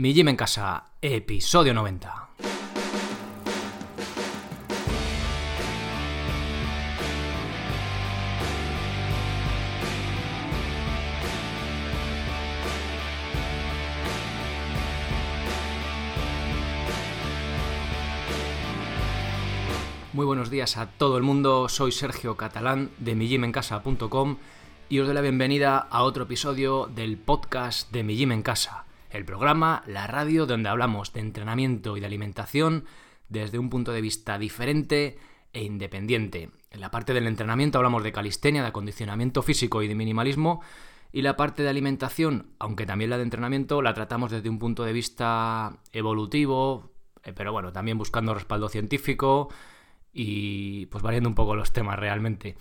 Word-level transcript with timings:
Mi 0.00 0.14
Gym 0.14 0.28
en 0.28 0.36
Casa, 0.36 0.84
episodio 1.02 1.74
90. 1.74 2.30
Muy 20.14 20.24
buenos 20.24 20.48
días 20.48 20.78
a 20.78 20.86
todo 20.86 21.18
el 21.18 21.22
mundo, 21.22 21.68
soy 21.68 21.92
Sergio 21.92 22.38
Catalán 22.38 22.90
de 22.96 23.14
mijimencasa.com 23.14 24.38
y 24.88 24.98
os 25.00 25.06
doy 25.06 25.14
la 25.14 25.20
bienvenida 25.20 25.76
a 25.76 26.04
otro 26.04 26.22
episodio 26.22 26.86
del 26.86 27.18
podcast 27.18 27.92
de 27.92 28.02
Mi 28.02 28.16
Gym 28.16 28.32
en 28.32 28.42
Casa, 28.42 28.86
el 29.10 29.24
programa, 29.24 29.82
la 29.86 30.06
radio 30.06 30.46
donde 30.46 30.68
hablamos 30.68 31.12
de 31.12 31.20
entrenamiento 31.20 31.96
y 31.96 32.00
de 32.00 32.06
alimentación 32.06 32.84
desde 33.28 33.58
un 33.58 33.70
punto 33.70 33.92
de 33.92 34.00
vista 34.00 34.38
diferente 34.38 35.18
e 35.52 35.62
independiente. 35.62 36.50
En 36.70 36.80
la 36.80 36.90
parte 36.90 37.12
del 37.12 37.26
entrenamiento 37.26 37.78
hablamos 37.78 38.02
de 38.02 38.12
calistenia, 38.12 38.62
de 38.62 38.68
acondicionamiento 38.68 39.42
físico 39.42 39.82
y 39.82 39.88
de 39.88 39.94
minimalismo, 39.94 40.62
y 41.12 41.22
la 41.22 41.36
parte 41.36 41.62
de 41.62 41.68
alimentación, 41.68 42.54
aunque 42.58 42.86
también 42.86 43.10
la 43.10 43.16
de 43.16 43.24
entrenamiento, 43.24 43.82
la 43.82 43.94
tratamos 43.94 44.30
desde 44.30 44.48
un 44.48 44.60
punto 44.60 44.84
de 44.84 44.92
vista 44.92 45.78
evolutivo, 45.92 46.92
eh, 47.24 47.32
pero 47.32 47.52
bueno, 47.52 47.72
también 47.72 47.98
buscando 47.98 48.32
respaldo 48.32 48.68
científico 48.68 49.48
y 50.12 50.86
pues 50.86 51.02
variando 51.02 51.28
un 51.28 51.34
poco 51.34 51.56
los 51.56 51.72
temas 51.72 51.98
realmente. 51.98 52.56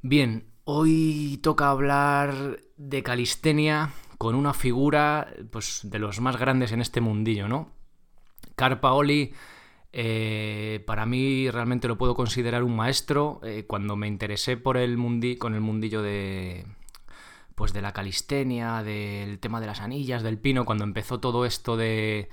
Bien, 0.00 0.46
Hoy 0.70 1.40
toca 1.42 1.70
hablar 1.70 2.60
de 2.76 3.02
calistenia 3.02 3.88
con 4.18 4.34
una 4.34 4.52
figura 4.52 5.32
pues, 5.50 5.80
de 5.84 5.98
los 5.98 6.20
más 6.20 6.36
grandes 6.36 6.72
en 6.72 6.80
este 6.80 7.00
mundillo, 7.00 7.48
¿no? 7.48 7.72
Carpaoli, 8.56 9.32
eh, 9.92 10.82
para 10.86 11.06
mí 11.06 11.50
realmente 11.50 11.88
lo 11.88 11.96
puedo 11.96 12.14
considerar 12.14 12.64
un 12.64 12.76
maestro. 12.76 13.40
Eh, 13.44 13.64
cuando 13.66 13.96
me 13.96 14.08
interesé 14.08 14.56
por 14.56 14.76
el 14.76 14.96
mundi 14.96 15.36
con 15.36 15.54
el 15.54 15.60
mundillo 15.60 16.02
de 16.02 16.66
pues 17.54 17.72
de 17.72 17.82
la 17.82 17.92
calistenia, 17.92 18.84
del 18.84 19.40
tema 19.40 19.60
de 19.60 19.66
las 19.66 19.80
anillas, 19.80 20.22
del 20.22 20.38
pino, 20.38 20.64
cuando 20.64 20.84
empezó 20.84 21.18
todo 21.18 21.44
esto 21.44 21.76
de 21.76 22.28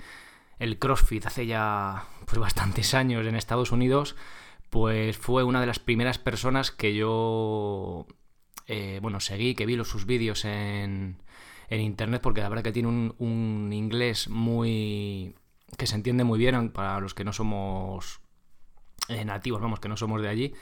el 0.60 0.78
CrossFit 0.78 1.26
hace 1.26 1.46
ya 1.46 2.04
pues 2.26 2.38
bastantes 2.38 2.94
años 2.94 3.26
en 3.26 3.34
Estados 3.34 3.72
Unidos, 3.72 4.14
pues 4.70 5.16
fue 5.16 5.42
una 5.44 5.60
de 5.60 5.66
las 5.66 5.80
primeras 5.80 6.18
personas 6.18 6.70
que 6.70 6.94
yo 6.94 8.06
eh, 8.66 8.98
bueno, 9.02 9.20
seguí, 9.20 9.54
que 9.54 9.66
vi 9.66 9.76
los, 9.76 9.88
sus 9.88 10.06
vídeos 10.06 10.44
en, 10.44 11.18
en, 11.68 11.80
internet, 11.80 12.20
porque 12.22 12.40
la 12.40 12.48
verdad 12.48 12.64
que 12.64 12.72
tiene 12.72 12.88
un, 12.88 13.14
un, 13.18 13.72
inglés 13.72 14.28
muy... 14.28 15.34
que 15.76 15.86
se 15.86 15.94
entiende 15.96 16.24
muy 16.24 16.38
bien 16.38 16.70
para 16.70 17.00
los 17.00 17.14
que 17.14 17.24
no 17.24 17.32
somos 17.32 18.20
eh, 19.08 19.24
nativos, 19.24 19.60
vamos, 19.60 19.80
que 19.80 19.88
no 19.88 19.96
somos 19.96 20.22
de 20.22 20.28
allí. 20.28 20.54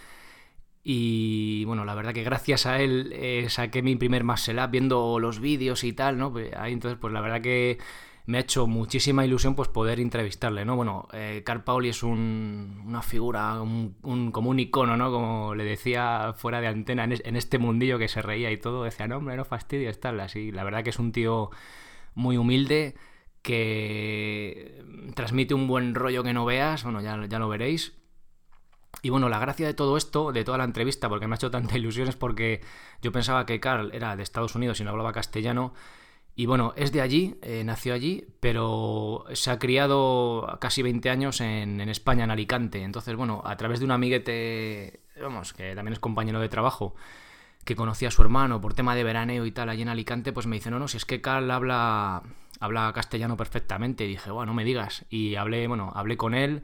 Y 0.83 1.65
bueno, 1.65 1.87
la 1.87 1.95
verdad 1.95 2.13
que 2.13 2.23
gracias 2.23 2.67
a 2.67 2.81
él 2.81 3.11
eh, 3.15 3.47
saqué 3.49 3.83
mi 3.83 3.97
primer 3.97 4.23
up 4.25 4.71
viendo 4.71 5.19
los 5.19 5.41
vídeos 5.41 5.83
y 5.83 5.95
tal, 5.95 6.19
¿no? 6.19 6.31
Pues 6.31 6.53
ahí 6.55 6.75
entonces, 6.75 6.99
pues 7.01 7.13
la 7.13 7.23
verdad 7.23 7.41
que 7.41 7.79
me 8.27 8.39
ha 8.39 8.41
hecho 8.41 8.67
muchísima 8.67 9.25
ilusión 9.25 9.55
pues 9.55 9.69
poder 9.69 10.00
entrevistarle, 10.00 10.64
¿no? 10.64 10.77
Bueno, 10.77 11.08
eh, 11.12 11.42
Carl 11.44 11.62
Pauli 11.62 11.91
es 11.91 12.03
una 12.03 13.03
figura, 13.03 13.61
un, 13.61 14.30
como 14.33 14.50
un 14.50 14.58
icono, 14.61 14.97
¿no? 14.97 15.11
Como 15.11 15.55
le 15.55 15.64
decía 15.64 16.34
fuera 16.36 16.61
de 16.61 16.69
antena 16.69 17.05
en, 17.05 17.36
este 17.36 17.58
mundillo 17.58 17.98
que 17.98 18.08
se 18.08 18.22
reía 18.22 18.50
y 18.50 18.56
todo, 18.56 18.84
decía, 18.84 19.06
no, 19.06 19.19
hombre, 19.19 19.36
no 19.36 19.45
fastidies, 19.45 20.00
tal, 20.00 20.20
así. 20.20 20.52
La 20.52 20.64
verdad 20.64 20.83
que 20.83 20.91
es 20.91 20.98
un 20.98 21.12
tío 21.12 21.50
muy 22.14 22.39
humilde 22.39 22.95
que 23.42 24.83
transmite 25.14 25.52
un 25.52 25.69
buen 25.69 25.95
rollo 25.95 26.22
que 26.22 26.33
no 26.33 26.47
veas, 26.47 26.84
bueno, 26.84 27.02
ya, 27.02 27.27
ya 27.27 27.39
lo 27.39 27.48
veréis. 27.48 27.92
Y 29.02 29.11
bueno, 29.11 29.28
la 29.28 29.39
gracia 29.39 29.67
de 29.67 29.75
todo 29.75 29.98
esto, 29.98 30.33
de 30.33 30.45
toda 30.45 30.56
la 30.56 30.64
entrevista, 30.64 31.11
porque 31.11 31.27
me 31.27 31.34
ha 31.34 31.36
hecho 31.36 31.50
tanta 31.50 31.77
ilusión, 31.77 32.08
es 32.08 32.17
porque 32.17 32.63
yo 33.02 33.13
pensaba 33.13 33.45
que 33.45 33.61
Carl 33.61 33.90
era 33.92 34.17
de 34.17 34.23
Estados 34.23 34.55
Unidos 34.55 34.80
y 34.80 34.84
no 34.84 34.90
hablaba 34.90 35.13
castellano, 35.13 35.74
y 36.36 36.46
bueno, 36.46 36.72
es 36.77 36.90
de 36.90 37.00
allí, 37.00 37.36
eh, 37.42 37.62
nació 37.64 37.95
allí, 37.95 38.27
pero 38.40 39.24
se 39.34 39.52
ha 39.52 39.58
criado 39.61 40.58
casi 40.61 40.83
20 40.83 41.08
años 41.08 41.40
en, 41.40 41.80
España, 41.83 42.24
en 42.24 42.33
Alicante. 42.33 42.83
Entonces, 42.83 43.14
bueno, 43.14 43.40
a 43.45 43.56
través 43.56 43.78
de 43.78 43.84
un 43.84 43.92
amiguete, 43.92 45.00
vamos, 45.20 45.52
que 45.52 45.77
también 45.77 45.92
es 45.92 46.00
compañero 46.00 46.40
de 46.40 46.48
trabajo, 46.48 46.96
que 47.64 47.77
conocía 47.77 48.08
a 48.08 48.11
su 48.11 48.20
hermano 48.22 48.61
por 48.61 48.74
tema 48.74 48.96
de 48.96 49.05
veraneo 49.05 49.46
y 49.46 49.52
tal 49.52 49.68
allí 49.68 49.83
en 49.83 49.89
Alicante, 49.89 50.33
pues 50.33 50.46
me 50.48 50.56
dice, 50.56 50.72
no, 50.72 50.80
no, 50.80 50.89
si 50.89 50.96
es 50.96 51.05
que 51.05 51.20
Carl 51.20 51.48
habla, 51.52 52.24
habla 52.58 52.92
castellano 52.92 53.36
perfectamente. 53.36 54.05
Y 54.05 54.08
dije, 54.08 54.33
bueno, 54.33 54.46
no 54.46 54.55
me 54.55 54.64
digas. 54.64 55.05
Y 55.11 55.36
hablé, 55.36 55.68
bueno, 55.68 55.92
hablé 55.95 56.16
con 56.16 56.34
él. 56.34 56.62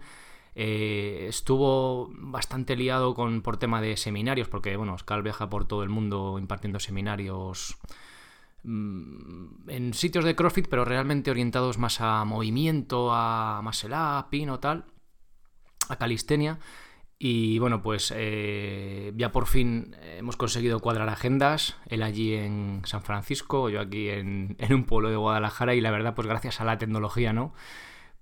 Eh, 0.56 1.26
estuvo 1.28 2.10
bastante 2.12 2.74
liado 2.74 3.14
con, 3.14 3.40
por 3.42 3.56
tema 3.56 3.80
de 3.80 3.96
seminarios, 3.96 4.48
porque, 4.48 4.76
bueno, 4.76 4.96
Carl 5.04 5.22
viaja 5.22 5.48
por 5.48 5.64
todo 5.68 5.84
el 5.84 5.90
mundo 5.90 6.38
impartiendo 6.40 6.80
seminarios 6.80 7.78
en 8.64 9.92
sitios 9.94 10.24
de 10.24 10.36
CrossFit, 10.36 10.68
pero 10.68 10.84
realmente 10.84 11.30
orientados 11.30 11.78
más 11.78 12.00
a 12.00 12.24
movimiento, 12.24 13.12
a 13.12 13.60
muscle 13.62 13.94
up, 13.94 14.28
pino, 14.30 14.60
tal, 14.60 14.84
a 15.88 15.96
calistenia. 15.96 16.58
Y 17.22 17.58
bueno, 17.58 17.82
pues 17.82 18.14
eh, 18.16 19.12
ya 19.14 19.30
por 19.30 19.46
fin 19.46 19.94
hemos 20.16 20.38
conseguido 20.38 20.80
cuadrar 20.80 21.10
agendas, 21.10 21.76
él 21.86 22.02
allí 22.02 22.34
en 22.34 22.80
San 22.86 23.02
Francisco, 23.02 23.68
yo 23.68 23.80
aquí 23.80 24.08
en, 24.08 24.56
en, 24.58 24.72
un 24.72 24.84
pueblo 24.84 25.10
de 25.10 25.16
Guadalajara 25.16 25.74
y 25.74 25.82
la 25.82 25.90
verdad 25.90 26.14
pues 26.14 26.26
gracias 26.26 26.62
a 26.62 26.64
la 26.64 26.78
tecnología, 26.78 27.34
¿no? 27.34 27.52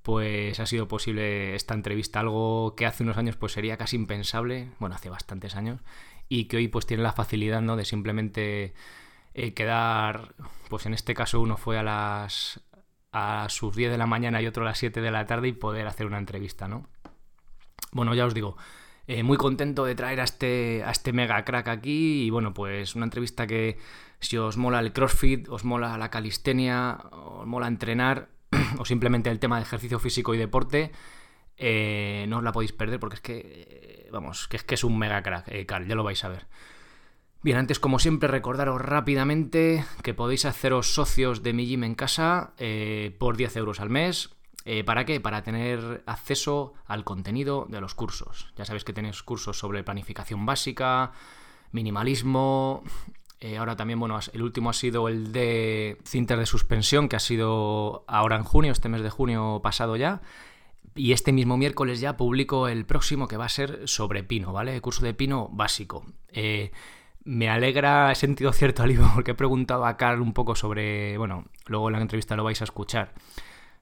Pues 0.02 0.58
ha 0.58 0.66
sido 0.66 0.88
posible 0.88 1.54
esta 1.54 1.74
entrevista, 1.74 2.18
algo 2.20 2.74
que 2.76 2.86
hace 2.86 3.04
unos 3.04 3.18
años 3.18 3.36
pues 3.36 3.52
sería 3.52 3.76
casi 3.76 3.94
impensable, 3.94 4.70
bueno, 4.80 4.96
hace 4.96 5.10
bastantes 5.10 5.54
años, 5.54 5.80
y 6.28 6.46
que 6.46 6.56
hoy 6.56 6.68
pues 6.68 6.86
tiene 6.86 7.04
la 7.04 7.12
facilidad, 7.12 7.60
¿no? 7.62 7.76
De 7.76 7.84
simplemente 7.84 8.74
eh, 9.38 9.54
quedar, 9.54 10.34
pues 10.68 10.86
en 10.86 10.94
este 10.94 11.14
caso 11.14 11.40
uno 11.40 11.56
fue 11.56 11.78
a 11.78 11.84
las 11.84 12.60
a 13.12 13.46
sus 13.48 13.76
10 13.76 13.92
de 13.92 13.96
la 13.96 14.06
mañana 14.06 14.42
y 14.42 14.48
otro 14.48 14.64
a 14.64 14.66
las 14.66 14.78
7 14.78 15.00
de 15.00 15.12
la 15.12 15.26
tarde 15.26 15.46
y 15.46 15.52
poder 15.52 15.86
hacer 15.86 16.06
una 16.06 16.18
entrevista, 16.18 16.66
¿no? 16.66 16.88
Bueno, 17.92 18.14
ya 18.14 18.26
os 18.26 18.34
digo, 18.34 18.56
eh, 19.06 19.22
muy 19.22 19.36
contento 19.36 19.84
de 19.84 19.94
traer 19.94 20.20
a 20.20 20.24
este, 20.24 20.82
a 20.84 20.90
este 20.90 21.12
mega 21.12 21.44
crack 21.44 21.68
aquí 21.68 22.24
y 22.24 22.30
bueno, 22.30 22.52
pues 22.52 22.96
una 22.96 23.04
entrevista 23.04 23.46
que 23.46 23.78
si 24.18 24.36
os 24.36 24.56
mola 24.56 24.80
el 24.80 24.92
CrossFit, 24.92 25.48
os 25.48 25.64
mola 25.64 25.96
la 25.98 26.10
calistenia, 26.10 26.98
os 27.12 27.46
mola 27.46 27.68
entrenar 27.68 28.30
o 28.78 28.84
simplemente 28.84 29.30
el 29.30 29.38
tema 29.38 29.58
de 29.58 29.62
ejercicio 29.62 30.00
físico 30.00 30.34
y 30.34 30.38
deporte, 30.38 30.90
eh, 31.56 32.26
no 32.28 32.38
os 32.38 32.42
la 32.42 32.50
podéis 32.50 32.72
perder 32.72 32.98
porque 32.98 33.14
es 33.14 33.20
que, 33.22 34.08
vamos, 34.10 34.48
que 34.48 34.56
es 34.56 34.64
que 34.64 34.74
es 34.74 34.82
un 34.82 34.98
mega 34.98 35.22
crack, 35.22 35.64
Carl, 35.66 35.86
ya 35.86 35.94
lo 35.94 36.02
vais 36.02 36.24
a 36.24 36.28
ver. 36.28 36.46
Bien, 37.40 37.56
antes 37.56 37.78
como 37.78 38.00
siempre 38.00 38.28
recordaros 38.28 38.80
rápidamente 38.80 39.84
que 40.02 40.12
podéis 40.12 40.44
haceros 40.44 40.92
socios 40.92 41.44
de 41.44 41.52
mi 41.52 41.66
gym 41.66 41.84
en 41.84 41.94
casa 41.94 42.52
eh, 42.58 43.14
por 43.18 43.36
10 43.36 43.56
euros 43.56 43.78
al 43.78 43.90
mes. 43.90 44.30
Eh, 44.64 44.82
¿Para 44.82 45.04
qué? 45.04 45.20
Para 45.20 45.42
tener 45.44 46.02
acceso 46.04 46.74
al 46.86 47.04
contenido 47.04 47.66
de 47.70 47.80
los 47.80 47.94
cursos. 47.94 48.52
Ya 48.56 48.64
sabéis 48.64 48.82
que 48.82 48.92
tenéis 48.92 49.22
cursos 49.22 49.56
sobre 49.56 49.84
planificación 49.84 50.46
básica, 50.46 51.12
minimalismo. 51.70 52.82
Eh, 53.40 53.56
ahora 53.56 53.76
también, 53.76 54.00
bueno, 54.00 54.18
el 54.32 54.42
último 54.42 54.70
ha 54.70 54.74
sido 54.74 55.08
el 55.08 55.30
de 55.30 55.96
cintas 56.04 56.40
de 56.40 56.44
suspensión, 56.44 57.08
que 57.08 57.14
ha 57.14 57.20
sido 57.20 58.04
ahora 58.08 58.34
en 58.34 58.42
junio, 58.42 58.72
este 58.72 58.88
mes 58.88 59.02
de 59.02 59.10
junio 59.10 59.60
pasado 59.62 59.94
ya. 59.94 60.22
Y 60.96 61.12
este 61.12 61.32
mismo 61.32 61.56
miércoles 61.56 62.00
ya 62.00 62.16
publico 62.16 62.66
el 62.66 62.84
próximo 62.84 63.28
que 63.28 63.36
va 63.36 63.44
a 63.44 63.48
ser 63.48 63.86
sobre 63.86 64.24
pino, 64.24 64.52
¿vale? 64.52 64.80
Curso 64.80 65.04
de 65.04 65.14
pino 65.14 65.48
básico. 65.52 66.04
Eh, 66.32 66.72
me 67.24 67.48
alegra, 67.48 68.10
he 68.10 68.14
sentido 68.14 68.52
cierto 68.52 68.82
alivio 68.82 69.10
porque 69.14 69.32
he 69.32 69.34
preguntado 69.34 69.86
a 69.86 69.96
Carl 69.96 70.20
un 70.20 70.32
poco 70.32 70.54
sobre, 70.54 71.18
bueno, 71.18 71.44
luego 71.66 71.88
en 71.88 71.94
la 71.94 72.00
entrevista 72.00 72.36
lo 72.36 72.44
vais 72.44 72.60
a 72.60 72.64
escuchar, 72.64 73.12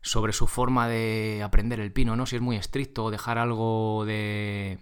sobre 0.01 0.33
su 0.33 0.47
forma 0.47 0.89
de 0.89 1.43
aprender 1.45 1.81
el 1.81 1.93
pino, 1.93 2.17
¿no? 2.17 2.27
Si 2.27 2.37
es 2.37 2.43
muy 2.43 2.57
estricto 2.57 3.05
o 3.05 3.11
dejar 3.11 3.39
algo 3.39 4.05
de... 4.07 4.79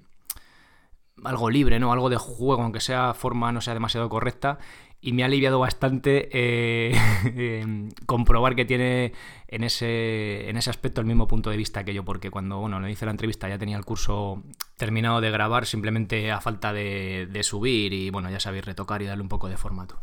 algo 1.24 1.50
libre, 1.50 1.78
¿no? 1.80 1.92
Algo 1.92 2.10
de 2.10 2.16
juego, 2.16 2.62
aunque 2.62 2.80
sea 2.80 3.14
forma 3.14 3.52
no 3.52 3.60
sea 3.60 3.74
demasiado 3.74 4.08
correcta 4.08 4.58
y 5.04 5.12
me 5.12 5.22
ha 5.22 5.26
aliviado 5.26 5.58
bastante 5.58 6.30
eh, 6.32 6.96
em, 7.62 7.90
comprobar 8.06 8.56
que 8.56 8.64
tiene 8.64 9.12
en 9.48 9.62
ese, 9.62 10.48
en 10.48 10.56
ese 10.56 10.70
aspecto 10.70 11.02
el 11.02 11.06
mismo 11.06 11.28
punto 11.28 11.50
de 11.50 11.58
vista 11.58 11.84
que 11.84 11.92
yo, 11.92 12.06
porque 12.06 12.30
cuando 12.30 12.58
bueno, 12.58 12.80
le 12.80 12.90
hice 12.90 13.04
la 13.04 13.10
entrevista 13.10 13.46
ya 13.46 13.58
tenía 13.58 13.76
el 13.76 13.84
curso 13.84 14.42
terminado 14.78 15.20
de 15.20 15.30
grabar, 15.30 15.66
simplemente 15.66 16.32
a 16.32 16.40
falta 16.40 16.72
de, 16.72 17.38
subir 17.42 17.92
y 17.92 18.08
bueno, 18.08 18.30
ya 18.30 18.40
sabéis, 18.40 18.64
retocar 18.64 19.02
y 19.02 19.04
darle 19.04 19.22
un 19.22 19.28
poco 19.28 19.50
de 19.50 19.58
formato. 19.58 20.00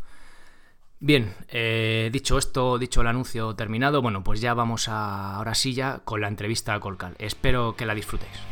Bien, 1.00 1.34
eh, 1.48 2.12
dicho 2.14 2.38
esto, 2.38 2.78
dicho 2.78 3.02
el 3.02 3.08
anuncio 3.08 3.56
terminado, 3.56 4.04
bueno, 4.04 4.24
pues 4.24 4.40
ya 4.40 4.54
vamos 4.54 4.88
a, 4.88 5.38
ahora 5.38 5.56
sí 5.56 5.74
ya 5.74 6.02
con 6.06 6.22
la 6.22 6.28
entrevista 6.28 6.76
a 6.76 6.80
Colcal. 6.80 7.16
Espero 7.18 7.76
que 7.76 7.88
la 7.88 7.96
disfrutéis. 7.96 8.51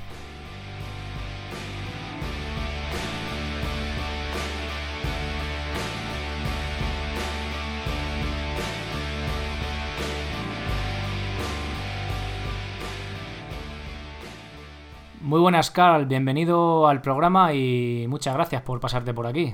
Muy 15.30 15.42
buenas, 15.42 15.70
Carl. 15.70 16.08
Bienvenido 16.08 16.88
al 16.88 17.04
programa 17.04 17.54
y 17.54 18.08
muchas 18.08 18.34
gracias 18.34 18.64
por 18.64 18.80
pasarte 18.80 19.14
por 19.14 19.28
aquí. 19.28 19.54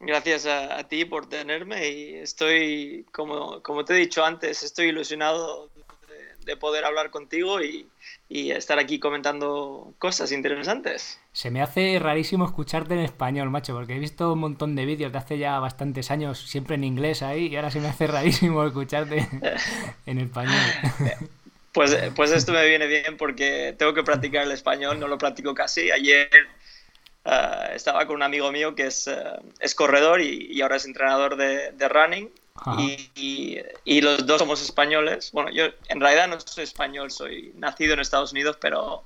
Gracias 0.00 0.44
a, 0.46 0.82
ti 0.88 1.04
por 1.04 1.28
tenerme 1.28 1.88
y 1.88 2.14
estoy, 2.14 3.06
como, 3.12 3.62
como, 3.62 3.84
te 3.84 3.94
he 3.94 3.96
dicho 3.98 4.24
antes, 4.24 4.64
estoy 4.64 4.86
ilusionado 4.86 5.70
de, 6.44 6.56
poder 6.56 6.84
hablar 6.84 7.10
contigo 7.10 7.62
y, 7.62 7.86
y, 8.28 8.50
estar 8.50 8.80
aquí 8.80 8.98
comentando 8.98 9.94
cosas 10.00 10.32
interesantes. 10.32 11.20
Se 11.30 11.52
me 11.52 11.62
hace 11.62 12.00
rarísimo 12.00 12.44
escucharte 12.44 12.94
en 12.94 13.00
español, 13.00 13.50
macho, 13.50 13.74
porque 13.74 13.94
he 13.94 14.00
visto 14.00 14.32
un 14.32 14.40
montón 14.40 14.74
de 14.74 14.84
vídeos 14.84 15.12
de 15.12 15.18
hace 15.18 15.38
ya 15.38 15.60
bastantes 15.60 16.10
años, 16.10 16.40
siempre 16.40 16.74
en 16.74 16.82
inglés 16.82 17.22
ahí, 17.22 17.46
y 17.46 17.54
ahora 17.54 17.70
se 17.70 17.78
me 17.78 17.86
hace 17.86 18.08
rarísimo 18.08 18.64
escucharte 18.64 19.28
en 20.06 20.18
español. 20.18 20.58
Pues, 21.72 21.96
pues 22.14 22.30
esto 22.32 22.52
me 22.52 22.66
viene 22.66 22.86
bien 22.86 23.16
porque 23.16 23.74
tengo 23.78 23.94
que 23.94 24.02
practicar 24.02 24.44
el 24.44 24.52
español, 24.52 25.00
no 25.00 25.08
lo 25.08 25.16
practico 25.16 25.54
casi. 25.54 25.90
Ayer 25.90 26.28
eh, 27.24 27.70
estaba 27.74 28.06
con 28.06 28.16
un 28.16 28.22
amigo 28.22 28.50
mío 28.52 28.74
que 28.74 28.86
es, 28.86 29.06
eh, 29.06 29.16
es 29.60 29.74
corredor 29.74 30.20
y, 30.20 30.60
ahora 30.60 30.76
es 30.76 30.84
entrenador 30.84 31.36
de, 31.36 31.72
de 31.72 31.88
running. 31.88 32.30
Y, 32.78 33.58
y, 33.84 34.00
los 34.02 34.26
dos 34.26 34.38
somos 34.38 34.62
españoles. 34.62 35.32
Bueno, 35.32 35.50
yo 35.50 35.64
en 35.88 36.00
realidad 36.00 36.28
no 36.28 36.38
soy 36.38 36.64
español, 36.64 37.10
soy 37.10 37.52
nacido 37.56 37.94
en 37.94 38.00
Estados 38.00 38.32
Unidos, 38.32 38.58
pero 38.60 39.04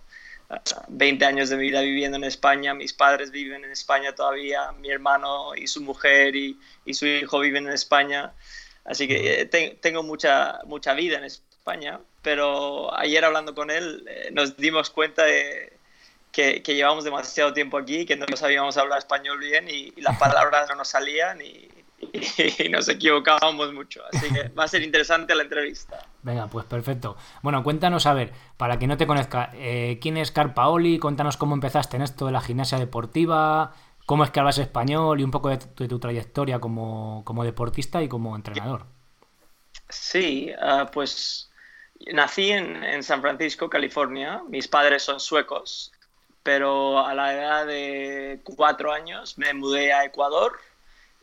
20 0.88 1.24
eh, 1.24 1.28
años 1.28 1.48
de 1.48 1.56
mi 1.56 1.62
vida 1.62 1.80
viviendo 1.80 2.16
en 2.16 2.24
España. 2.24 2.74
Mis 2.74 2.92
padres 2.92 3.30
viven 3.30 3.64
en 3.64 3.70
España 3.70 4.14
todavía, 4.14 4.72
mi 4.72 4.90
hermano 4.90 5.54
y 5.54 5.68
su 5.68 5.80
mujer 5.80 6.34
y, 6.34 6.58
y 6.84 6.94
su 6.94 7.06
hijo 7.06 7.38
viven 7.38 7.68
en 7.68 7.72
España. 7.72 8.32
Así 8.84 9.06
que 9.06 9.48
tengo 9.80 10.02
mucha, 10.02 10.60
mucha 10.64 10.94
vida 10.94 11.18
en 11.18 11.24
España, 11.24 11.55
pero 12.22 12.96
ayer 12.96 13.24
hablando 13.24 13.54
con 13.54 13.70
él 13.70 14.04
nos 14.32 14.56
dimos 14.56 14.90
cuenta 14.90 15.24
de 15.24 15.76
que, 16.32 16.74
llevamos 16.74 17.04
demasiado 17.04 17.52
tiempo 17.52 17.78
aquí, 17.78 18.04
que 18.04 18.16
no 18.16 18.26
sabíamos 18.36 18.76
hablar 18.76 18.98
español 18.98 19.38
bien 19.38 19.68
y, 19.68 19.92
las 20.00 20.18
palabras 20.18 20.68
no 20.68 20.76
nos 20.76 20.88
salían 20.88 21.40
y, 21.40 21.68
nos 22.70 22.88
equivocábamos 22.88 23.72
mucho. 23.72 24.02
Así 24.12 24.30
que 24.32 24.48
va 24.48 24.64
a 24.64 24.68
ser 24.68 24.82
interesante 24.82 25.34
la 25.34 25.42
entrevista. 25.42 25.98
Venga, 26.22 26.46
pues 26.46 26.66
perfecto. 26.66 27.16
Bueno, 27.42 27.62
cuéntanos, 27.62 28.04
a 28.04 28.12
ver, 28.12 28.32
para 28.58 28.78
quien 28.78 28.90
no 28.90 28.98
te 28.98 29.06
conozca, 29.06 29.50
eh, 29.54 29.98
¿quién 30.02 30.18
es 30.18 30.30
Carpaoli? 30.30 30.98
Cuéntanos 30.98 31.38
cómo 31.38 31.54
empezaste 31.54 31.96
en 31.96 32.02
esto 32.02 32.26
de 32.26 32.32
la 32.32 32.42
gimnasia 32.42 32.78
deportiva, 32.78 33.72
cómo 34.04 34.24
es 34.24 34.30
que 34.30 34.40
hablas 34.40 34.58
español 34.58 35.20
y 35.20 35.24
un 35.24 35.30
poco 35.30 35.48
de 35.48 35.56
tu, 35.56 35.98
trayectoria 35.98 36.60
como, 36.60 37.24
deportista 37.44 38.02
y 38.02 38.08
como 38.08 38.36
entrenador. 38.36 38.84
Sí, 39.88 40.50
ah, 40.60 40.90
pues 40.92 41.50
nací 42.12 42.50
en, 42.50 42.82
en, 42.84 43.02
San 43.02 43.20
Francisco, 43.20 43.68
California. 43.70 44.42
Mis 44.48 44.68
padres 44.68 45.02
son 45.02 45.20
suecos 45.20 45.92
pero 46.46 47.04
a 47.04 47.12
la 47.12 47.34
edad 47.34 47.66
de 47.66 48.38
cuatro 48.44 48.92
años 48.92 49.36
me 49.36 49.52
mudé 49.52 49.92
a 49.92 50.04
Ecuador 50.04 50.60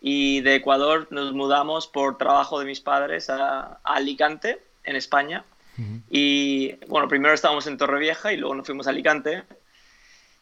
y 0.01 0.41
de 0.41 0.55
Ecuador 0.55 1.07
nos 1.11 1.31
mudamos 1.31 1.87
por 1.87 2.17
trabajo 2.17 2.59
de 2.59 2.65
mis 2.65 2.81
padres 2.81 3.29
a, 3.29 3.79
Alicante, 3.85 4.59
en 4.83 4.97
España. 4.97 5.45
Y 6.09 6.73
bueno, 6.87 7.07
primero 7.07 7.33
estábamos 7.33 7.67
en 7.67 7.77
Torrevieja 7.77 8.33
y 8.33 8.37
luego 8.37 8.53
nos 8.53 8.65
fuimos 8.65 8.85
a 8.85 8.89
Alicante. 8.89 9.43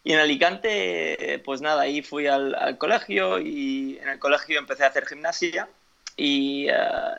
Y 0.04 0.14
en 0.14 0.20
Alicante, 0.20 1.40
pues 1.46 1.62
nada, 1.62 1.84
ahí 1.84 2.02
fui 2.02 2.26
al, 2.26 2.76
colegio 2.80 3.38
y 3.38 4.00
en 4.02 4.10
el 4.10 4.18
colegio 4.18 4.58
empecé 4.58 4.84
a 4.84 4.88
hacer 4.88 5.06
gimnasia. 5.06 5.70
Y, 6.18 6.68
eh, 6.70 6.74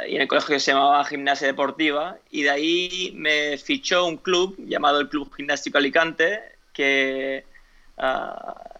y, 0.08 0.16
en 0.16 0.22
el 0.22 0.28
colegio 0.28 0.60
se 0.60 0.72
llamaba 0.72 1.04
Gimnasia 1.04 1.46
Deportiva. 1.46 2.16
Y 2.30 2.42
de 2.42 2.50
ahí 2.50 3.12
me 3.16 3.56
fichó 3.58 4.06
un 4.06 4.16
club 4.16 4.56
llamado 4.58 5.00
el 5.00 5.08
Club 5.08 5.32
Gimnástico 5.34 5.78
Alicante, 5.78 6.40
que 6.72 7.44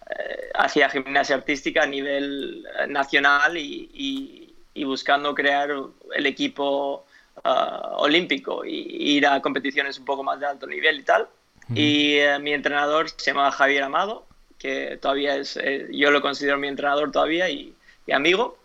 eh, 0.09 0.49
hacia 0.55 0.89
gimnasia 0.89 1.35
artística 1.35 1.83
a 1.83 1.87
nivel 1.87 2.65
eh, 2.79 2.87
nacional 2.87 3.57
y, 3.57 4.53
buscando 4.85 5.33
crear 5.33 5.69
el 6.15 6.25
equipo 6.25 7.05
eh, 7.43 7.49
olímpico 7.97 8.65
y 8.65 9.15
ir 9.15 9.25
a 9.25 9.41
competiciones 9.41 9.97
un 9.97 10.05
poco 10.05 10.23
más 10.23 10.39
de 10.39 10.47
alto 10.47 10.67
nivel 10.67 10.99
y 10.99 11.03
tal. 11.03 11.27
Y 11.73 12.17
mi 12.41 12.53
entrenador 12.53 13.09
se 13.09 13.31
llama 13.31 13.49
Javier 13.51 13.83
Amado, 13.83 14.25
que 14.59 14.97
todavía 15.01 15.37
es, 15.37 15.57
yo 15.91 16.11
lo 16.11 16.21
considero 16.21 16.57
mi 16.57 16.67
entrenador 16.67 17.11
todavía 17.11 17.49
y, 17.49 17.73
amigo. 18.11 18.57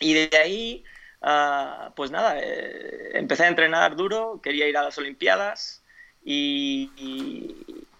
Y 0.00 0.14
de 0.14 0.36
ahí, 0.36 0.84
pues 1.96 2.10
nada, 2.10 2.38
empecé 3.14 3.44
a 3.44 3.48
entrenar 3.48 3.96
duro, 3.96 4.40
quería 4.42 4.68
ir 4.68 4.76
a 4.76 4.82
las 4.82 4.98
Olimpiadas 4.98 5.82
y, 6.24 6.90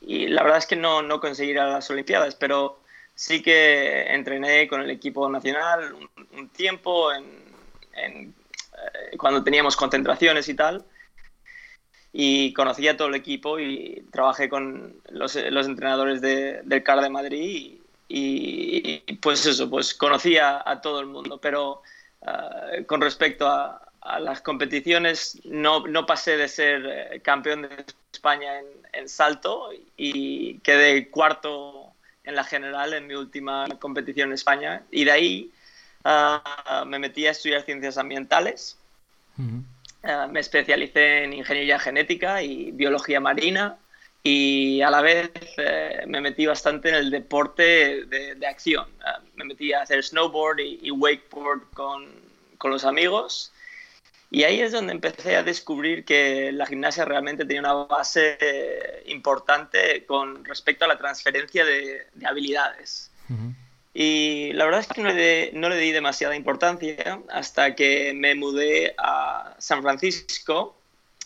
y 0.00 0.28
la 0.28 0.42
verdad 0.42 0.58
es 0.58 0.66
que 0.66 0.76
no, 0.76 1.02
no 1.02 1.20
conseguí 1.20 1.50
ir 1.50 1.58
a 1.58 1.68
las 1.68 1.90
Olimpiadas, 1.90 2.34
pero 2.34 2.80
sí 3.14 3.42
que 3.42 4.02
entrené 4.12 4.68
con 4.68 4.82
el 4.82 4.90
equipo 4.90 5.28
nacional 5.28 5.94
un, 6.36 6.48
tiempo 6.50 7.12
en, 7.12 7.24
eh, 7.96 9.16
cuando 9.16 9.42
teníamos 9.42 9.76
concentraciones 9.76 10.48
y 10.48 10.54
tal. 10.54 10.84
Y 12.12 12.52
conocí 12.52 12.86
a 12.86 12.96
todo 12.96 13.08
el 13.08 13.16
equipo 13.16 13.58
y 13.58 14.06
trabajé 14.12 14.48
con 14.48 15.00
los, 15.10 15.34
los 15.34 15.66
entrenadores 15.66 16.20
de, 16.20 16.62
del 16.62 16.82
CAR 16.84 17.00
de 17.00 17.10
Madrid 17.10 17.80
y, 18.08 19.02
pues 19.24 19.46
eso, 19.46 19.70
pues 19.70 19.94
conocí 19.94 20.36
a, 20.36 20.62
todo 20.82 21.00
el 21.00 21.06
mundo. 21.06 21.38
Pero 21.38 21.82
eh, 22.20 22.84
con 22.84 23.00
respecto 23.00 23.48
a, 23.48 23.80
a 24.02 24.20
las 24.20 24.42
competiciones 24.42 25.40
no, 25.44 25.86
no, 25.86 26.04
pasé 26.04 26.36
de 26.36 26.46
ser 26.46 26.84
eh, 26.86 27.20
campeón 27.22 27.62
de 27.62 27.86
España 28.12 28.60
en, 28.60 28.66
en, 28.92 29.08
salto 29.08 29.70
y 29.96 30.58
quedé 30.58 31.08
cuarto 31.08 31.94
en 32.22 32.34
la 32.34 32.44
general 32.44 32.92
en 32.92 33.06
mi 33.06 33.14
última 33.14 33.66
competición 33.80 34.28
en 34.28 34.34
España. 34.34 34.82
Y 34.90 35.04
de 35.04 35.10
ahí 35.10 35.50
ah, 36.04 36.84
me 36.86 36.98
metí 36.98 37.26
a 37.26 37.30
estudiar 37.30 37.62
ciencias 37.62 37.96
ambientales. 37.96 38.76
Ah, 40.02 40.28
me 40.30 40.40
especialicé 40.40 41.24
en 41.24 41.32
ingeniería 41.32 41.78
genética 41.78 42.42
y 42.42 42.72
biología 42.72 43.20
marina 43.20 43.78
y 44.24 44.80
a 44.82 44.90
la 44.90 45.00
vez 45.02 45.30
eh, 45.58 46.02
me 46.08 46.20
metí 46.20 46.46
bastante 46.46 46.88
en 46.88 46.96
el 46.96 47.10
deporte 47.10 48.06
de, 48.06 48.46
acción. 48.46 48.86
Ah, 49.04 49.20
me 49.36 49.44
metí 49.44 49.72
a 49.72 49.82
hacer 49.82 50.02
snowboard 50.02 50.58
y, 50.58 50.80
y 50.82 50.90
wakeboard 50.90 51.70
con, 51.74 52.08
con 52.58 52.72
los 52.72 52.84
amigos 52.84 53.52
y 54.34 54.42
ahí 54.42 54.60
es 54.60 54.72
donde 54.72 54.92
empecé 54.92 55.36
a 55.36 55.44
descubrir 55.44 56.04
que 56.04 56.50
la 56.50 56.66
gimnasia 56.66 57.04
realmente 57.04 57.44
tenía 57.44 57.60
una 57.60 57.74
base 57.74 58.36
eh, 58.40 59.04
importante 59.06 60.04
con 60.06 60.44
respecto 60.44 60.84
a 60.84 60.88
la 60.88 60.98
transferencia 60.98 61.64
de, 61.64 62.08
habilidades. 62.26 63.12
Y 63.94 64.52
la 64.54 64.64
verdad 64.64 64.80
es 64.80 64.88
que 64.88 65.52
no 65.54 65.68
le, 65.68 65.76
di 65.76 65.92
demasiada 65.92 66.34
importancia 66.34 67.20
hasta 67.30 67.76
que 67.76 68.12
me 68.12 68.34
mudé 68.34 68.96
a 68.98 69.54
San 69.58 69.82
Francisco 69.82 70.76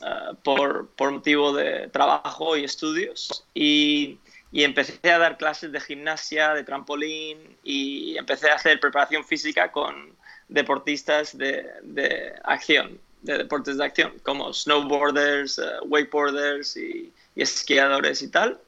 eh, 0.03 0.35
por, 0.43 0.89
por, 0.91 1.11
motivo 1.11 1.53
de 1.53 1.89
trabajo 1.89 2.57
y 2.57 2.65
estudios. 2.65 3.45
Y, 3.55 4.19
y, 4.53 4.65
empecé 4.65 5.11
a 5.11 5.19
dar 5.19 5.37
clases 5.37 5.73
de 5.73 5.81
gimnasia, 5.81 6.55
de 6.55 6.65
trampolín 6.65 7.57
y 7.65 8.17
empecé 8.17 8.51
a 8.51 8.55
hacer 8.55 8.81
preparación 8.81 9.25
física 9.25 9.73
con 9.73 10.17
deportistas 10.49 11.37
de, 11.37 11.67
de 11.83 12.33
acción, 12.45 12.99
de 13.23 13.39
deportes 13.39 13.77
de 13.77 13.85
acción, 13.85 14.13
como 14.23 14.53
snowboarders, 14.53 15.59
uh, 15.59 15.85
wakeboarders 15.87 16.77
y, 16.77 17.13
esquiadores 17.37 18.23
y 18.23 18.29
tal. 18.29 18.61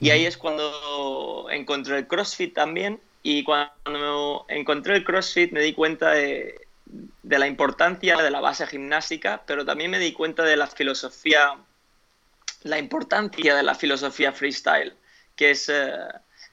Y 0.00 0.10
ahí 0.10 0.26
es 0.26 0.36
cuando 0.36 1.46
encontré 1.50 1.98
el 1.98 2.06
CrossFit 2.08 2.54
también. 2.54 3.00
Y 3.22 3.44
cuando 3.44 4.44
encontré 4.48 4.96
el 4.96 5.04
CrossFit 5.04 5.52
me 5.52 5.60
di 5.60 5.72
cuenta 5.74 6.10
de, 6.10 6.61
de, 7.22 7.38
la 7.38 7.46
importancia 7.46 8.16
de 8.16 8.30
la 8.30 8.40
base 8.40 8.66
gimnástica, 8.66 9.42
pero 9.46 9.64
también 9.64 9.90
me 9.90 9.98
di 9.98 10.12
cuenta 10.12 10.44
de 10.44 10.56
la 10.56 10.66
filosofía, 10.66 11.56
la 12.62 12.78
importancia 12.78 13.54
de 13.54 13.62
la 13.62 13.74
filosofía 13.74 14.32
freestyle, 14.32 14.94
que 15.36 15.50
es 15.50 15.68
eh, 15.68 15.92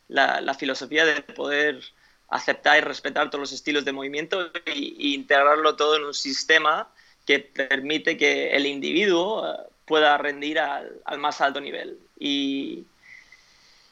la, 0.08 0.54
filosofía 0.54 1.06
de 1.06 1.22
poder 1.22 1.82
aceptar 2.30 2.78
y 2.78 2.82
respetar 2.82 3.30
todos 3.30 3.42
los 3.42 3.52
estilos 3.52 3.86
de 3.86 3.92
movimiento 3.92 4.52
e, 4.66 4.74
integrarlo 4.76 5.76
todo 5.76 5.96
en 5.96 6.06
un 6.06 6.14
sistema 6.14 6.90
que 7.26 7.40
permite 7.40 8.18
que 8.18 8.52
el 8.52 8.66
individuo 8.66 9.48
eh, 9.48 9.58
pueda 9.86 10.18
rendir 10.18 10.60
al, 10.60 11.02
más 11.18 11.42
alto 11.42 11.60
nivel. 11.60 11.98
Y, 12.20 12.86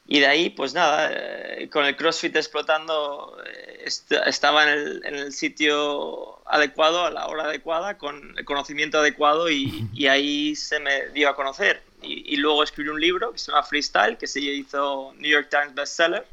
y, 0.07 0.19
de 0.19 0.27
ahí, 0.27 0.49
pues 0.49 0.73
nada, 0.73 1.11
eh, 1.11 1.69
con 1.69 1.85
el 1.85 1.95
CrossFit 1.95 2.35
explotando, 2.35 3.37
eh, 3.45 3.85
estaba 4.25 4.63
en 4.63 4.69
el, 4.69 5.05
en 5.05 5.15
el, 5.15 5.33
sitio 5.33 6.39
adecuado, 6.47 7.05
a 7.05 7.11
la 7.11 7.27
hora 7.27 7.43
adecuada, 7.43 7.97
con 7.97 8.35
el 8.37 8.45
conocimiento 8.45 8.99
adecuado 8.99 9.49
y, 9.49 9.87
y 9.93 10.07
ahí 10.07 10.55
se 10.55 10.79
me 10.79 11.09
dio 11.09 11.29
a 11.29 11.35
conocer. 11.35 11.83
Y, 12.01 12.37
luego 12.37 12.63
escribí 12.63 12.89
un 12.89 13.01
libro 13.01 13.31
que 13.31 13.39
se 13.39 13.51
llama 13.51 13.63
Freestyle, 13.63 14.17
que 14.17 14.27
se 14.27 14.39
hizo 14.39 15.13
New 15.17 15.31
York 15.31 15.49
Times 15.49 15.73
bestseller 15.73 16.25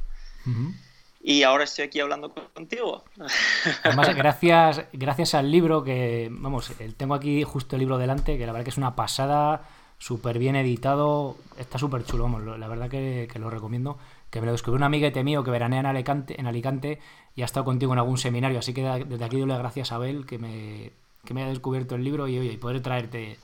y 1.26 1.43
ahora 1.43 1.64
estoy 1.64 1.87
aquí 1.87 2.00
hablando 2.00 2.33
contigo. 2.52 3.02
Además, 3.83 4.14
gracias, 4.14 4.85
gracias 4.93 5.35
al 5.35 5.50
libro 5.50 5.83
que, 5.83 6.28
vamos, 6.31 6.71
tengo 6.99 7.14
aquí 7.14 7.43
justo 7.45 7.76
el 7.76 7.81
libro 7.81 7.97
delante, 7.97 8.37
que 8.37 8.45
la 8.45 8.52
verdad 8.52 8.64
que 8.64 8.71
es 8.71 8.76
una 8.76 8.95
pasada, 8.95 9.62
súper 9.99 10.39
bien 10.39 10.57
editado, 10.57 11.37
está 11.59 11.79
súper 11.79 12.05
chulo, 12.05 12.25
vamos, 12.25 12.59
la 12.59 12.69
verdad 12.69 12.89
que, 12.89 13.29
lo 13.39 13.51
recomiendo. 13.51 13.99
Que 14.31 14.41
me 14.41 14.47
lo 14.47 14.53
descubrió 14.53 14.79
un 14.79 14.83
amiguete 14.83 15.23
mío 15.23 15.45
que 15.45 15.51
veranea 15.51 15.81
en 15.81 15.87
Alicante, 15.87 16.41
en 16.41 16.47
Alicante 16.47 16.99
y 17.37 17.43
ha 17.43 17.45
estado 17.45 17.65
contigo 17.65 17.93
en 17.93 18.01
algún 18.01 18.19
seminario, 18.19 18.59
así 18.59 18.75
que 18.75 18.83
desde 18.83 19.25
aquí 19.25 19.39
doy 19.39 19.49
gracias 19.49 19.93
a 19.93 19.97
Abel 19.97 20.27
que 20.27 20.39
me, 20.39 20.93
que 21.25 21.35
me 21.35 21.43
haya 21.43 21.51
descubierto 21.51 21.95
el 21.95 22.03
libro 22.03 22.27
y, 22.27 22.39
oye, 22.39 22.53
y 22.53 22.57
poder 22.57 22.83
traerte 22.83 23.39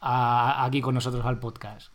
aquí 0.00 0.80
con 0.80 0.94
nosotros 0.94 1.24
al 1.26 1.38
podcast. 1.38 1.94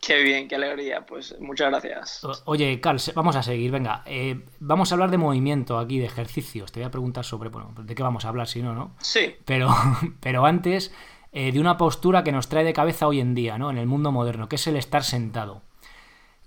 Qué 0.00 0.22
bien, 0.22 0.48
qué 0.48 0.54
alegría. 0.54 1.04
Pues 1.04 1.38
muchas 1.40 1.68
gracias. 1.68 2.22
Oye, 2.46 2.80
Carl, 2.80 2.98
vamos 3.14 3.36
a 3.36 3.42
seguir. 3.42 3.70
Venga, 3.70 4.02
eh, 4.06 4.46
vamos 4.58 4.90
a 4.90 4.94
hablar 4.94 5.10
de 5.10 5.18
movimiento 5.18 5.78
aquí, 5.78 5.98
de 5.98 6.06
ejercicios. 6.06 6.72
Te 6.72 6.80
voy 6.80 6.86
a 6.86 6.90
preguntar 6.90 7.24
sobre, 7.24 7.50
bueno, 7.50 7.74
de 7.76 7.94
qué 7.94 8.02
vamos 8.02 8.24
a 8.24 8.30
hablar 8.30 8.48
si 8.48 8.62
no, 8.62 8.74
¿no? 8.74 8.94
Sí. 9.00 9.36
Pero, 9.44 9.68
pero 10.20 10.46
antes, 10.46 10.94
eh, 11.32 11.52
de 11.52 11.60
una 11.60 11.76
postura 11.76 12.24
que 12.24 12.32
nos 12.32 12.48
trae 12.48 12.64
de 12.64 12.72
cabeza 12.72 13.06
hoy 13.06 13.20
en 13.20 13.34
día, 13.34 13.58
¿no? 13.58 13.70
En 13.70 13.78
el 13.78 13.86
mundo 13.86 14.12
moderno, 14.12 14.48
que 14.48 14.56
es 14.56 14.66
el 14.66 14.76
estar 14.76 15.04
sentado. 15.04 15.62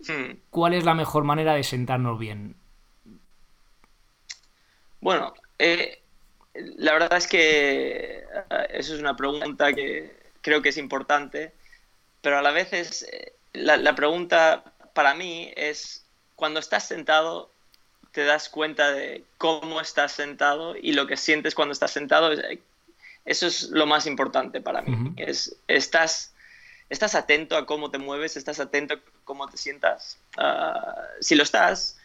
Hmm. 0.07 0.37
¿Cuál 0.49 0.73
es 0.73 0.83
la 0.83 0.93
mejor 0.93 1.23
manera 1.23 1.53
de 1.53 1.63
sentarnos 1.63 2.19
bien? 2.19 2.55
Bueno, 4.99 5.33
eh, 5.59 6.01
la 6.53 6.93
verdad 6.93 7.17
es 7.17 7.27
que 7.27 8.23
eso 8.69 8.93
es 8.93 8.99
una 8.99 9.15
pregunta 9.15 9.73
que 9.73 10.15
creo 10.41 10.61
que 10.61 10.69
es 10.69 10.77
importante, 10.77 11.53
pero 12.21 12.37
a 12.37 12.41
la 12.41 12.51
vez 12.51 12.73
es 12.73 13.05
la, 13.53 13.95
pregunta 13.95 14.63
para 14.93 15.13
mí 15.13 15.51
es, 15.55 16.05
cuando 16.35 16.59
estás 16.59 16.87
sentado, 16.87 17.49
te 18.11 18.23
das 18.23 18.49
cuenta 18.49 18.91
de 18.91 19.23
cómo 19.37 19.79
estás 19.79 20.11
sentado 20.11 20.75
y 20.75 20.93
lo 20.93 21.07
que 21.07 21.17
sientes 21.17 21.55
cuando 21.55 21.71
estás 21.71 21.91
sentado. 21.91 22.31
Eso 23.25 23.47
es 23.47 23.69
lo 23.69 23.85
más 23.85 24.05
importante 24.05 24.61
para 24.61 24.81
mí. 24.81 25.13
es, 25.17 25.55
estás, 25.67 26.33
estás 26.89 27.15
atento 27.15 27.55
a 27.55 27.65
cómo 27.65 27.89
te 27.89 27.97
mueves, 27.97 28.35
estás 28.35 28.59
atento 28.59 28.95
a 28.95 28.99
cómo 29.23 29.47
te 29.47 29.57
sientas. 29.57 30.17
Ah, 30.37 31.07
si 31.21 31.35
lo 31.35 31.43
estás, 31.43 31.97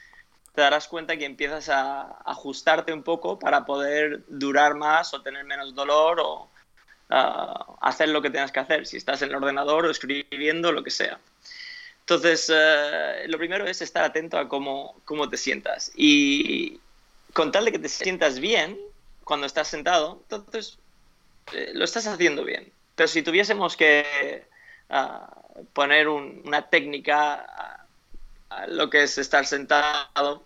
te 0.54 0.60
darás 0.60 0.86
cuenta 0.86 1.16
que 1.16 1.24
empiezas 1.24 1.68
a 1.68 2.18
ajustarte 2.24 2.92
un 2.92 3.02
poco 3.02 3.38
para 3.38 3.64
poder 3.64 4.24
durar 4.28 4.74
más 4.74 5.12
o 5.12 5.22
tener 5.22 5.44
menos 5.44 5.74
dolor 5.74 6.20
o 6.20 6.48
ah, 7.10 7.76
hacer 7.80 8.10
lo 8.10 8.22
que 8.22 8.30
tengas 8.30 8.52
que 8.52 8.60
hacer. 8.60 8.86
Si 8.86 8.96
estás 8.96 9.20
en 9.22 9.30
el 9.30 9.36
ordenador 9.36 9.86
o 9.86 9.90
escribiendo, 9.90 10.70
lo 10.70 10.84
que 10.84 10.90
sea. 10.90 11.18
Entonces, 12.00 12.50
eh, 12.54 13.24
lo 13.26 13.38
primero 13.38 13.66
es 13.66 13.82
estar 13.82 14.04
atento 14.04 14.38
a 14.38 14.48
cómo, 14.48 15.00
cómo 15.04 15.28
te 15.28 15.36
sientas. 15.36 15.92
Y 15.96 16.80
con 17.34 17.52
tal 17.52 17.66
de 17.66 17.72
que 17.72 17.78
te 17.78 17.88
sientas 17.88 18.38
bien 18.38 18.78
cuando 19.24 19.46
estás 19.46 19.68
sentado, 19.68 20.22
entonces 20.22 20.78
eh, 21.52 21.72
lo 21.74 21.84
estás 21.84 22.06
haciendo 22.06 22.44
bien. 22.44 22.72
Pero 22.94 23.08
si 23.08 23.22
tuviésemos 23.22 23.76
que 23.76 24.46
ah, 24.90 25.42
poner 25.72 26.08
una 26.08 26.68
técnica 26.68 27.86
a, 28.50 28.66
lo 28.66 28.90
que 28.90 29.02
es 29.02 29.18
estar 29.18 29.46
sentado, 29.46 30.44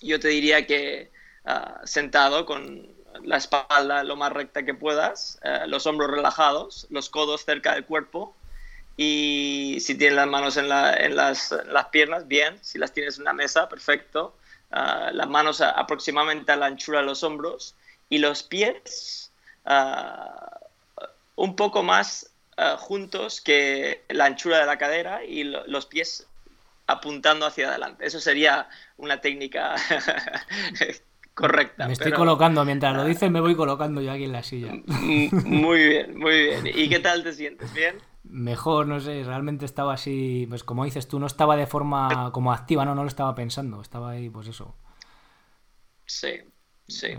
yo 0.00 0.20
te 0.20 0.28
diría 0.28 0.66
que 0.66 1.10
ah, 1.44 1.80
sentado 1.84 2.44
con 2.46 2.88
la 3.22 3.36
espalda 3.36 4.04
lo 4.04 4.16
más 4.16 4.32
recta 4.32 4.64
que 4.64 4.74
puedas, 4.74 5.40
eh, 5.42 5.62
los 5.66 5.86
hombros 5.86 6.10
relajados, 6.10 6.86
los 6.90 7.08
codos 7.08 7.44
cerca 7.44 7.74
del 7.74 7.84
cuerpo 7.84 8.34
y 9.00 9.78
si 9.80 9.94
tienes 9.96 10.16
las 10.16 10.26
manos 10.26 10.56
en, 10.56 10.68
las, 10.68 11.54
piernas, 11.92 12.26
bien. 12.26 12.58
Si 12.62 12.78
las 12.78 12.92
tienes 12.92 13.16
en 13.18 13.24
la 13.24 13.32
mesa, 13.32 13.68
perfecto. 13.68 14.36
Ah, 14.72 15.10
las 15.14 15.28
manos 15.28 15.60
aproximadamente 15.60 16.50
a 16.50 16.56
la 16.56 16.66
anchura 16.66 16.98
de 16.98 17.06
los 17.06 17.22
hombros. 17.22 17.76
Y 18.10 18.18
los 18.18 18.42
pies 18.42 19.27
ah, 19.64 20.60
un 21.36 21.56
poco 21.56 21.82
más 21.82 22.32
ah, 22.56 22.76
juntos 22.78 23.40
que 23.40 24.04
la 24.08 24.26
anchura 24.26 24.58
de 24.58 24.66
la 24.66 24.78
cadera 24.78 25.24
y 25.24 25.44
los 25.44 25.86
pies 25.86 26.26
apuntando 26.86 27.46
hacia 27.46 27.68
adelante. 27.68 28.06
Eso 28.06 28.20
sería 28.20 28.68
una 28.96 29.20
técnica 29.20 29.76
correcta. 31.34 31.86
Me 31.86 31.92
estoy 31.92 32.12
colocando, 32.12 32.64
mientras 32.64 32.96
lo 32.96 33.04
dices 33.04 33.30
me 33.30 33.40
voy 33.40 33.54
colocando 33.54 34.00
yo 34.00 34.12
aquí 34.12 34.24
en 34.24 34.32
la 34.32 34.42
silla. 34.42 34.72
Muy 34.86 35.86
bien, 35.86 36.18
muy 36.18 36.42
bien. 36.42 36.66
¿Y 36.66 36.88
qué 36.88 36.98
tal 36.98 37.22
te 37.22 37.32
sientes? 37.32 37.72
¿Bien? 37.74 37.96
mejor, 38.28 38.86
no 38.86 39.00
sé, 39.00 39.22
realmente 39.24 39.64
estaba 39.64 39.94
así, 39.94 40.46
pues 40.48 40.62
como 40.62 40.84
dices 40.84 41.08
tú, 41.08 41.18
no 41.18 41.26
estaba 41.26 41.56
de 41.56 41.66
forma 41.66 42.30
como 42.32 42.52
activa, 42.52 42.84
no, 42.84 42.94
no 42.94 43.02
lo 43.02 43.08
estaba 43.08 43.34
pensando, 43.34 43.80
estaba 43.80 44.10
ahí, 44.10 44.28
pues 44.28 44.48
eso. 44.48 44.76
Sí, 46.06 46.40
sí. 46.88 47.16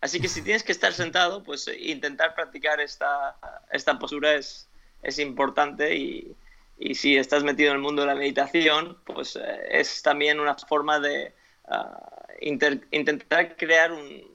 Así 0.00 0.20
que 0.20 0.28
si 0.28 0.42
tienes 0.44 0.62
que 0.62 0.72
estar 0.72 0.92
sentado, 0.92 1.42
pues 1.42 1.66
eh, 1.68 1.78
intentar 1.80 2.34
practicar 2.34 2.80
esta, 2.80 3.36
esta 3.70 3.98
postura 3.98 4.34
es, 4.34 4.68
es 5.02 5.18
importante 5.18 5.96
y, 5.96 6.36
y, 6.78 6.94
si 6.94 7.16
estás 7.16 7.42
metido 7.44 7.70
en 7.70 7.76
el 7.76 7.82
mundo 7.82 8.02
de 8.02 8.08
la 8.08 8.14
meditación, 8.14 8.98
pues 9.04 9.36
eh, 9.36 9.60
es 9.70 10.02
también 10.02 10.40
una 10.40 10.54
forma 10.54 11.00
de 11.00 11.32
ah, 11.68 12.26
intentar 12.40 13.56
crear 13.56 13.92
un, 13.92 14.32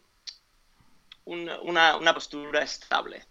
una, 1.27 1.97
una, 1.97 2.13
postura 2.13 2.61
estable. 2.63 3.23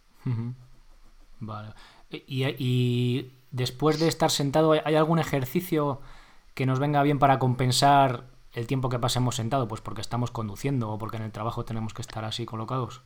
Vale. 1.41 1.73
Y, 2.11 3.33
después 3.51 3.99
de 3.99 4.09
estar 4.09 4.31
sentado, 4.31 4.73
¿hay 4.73 4.95
algún 4.95 5.19
ejercicio 5.19 6.01
que 6.55 6.67
nos 6.67 6.79
venga 6.79 7.03
bien 7.03 7.19
para 7.19 7.39
compensar 7.39 8.25
el 8.57 8.67
tiempo 8.67 8.89
que 8.89 8.99
pasemos 8.99 9.37
sentado? 9.37 9.69
Pues 9.69 9.81
porque 9.81 10.01
estamos 10.01 10.33
conduciendo 10.33 10.91
o 10.91 10.99
porque 10.99 11.19
en 11.19 11.23
el 11.23 11.31
trabajo 11.31 11.65
tenemos 11.65 11.95
que 11.95 12.03
estar 12.03 12.25
así 12.25 12.45
colocados. 12.45 13.03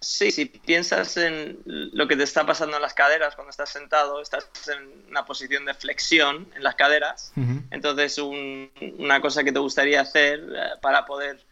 Sí, 0.00 0.30
si 0.30 0.46
piensas 0.46 1.16
en 1.16 1.58
lo 1.64 2.08
que 2.08 2.16
te 2.16 2.22
está 2.22 2.44
pasando 2.44 2.76
en 2.76 2.82
las 2.82 2.94
caderas 2.94 3.34
cuando 3.34 3.50
estás 3.50 3.70
sentado, 3.70 4.20
estás 4.20 4.48
en 4.68 5.08
una 5.08 5.24
posición 5.24 5.64
de 5.64 5.74
flexión 5.74 6.48
en 6.54 6.62
las 6.62 6.74
caderas. 6.74 7.32
Entonces, 7.70 8.18
una 8.18 9.20
cosa 9.20 9.44
que 9.44 9.52
te 9.52 9.58
gustaría 9.58 10.00
hacer 10.00 10.40
eh, 10.40 10.70
para 10.82 11.06
poder 11.06 11.44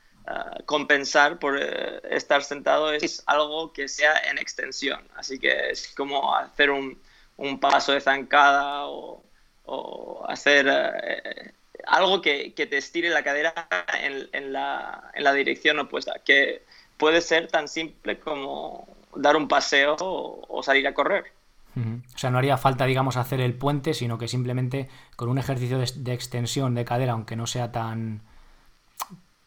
compensar 0.64 1.38
por 1.38 1.58
eh, 1.60 2.00
estar 2.10 2.42
sentado 2.42 2.92
es 2.92 3.22
algo 3.26 3.72
que 3.72 3.88
sea 3.88 4.16
en 4.30 4.38
extensión. 4.38 5.06
Así 5.16 5.38
que 5.38 5.70
es 5.70 5.92
como 5.94 6.34
hacer 6.34 6.70
un, 6.70 6.98
un 7.36 7.60
paso 7.60 7.92
de 7.92 8.00
zancada 8.00 8.86
o, 8.86 9.22
o 9.64 10.24
hacer 10.28 10.66
eh, 10.68 11.52
algo 11.86 12.20
que, 12.20 12.54
que, 12.54 12.66
te 12.66 12.76
estire 12.76 13.10
la 13.10 13.22
cadera 13.22 13.68
en, 14.00 14.28
en, 14.32 14.52
la, 14.52 15.10
en, 15.14 15.24
la, 15.24 15.32
dirección 15.32 15.78
opuesta, 15.78 16.14
que 16.24 16.62
puede 16.96 17.20
ser 17.20 17.48
tan 17.48 17.68
simple 17.68 18.18
como 18.18 18.88
dar 19.14 19.36
un 19.36 19.48
paseo 19.48 19.96
o, 20.00 20.62
salir 20.62 20.86
a 20.86 20.94
correr. 20.94 21.32
O 21.76 22.18
sea, 22.18 22.30
no 22.30 22.38
haría 22.38 22.56
falta, 22.56 22.86
digamos, 22.86 23.16
hacer 23.16 23.40
el 23.40 23.54
puente, 23.54 23.94
sino 23.94 24.16
que 24.16 24.28
simplemente 24.28 24.88
con 25.16 25.28
un 25.28 25.38
ejercicio 25.38 25.78
de, 25.78 25.90
de 25.96 26.12
extensión 26.12 26.74
de 26.74 26.84
cadera, 26.84 27.12
aunque 27.12 27.34
no 27.34 27.48
sea 27.48 27.72
tan, 27.72 28.22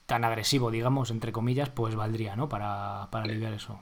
tan 0.07 0.25
agresivo, 0.25 0.71
digamos, 0.71 1.11
entre 1.11 1.31
comillas, 1.31 1.69
pues 1.69 1.95
valdría, 1.95 2.35
¿no? 2.35 2.49
Para, 2.49 3.07
para 3.11 3.25
aliviar 3.25 3.53
eso. 3.53 3.81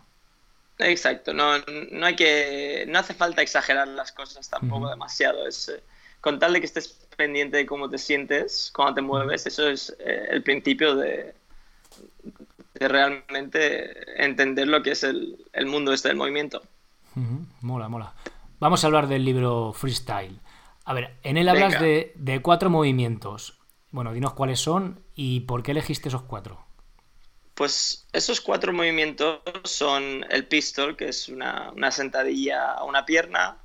Exacto, 0.79 1.33
no, 1.33 1.57
no 1.91 2.05
hay 2.05 2.15
que. 2.15 2.85
No 2.87 2.99
hace 2.99 3.13
falta 3.13 3.41
exagerar 3.41 3.87
las 3.87 4.11
cosas 4.11 4.49
tampoco 4.49 4.89
demasiado. 4.89 5.47
Es 5.47 5.69
eh, 5.69 5.81
con 6.25 6.39
tal 6.39 6.53
de 6.53 6.59
que 6.59 6.65
estés 6.65 6.87
pendiente 7.15 7.57
de 7.57 7.67
cómo 7.67 7.87
te 7.87 7.99
sientes, 7.99 8.71
cómo 8.73 8.95
te 8.95 9.01
mueves, 9.03 9.45
eso 9.45 9.69
es 9.69 9.95
eh, 9.99 10.25
el 10.31 10.41
principio 10.41 10.95
de, 10.95 11.35
de, 12.73 12.87
realmente 12.87 14.23
entender 14.23 14.67
lo 14.67 14.81
que 14.81 14.93
es 14.93 15.03
el, 15.03 15.45
el 15.53 15.67
mundo 15.67 15.93
este 15.93 16.07
del 16.07 16.17
movimiento. 16.17 16.63
Mola, 17.61 17.89
mola. 17.89 18.15
Vamos 18.59 18.83
a 18.83 18.87
hablar 18.87 19.07
del 19.07 19.23
libro 19.23 19.71
Freestyle. 19.71 20.39
A 20.85 20.95
ver, 20.95 21.15
en 21.21 21.37
él 21.37 21.47
hablas 21.47 21.79
de, 21.79 22.13
de, 22.15 22.41
cuatro 22.41 22.71
movimientos. 22.71 23.59
Bueno, 23.91 24.11
dinos 24.11 24.33
cuáles 24.33 24.59
son 24.59 25.03
y 25.13 25.41
por 25.41 25.61
qué 25.61 25.73
elegiste 25.73 26.09
esos 26.09 26.23
cuatro. 26.23 26.65
Pues 27.53 28.07
esos 28.13 28.41
cuatro 28.41 28.73
movimientos 28.73 29.41
son 29.63 30.25
el 30.31 30.47
pistol, 30.47 30.97
que 30.97 31.09
es 31.09 31.29
una, 31.29 31.71
sentadilla 31.91 32.71
a 32.71 32.83
una 32.83 33.05
pierna, 33.05 33.59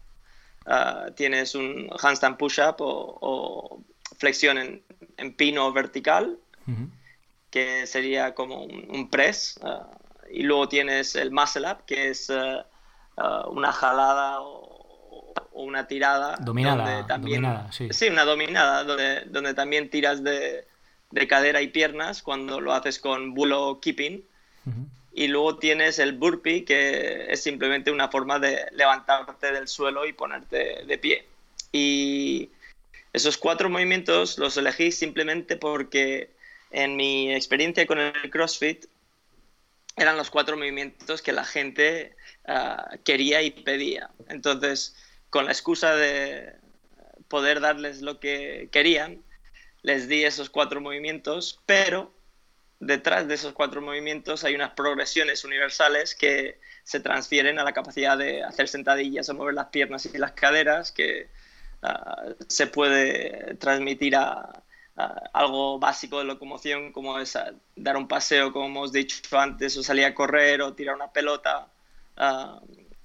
ah, 0.66 1.06
tienes 1.16 1.54
un 1.54 1.90
handstand 2.00 2.36
push-up 2.36 2.76
o, 2.78 3.82
flexión 4.18 4.58
en, 4.58 5.34
pino 5.34 5.72
vertical, 5.72 6.38
que 7.50 7.86
sería 7.86 8.34
como 8.34 8.64
un, 8.64 9.08
press, 9.10 9.58
ah, 9.62 9.88
y 10.30 10.42
luego 10.42 10.68
tienes 10.68 11.16
el 11.16 11.30
muscle 11.30 11.70
up, 11.70 11.84
que 11.86 12.10
es 12.10 12.30
ah, 12.30 12.64
una 13.48 13.72
jalada 13.72 14.40
o 14.40 14.70
una 15.52 15.86
tirada. 15.86 16.36
Dominada, 16.40 17.06
también, 17.06 17.46
sí. 17.70 18.08
una 18.08 18.24
dominada, 18.24 18.84
donde, 18.84 19.22
donde 19.26 19.54
también 19.54 19.90
tiras 19.90 20.22
de, 20.22 20.66
de, 21.10 21.28
cadera 21.28 21.60
y 21.62 21.68
piernas 21.68 22.22
cuando 22.22 22.60
lo 22.60 22.72
haces 22.72 22.98
con 22.98 23.34
bull 23.34 23.80
keeping. 23.80 24.24
Y 25.12 25.26
luego 25.28 25.58
tienes 25.58 25.98
el 25.98 26.12
burpee, 26.12 26.64
que 26.64 27.26
es 27.28 27.42
simplemente 27.42 27.90
una 27.90 28.08
forma 28.08 28.38
de 28.38 28.66
levantarte 28.72 29.52
del 29.52 29.66
suelo 29.66 30.06
y 30.06 30.12
ponerte 30.12 30.84
de 30.84 30.98
pie. 30.98 31.26
Y 31.72 32.50
esos 33.12 33.36
cuatro 33.36 33.68
movimientos 33.68 34.38
los 34.38 34.56
elegí 34.56 34.92
simplemente 34.92 35.56
porque 35.56 36.30
en 36.70 36.96
mi 36.96 37.34
experiencia 37.34 37.86
con 37.86 37.98
el 37.98 38.30
CrossFit 38.30 38.86
eran 39.96 40.16
los 40.16 40.30
cuatro 40.30 40.56
movimientos 40.56 41.20
que 41.20 41.32
la 41.32 41.44
gente 41.44 42.14
ah, 42.46 42.90
quería 43.04 43.42
y 43.42 43.50
pedía. 43.50 44.10
Entonces, 44.28 44.96
con 45.28 45.46
la 45.46 45.52
excusa 45.52 45.94
de 45.96 46.54
poder 47.28 47.60
darles 47.60 48.00
lo 48.00 48.20
que 48.20 48.68
querían, 48.72 49.22
les 49.82 50.08
di 50.08 50.24
esos 50.24 50.50
cuatro 50.50 50.80
movimientos, 50.80 51.60
pero 51.66 52.12
detrás 52.80 53.28
de 53.28 53.34
esos 53.34 53.52
cuatro 53.52 53.82
movimientos 53.82 54.42
hay 54.42 54.54
unas 54.54 54.70
progresiones 54.70 55.44
universales 55.44 56.14
que 56.14 56.58
se 56.82 56.98
transfieren 56.98 57.58
a 57.58 57.64
la 57.64 57.72
capacidad 57.72 58.18
de 58.18 58.42
hacer 58.42 58.68
sentadillas 58.68 59.28
o 59.28 59.34
mover 59.34 59.54
las 59.54 59.66
piernas 59.66 60.06
y 60.06 60.18
las 60.18 60.32
caderas, 60.32 60.90
que 60.90 61.28
ah, 61.82 62.24
se 62.48 62.66
puede 62.66 63.54
transmitir 63.56 64.16
a, 64.16 64.62
algo 65.32 65.78
básico 65.78 66.18
de 66.18 66.24
locomoción 66.24 66.92
como 66.92 67.18
es 67.18 67.38
dar 67.76 67.96
un 67.96 68.06
paseo, 68.06 68.52
como 68.52 68.66
hemos 68.66 68.92
dicho 68.92 69.38
antes, 69.38 69.76
o 69.78 69.82
salir 69.82 70.04
a 70.04 70.14
correr 70.14 70.60
o 70.60 70.74
tirar 70.74 70.94
una 70.94 71.12
pelota. 71.12 71.68
Ah, 72.16 72.60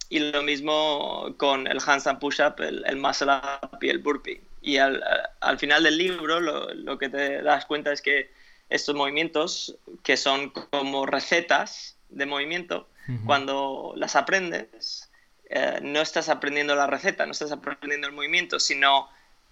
y 0.10 0.20
lo 0.20 0.44
mismo 0.44 1.36
con 1.38 1.68
el 1.68 1.80
handstand 1.80 2.20
push-up, 2.20 2.56
el, 2.60 2.84
el, 2.86 2.98
muscle 2.98 3.32
up 3.32 3.78
y 3.82 3.90
el 3.90 4.00
burpee. 4.00 4.42
Y 4.62 4.78
al, 4.78 5.04
al 5.42 5.60
final 5.60 5.84
del 5.84 5.98
libro 5.98 6.40
lo, 6.40 6.98
que 6.98 7.10
te 7.10 7.42
das 7.42 7.66
cuenta 7.66 7.92
es 7.92 8.02
que 8.02 8.30
estos 8.70 8.96
movimientos, 8.96 9.78
que 10.04 10.18
son 10.18 10.50
como 10.50 11.06
recetas 11.06 11.98
de 12.10 12.26
movimiento, 12.26 12.88
cuando 13.26 13.94
las 13.96 14.16
aprendes, 14.16 15.12
eh, 15.50 15.80
no 15.84 16.02
estás 16.02 16.28
aprendiendo 16.28 16.76
la 16.76 16.88
receta, 16.88 17.26
no 17.28 17.34
estás 17.34 17.52
aprendiendo 17.52 18.08
el 18.08 18.14
movimiento, 18.14 18.60
sino 18.60 19.10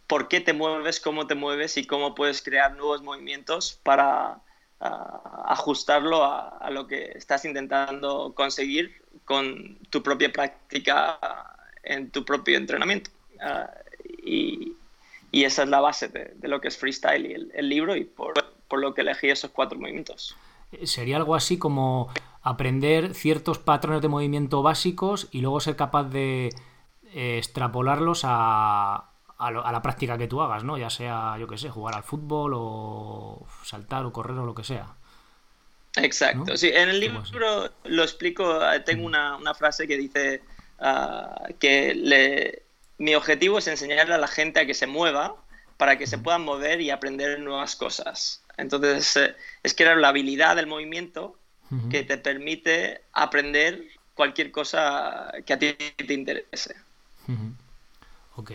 por 0.08 0.28
qué 0.28 0.42
te 0.42 0.54
mueves, 0.54 1.00
cómo 1.00 1.28
te 1.28 1.36
mueves 1.36 1.78
y 1.78 1.86
cómo 1.86 2.16
puedes 2.16 2.42
crear 2.42 2.76
nuevos 2.76 3.04
movimientos 3.04 3.80
para 3.84 4.40
ah, 4.80 5.46
ajustarlo 5.48 6.24
a, 6.24 6.70
lo 6.72 6.88
que 6.88 7.12
estás 7.16 7.46
intentando 7.46 8.34
conseguir 8.36 9.04
con 9.26 9.78
tu 9.90 10.02
propia 10.02 10.32
práctica 10.32 11.20
en 11.84 12.10
tu 12.10 12.26
propio 12.26 12.58
entrenamiento. 12.58 13.12
Ah, 13.40 13.70
y, 14.24 14.76
esa 15.32 15.64
es 15.64 15.70
la 15.70 15.80
base 15.80 16.10
de, 16.10 16.48
lo 16.48 16.62
que 16.62 16.68
es 16.68 16.78
freestyle 16.78 17.26
y 17.26 17.34
el, 17.34 17.70
libro 17.70 17.96
y 17.96 18.04
por, 18.04 18.53
por, 18.74 18.82
lo 18.82 18.94
que 18.94 19.02
elegí 19.02 19.30
esos 19.30 19.52
cuatro 19.52 19.78
movimientos. 19.78 20.36
Sería 20.84 21.18
algo 21.18 21.36
así 21.36 21.60
como 21.60 22.12
aprender 22.42 23.14
ciertos 23.14 23.60
patrones 23.60 24.02
de 24.02 24.08
movimiento 24.08 24.64
básicos 24.64 25.28
y 25.32 25.42
luego 25.42 25.60
ser 25.60 25.76
capaz 25.76 26.06
de 26.06 26.50
eh, 27.14 27.38
extrapolarlos 27.38 28.22
a, 28.24 29.12
a, 29.38 29.52
la 29.52 29.82
práctica 29.82 30.18
que 30.18 30.28
tú 30.28 30.42
hagas, 30.42 30.64
¿no? 30.64 30.78
Ya 30.78 30.90
sea, 30.90 31.38
yo 31.40 31.48
qué 31.48 31.58
sé, 31.58 31.70
jugar 31.70 31.96
al 31.96 32.04
fútbol 32.04 32.54
o 32.56 33.46
saltar 33.64 34.06
o 34.06 34.14
correr 34.14 34.38
o 34.38 34.46
lo 34.46 34.56
que 34.56 34.64
sea. 34.64 34.96
Exacto, 35.96 36.58
sí. 36.58 36.72
En 36.74 36.90
el 36.90 37.00
libro 37.00 37.70
lo 37.84 38.04
explico, 38.04 38.64
eh, 38.72 38.80
tengo 38.80 39.06
una, 39.06 39.36
una 39.38 39.54
frase 39.54 39.88
que 39.88 39.98
dice 39.98 40.42
ah, 40.80 41.46
que 41.60 41.94
le, 41.94 42.64
mi 42.98 43.16
objetivo 43.16 43.60
es 43.60 43.68
enseñarle 43.68 44.16
a 44.16 44.18
la 44.18 44.28
gente 44.28 44.60
a 44.60 44.66
que 44.66 44.74
se 44.74 44.88
mueva 44.88 45.36
para 45.78 45.98
que 45.98 46.08
se 46.08 46.18
puedan 46.18 46.44
mover 46.44 46.82
y 46.82 46.90
aprender 46.90 47.40
nuevas 47.40 47.76
cosas. 47.76 48.43
Entonces, 48.58 49.16
eh, 49.18 49.36
es 49.64 49.74
crear 49.74 49.98
la 49.98 50.10
habilidad 50.10 50.56
del 50.56 50.68
movimiento 50.68 51.38
que 51.90 52.04
te 52.04 52.20
permite 52.20 53.02
aprender 53.14 53.88
cualquier 54.14 54.52
cosa 54.52 55.32
que 55.44 55.54
a 55.54 55.58
ti 55.58 55.74
te 55.74 56.14
interese. 56.14 56.76
Ok. 58.36 58.52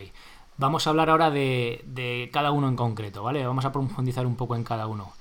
Vamos 0.56 0.86
a 0.86 0.90
hablar 0.90 1.10
ahora 1.10 1.30
de, 1.30 1.82
de, 1.84 2.30
cada 2.32 2.52
uno 2.52 2.68
en 2.68 2.76
concreto, 2.76 3.24
¿vale? 3.24 3.44
Vamos 3.44 3.64
a 3.64 3.72
profundizar 3.72 4.24
un 4.24 4.36
poco 4.36 4.54
en 4.54 4.62
cada 4.62 4.86
uno. 4.86 5.12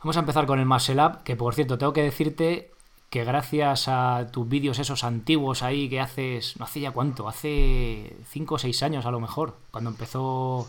Vamos 0.00 0.16
a 0.16 0.20
empezar 0.20 0.46
con 0.46 0.58
el 0.58 0.66
Muscle 0.66 1.00
Up, 1.04 1.22
que 1.22 1.36
por 1.36 1.54
cierto, 1.54 1.78
tengo 1.78 1.92
que 1.92 2.02
decirte 2.02 2.72
que 3.10 3.24
gracias 3.24 3.86
a 3.86 4.26
tus 4.32 4.48
vídeos 4.48 4.80
esos 4.80 5.04
antiguos 5.04 5.62
ahí 5.62 5.88
que 5.88 6.00
haces, 6.00 6.56
no 6.58 6.64
hace 6.64 6.80
ya 6.80 6.90
cuánto, 6.90 7.28
hace 7.28 8.16
5 8.28 8.54
o 8.56 8.58
6 8.58 8.82
años 8.82 9.06
a 9.06 9.12
lo 9.12 9.20
mejor, 9.20 9.56
cuando 9.70 9.90
empezó 9.90 10.68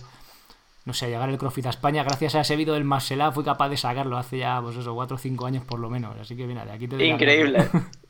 no 0.86 0.94
sé, 0.94 1.08
llegar 1.08 1.30
el 1.30 1.40
CrossFit 1.40 1.66
a 1.66 1.72
España, 1.72 2.04
gracias 2.04 2.36
a 2.36 2.42
ese 2.42 2.56
vídeo 2.56 2.76
del 2.76 2.84
Marcela 2.84 3.32
fui 3.32 3.44
capaz 3.44 3.70
de 3.70 3.78
sacarlo 3.78 4.18
hace 4.18 4.38
ya, 4.38 4.62
pues 4.62 4.78
eso, 4.78 4.94
4 4.94 5.16
o 5.16 5.18
5 5.18 5.46
años 5.48 5.66
por 5.66 5.80
lo 5.80 5.90
menos. 5.90 6.16
Así 6.20 6.36
que 6.36 6.46
mira, 6.46 6.64
de 6.64 6.72
aquí 6.72 6.88
te 6.88 7.04
Increíble. 7.04 7.68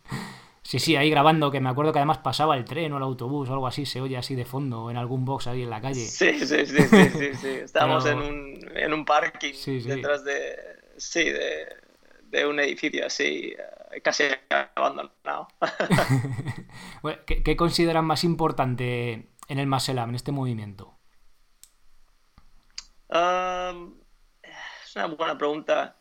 sí, 0.61 0.79
sí, 0.79 0.97
ahí 0.97 1.09
grabando, 1.09 1.51
que 1.51 1.61
me 1.61 1.69
acuerdo 1.69 1.93
que 1.93 1.99
además 1.99 2.17
pasaba 2.17 2.57
el 2.57 2.65
tren 2.65 2.91
o 2.91 2.97
el 2.97 3.03
autobús 3.03 3.49
o 3.49 3.53
algo 3.53 3.67
así, 3.67 3.85
se 3.85 4.01
oye 4.01 4.17
así 4.17 4.35
de 4.35 4.43
fondo, 4.43 4.91
en 4.91 4.97
algún 4.97 5.23
box 5.23 5.47
ahí 5.47 5.63
en 5.63 5.69
la 5.69 5.79
calle. 5.79 6.05
Sí, 6.05 6.33
sí, 6.39 6.45
sí, 6.45 6.65
sí, 6.65 7.09
sí, 7.09 7.33
sí. 7.33 7.47
Estábamos 7.63 8.05
en, 8.07 8.17
un, 8.19 8.59
en 8.75 8.93
un 8.93 9.05
parking 9.05 9.53
detrás 9.85 10.25
de, 10.25 10.57
sí, 10.97 11.23
de, 11.23 11.67
de 12.29 12.45
un 12.45 12.59
edificio 12.59 13.05
así, 13.05 13.55
eh, 13.93 14.01
casi 14.01 14.25
abandonado. 14.75 15.47
¿qué, 17.25 17.41
¿qué, 17.41 17.55
consideran 17.55 18.03
más 18.03 18.25
importante 18.25 19.29
en 19.47 19.59
el 19.59 19.67
Maselam, 19.67 20.09
en 20.09 20.15
este 20.15 20.33
movimiento? 20.33 20.94
Es 23.09 24.95
una 24.95 25.05
buena 25.07 25.37
pregunta. 25.37 25.95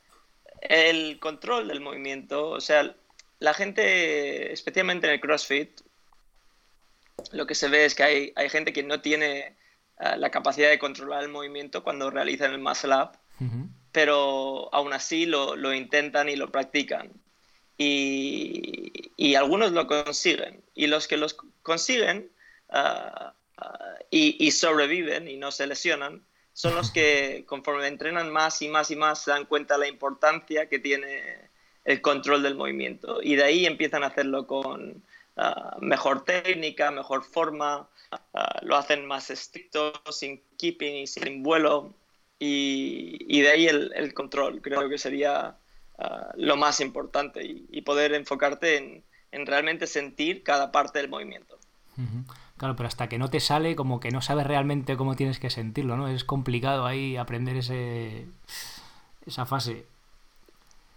El 0.61 1.19
control 1.19 1.69
del 1.69 1.81
movimiento, 1.81 2.51
o 2.51 2.61
sea, 2.61 2.95
la 3.39 3.55
gente, 3.55 4.53
especialmente 4.53 5.07
en 5.07 5.15
el 5.15 5.21
CrossFit, 5.21 5.81
lo 7.33 7.47
que 7.47 7.55
se 7.55 7.69
ve 7.69 7.85
es 7.85 7.95
que 7.95 8.03
hay, 8.03 8.33
hay 8.37 8.49
gente 8.49 8.73
que 8.73 8.83
no 8.83 9.01
tiene 9.01 9.57
ah, 9.99 10.17
la 10.17 10.31
capacidad 10.31 10.71
de 10.71 10.79
controlar 10.79 11.23
el 11.23 11.29
movimiento 11.29 11.83
cuando 11.85 12.11
realizan 12.11 12.53
el 12.53 12.61
muscle 12.61 12.95
up, 12.95 13.11
pero 13.93 14.73
aún 14.73 14.93
así 14.93 15.27
lo, 15.27 15.55
lo, 15.55 15.73
intentan 15.73 16.29
y 16.29 16.37
lo 16.37 16.51
practican. 16.51 17.13
Y, 17.77 19.11
y, 19.17 19.35
algunos 19.35 19.73
lo 19.73 19.87
consiguen. 19.87 20.63
Y 20.75 20.87
los 20.87 21.07
que 21.07 21.17
los 21.17 21.37
consiguen 21.63 22.31
ah, 22.71 23.35
y, 24.11 24.37
y 24.45 24.51
sobreviven 24.53 25.29
y 25.29 25.37
no 25.37 25.53
se 25.53 25.67
lesionan, 25.67 26.25
son 26.55 26.77
los 26.77 26.93
que 26.93 27.45
conforme 27.47 27.89
entrenan 27.89 28.33
más 28.33 28.63
y 28.63 28.69
más 28.69 28.91
y 28.91 28.97
más 28.97 29.23
se 29.23 29.33
dan 29.33 29.45
cuenta 29.45 29.75
de 29.75 29.81
la 29.81 29.89
importancia 29.89 30.69
que 30.69 30.79
tiene 30.79 31.51
el 31.85 32.01
control 32.01 32.43
del 32.43 32.55
movimiento. 32.55 33.21
Y 33.21 33.35
de 33.35 33.43
ahí 33.43 33.67
empiezan 33.67 34.05
a 34.05 34.07
hacerlo 34.07 34.47
con 34.47 35.03
ah, 35.37 35.77
mejor 35.81 36.25
técnica, 36.25 36.93
mejor 36.93 37.25
forma, 37.25 37.89
ah, 38.33 38.61
lo 38.63 38.77
hacen 38.77 39.05
más 39.05 39.31
estricto, 39.31 39.93
sin 40.11 40.41
keeping 40.57 40.95
y 40.95 41.07
sin 41.09 41.43
vuelo. 41.43 41.93
Y, 42.39 43.41
de 43.41 43.51
ahí 43.51 43.67
el, 43.67 44.15
control 44.15 44.61
creo 44.61 44.89
que 44.89 44.99
sería 44.99 45.57
ah, 45.99 46.33
lo 46.37 46.57
más 46.57 46.81
importante 46.81 47.43
y, 47.45 47.83
poder 47.83 48.15
enfocarte 48.15 49.03
en, 49.33 49.47
realmente 49.47 49.89
sentir 49.89 50.45
cada 50.45 50.71
parte 50.71 51.01
del 51.01 51.09
movimiento. 51.09 51.59
Claro, 52.65 52.77
pero 52.77 52.87
hasta 52.87 53.11
que 53.11 53.19
no 53.19 53.29
te 53.29 53.41
sale, 53.41 53.77
como 53.77 54.01
que 54.01 54.11
no 54.11 54.23
sabes 54.23 54.47
realmente 54.47 54.97
cómo 54.97 55.17
tienes 55.17 55.39
que 55.39 55.51
sentirlo, 55.51 55.99
¿no? 55.99 56.09
Es 56.09 56.25
complicado 56.25 56.87
ahí 56.87 57.15
aprender 57.15 57.59
ese, 57.59 58.25
esa 59.27 59.45
fase. 59.45 59.85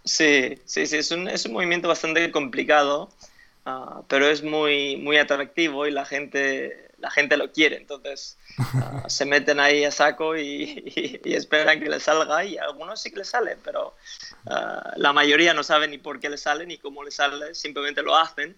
Sí, 0.06 0.62
sí, 0.63 0.88
sí, 0.88 0.95
es 0.95 1.12
un, 1.12 1.27
es 1.27 1.45
un 1.45 1.51
movimiento 1.51 1.89
bastante 1.89 2.32
complicado, 2.32 3.10
ah, 3.65 4.01
pero 4.08 4.30
es 4.30 4.43
muy, 4.43 4.95
muy 4.95 5.17
atractivo 5.17 5.86
y 5.86 5.91
la 5.91 6.06
gente, 6.06 6.89
la 6.99 7.12
gente 7.12 7.36
lo 7.36 7.51
quiere, 7.51 7.75
entonces 7.75 8.38
ah, 8.58 9.03
se 9.10 9.25
meten 9.25 9.60
ahí 9.60 9.84
a 9.84 9.91
saco 9.91 10.38
y, 10.38 11.19
esperan 11.25 11.82
que 11.82 11.89
les 11.89 12.03
salga 12.03 12.45
y 12.45 12.58
a 12.58 12.63
algunos 12.63 13.01
sí 13.01 13.12
que 13.12 13.17
les 13.17 13.27
sale, 13.27 13.58
pero 13.62 13.93
ah, 14.45 14.93
la 14.95 15.12
mayoría 15.12 15.53
no 15.53 15.63
saben 15.63 15.91
ni 15.91 15.97
por 15.97 16.21
qué 16.21 16.30
les 16.30 16.43
sale 16.43 16.65
ni 16.65 16.77
cómo 16.77 17.03
les 17.03 17.15
sale, 17.15 17.53
simplemente 17.56 18.03
lo 18.03 18.15
hacen 18.15 18.56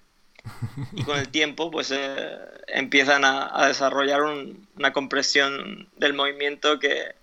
y 0.94 1.04
con 1.04 1.18
el 1.18 1.30
tiempo 1.30 1.72
pues 1.72 1.92
eh, 1.92 2.38
empiezan 2.68 3.26
a, 3.26 3.68
desarrollar 3.68 4.22
una 4.22 4.94
compresión 4.94 5.90
del 5.98 6.14
movimiento 6.14 6.80
que, 6.80 7.16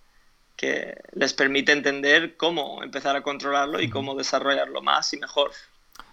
que, 0.56 0.96
les 1.12 1.34
permite 1.34 1.72
entender 1.72 2.36
cómo 2.36 2.82
empezar 2.82 3.16
a 3.16 3.22
controlarlo 3.22 3.80
y 3.80 3.90
cómo 3.90 4.14
desarrollarlo 4.14 4.82
más 4.82 5.12
y 5.12 5.18
mejor. 5.18 5.50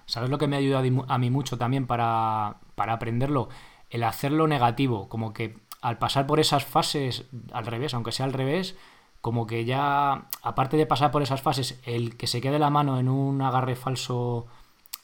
¿Sabes 0.05 0.29
lo 0.29 0.37
que 0.37 0.47
me 0.47 0.57
ayuda 0.57 0.83
a 1.07 1.17
mí 1.17 1.29
mucho 1.29 1.57
también 1.57 1.87
para, 1.87 2.57
para 2.75 2.93
aprenderlo? 2.93 3.49
El 3.89 4.03
hacerlo 4.03 4.47
negativo, 4.47 5.07
como 5.07 5.33
que 5.33 5.55
al 5.81 5.97
pasar 5.97 6.27
por 6.27 6.39
esas 6.39 6.65
fases 6.65 7.25
al 7.51 7.65
revés, 7.65 7.93
aunque 7.93 8.11
sea 8.11 8.25
al 8.25 8.33
revés, 8.33 8.75
como 9.21 9.47
que 9.47 9.63
ya, 9.63 10.27
aparte 10.41 10.75
de 10.75 10.85
pasar 10.85 11.11
por 11.11 11.21
esas 11.21 11.41
fases, 11.41 11.79
el 11.85 12.17
que 12.17 12.27
se 12.27 12.41
quede 12.41 12.59
la 12.59 12.69
mano 12.69 12.99
en 12.99 13.07
un 13.07 13.41
agarre 13.41 13.75
falso 13.75 14.47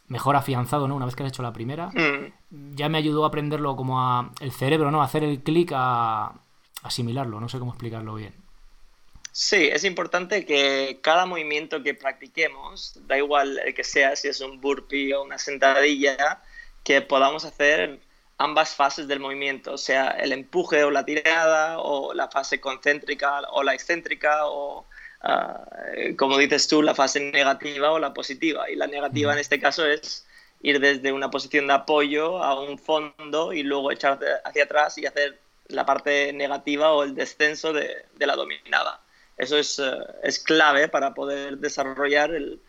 mejor 0.10 0.36
afianzado, 0.36 0.88
¿no? 0.88 0.96
Una 0.96 1.06
vez 1.06 1.16
que 1.16 1.24
has 1.24 1.30
hecho 1.30 1.44
la 1.44 1.54
primera, 1.54 1.88
mm. 1.88 2.76
ya 2.76 2.90
me 2.90 2.98
ayudó 2.98 3.24
a 3.24 3.30
aprenderlo 3.30 3.76
como 3.76 4.02
a 4.02 4.32
el 4.42 4.52
cerebro, 4.52 4.92
¿no? 4.92 5.02
A 5.02 5.06
hacer 5.06 5.24
el 5.24 5.42
clic 5.42 5.72
a 5.74 6.34
asimilarlo, 6.84 7.40
no 7.40 7.48
sé 7.48 7.60
cómo 7.60 7.72
explicarlo 7.72 8.16
bien. 8.16 8.34
Sí, 9.32 9.70
es 9.72 9.84
importante 9.84 10.46
que 10.46 11.00
cada 11.02 11.26
movimiento 11.26 11.84
que 11.84 11.94
practiquemos, 11.94 13.00
da 13.08 13.18
igual 13.18 13.60
el 13.60 13.74
que 13.74 13.84
sea, 13.84 14.16
si 14.16 14.28
es 14.28 14.42
un 14.42 14.60
burpee 14.60 15.14
o 15.14 15.24
una 15.24 15.38
sentadilla, 15.38 16.42
que 16.84 17.02
podamos 17.02 17.46
hacer 17.46 18.00
ambas 18.38 18.74
fases 18.74 19.08
del 19.08 19.20
movimiento, 19.20 19.74
o 19.74 19.78
sea, 19.78 20.10
el 20.10 20.32
empuje 20.32 20.84
o 20.84 20.92
la 20.92 21.06
tirada, 21.06 21.80
o 21.80 22.14
la 22.14 22.30
fase 22.30 22.60
concéntrica 22.60 23.42
o 23.52 23.64
la 23.64 23.74
excéntrica, 23.74 24.48
o 24.48 24.86
Ah, 25.22 25.66
como 26.18 26.38
dices 26.38 26.68
tú, 26.68 26.82
la 26.82 26.96
fase 26.96 27.20
negativa 27.20 27.92
o 27.92 28.00
la 28.00 28.14
positiva. 28.14 28.70
Y 28.70 28.76
la 28.76 28.88
negativa 28.88 29.34
en 29.34 29.40
este 29.40 29.60
caso 29.60 29.86
es 29.86 30.26
ir 30.62 30.80
desde 30.80 31.12
una 31.12 31.30
posición 31.30 31.68
de 31.68 31.74
apoyo 31.74 32.44
a 32.44 32.60
un 32.60 32.78
fondo 32.78 33.54
y 33.54 33.64
luego 33.64 33.92
echar 33.92 34.20
hacia 34.44 34.64
atrás 34.64 34.98
y 34.98 35.06
hacer 35.06 35.40
la 35.68 35.86
parte 35.86 36.34
negativa 36.34 36.92
o 36.92 37.04
el 37.04 37.16
descenso 37.16 37.74
de, 37.74 38.06
la 38.18 38.36
dominada. 38.36 39.02
Eso 39.38 39.58
es, 39.58 39.80
eh, 39.80 39.92
es, 40.24 40.40
clave 40.40 40.90
para 40.90 41.14
poder 41.14 41.58
desarrollar 41.60 42.34
el, 42.34 42.60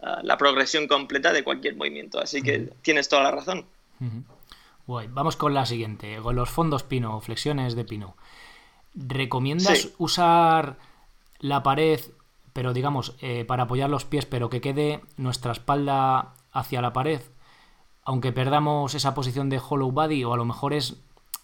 eh, 0.00 0.06
la 0.22 0.36
progresión 0.36 0.86
completa 0.86 1.32
de 1.32 1.42
cualquier 1.42 1.76
movimiento. 1.76 2.20
Así 2.20 2.42
que 2.42 2.70
tienes 2.82 3.08
toda 3.08 3.22
la 3.22 3.30
razón. 3.30 3.66
Vamos 4.86 5.36
con 5.36 5.54
la 5.54 5.66
siguiente, 5.66 6.18
con 6.22 6.36
los 6.36 6.50
fondos 6.50 6.82
pino, 6.82 7.20
flexiones 7.20 7.74
de 7.76 7.84
pino. 7.84 8.16
¿Recomiendas 8.94 9.90
usar 9.98 10.76
la 11.40 11.62
pared, 11.62 12.00
pero 12.52 12.72
digamos, 12.72 13.16
eh, 13.20 13.44
para 13.44 13.64
apoyar 13.64 13.90
los 13.90 14.04
pies, 14.04 14.26
pero 14.26 14.50
que 14.50 14.60
quede 14.60 15.00
nuestra 15.16 15.52
espalda 15.52 16.34
hacia 16.52 16.80
la 16.82 16.92
pared? 16.92 17.20
Aunque 18.04 18.32
perdamos 18.32 18.94
esa 18.94 19.14
posición 19.14 19.50
de 19.50 19.58
hollow 19.58 19.90
body, 19.90 20.24
o 20.24 20.32
a 20.32 20.36
lo 20.36 20.44
mejor 20.44 20.72
es 20.72 20.96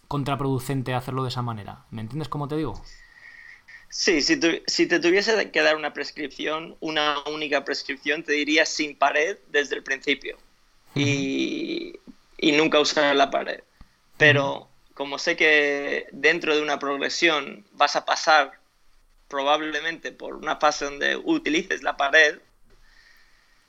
contraproducente 0.09 0.95
hacerlo 0.95 1.23
de 1.23 1.31
esa 1.31 1.43
manera. 1.43 1.85
¿Me 1.91 2.01
entiendes 2.01 2.29
cómo 2.29 2.49
te 2.49 2.57
digo? 2.57 2.81
Sí, 3.89 4.21
si, 4.21 4.39
si, 4.67 4.87
te 4.87 5.01
tuviese 5.01 5.51
que 5.51 5.63
dar 5.63 5.77
una 5.77 5.93
prescripción, 5.93 6.77
una 6.81 7.23
única 7.27 7.65
prescripción, 7.65 8.23
te 8.23 8.33
diría 8.33 8.67
sin 8.67 8.97
pared 8.97 9.39
desde 9.49 9.77
el 9.77 9.83
principio. 9.83 10.37
y, 10.95 11.99
y, 12.39 12.53
nunca 12.53 12.81
usar 12.81 13.15
la 13.15 13.31
pared. 13.31 13.61
Pero 14.17 14.69
como 14.95 15.19
sé 15.19 15.37
que 15.37 16.07
dentro 16.11 16.57
de 16.57 16.63
una 16.63 16.79
progresión 16.79 17.65
vas 17.73 17.97
a 17.97 18.05
pasar 18.05 18.59
probablemente 19.29 20.13
por 20.13 20.35
una 20.37 20.57
fase 20.57 20.85
donde 20.85 21.17
utilices 21.17 21.83
la 21.83 21.97
pared, 21.97 22.39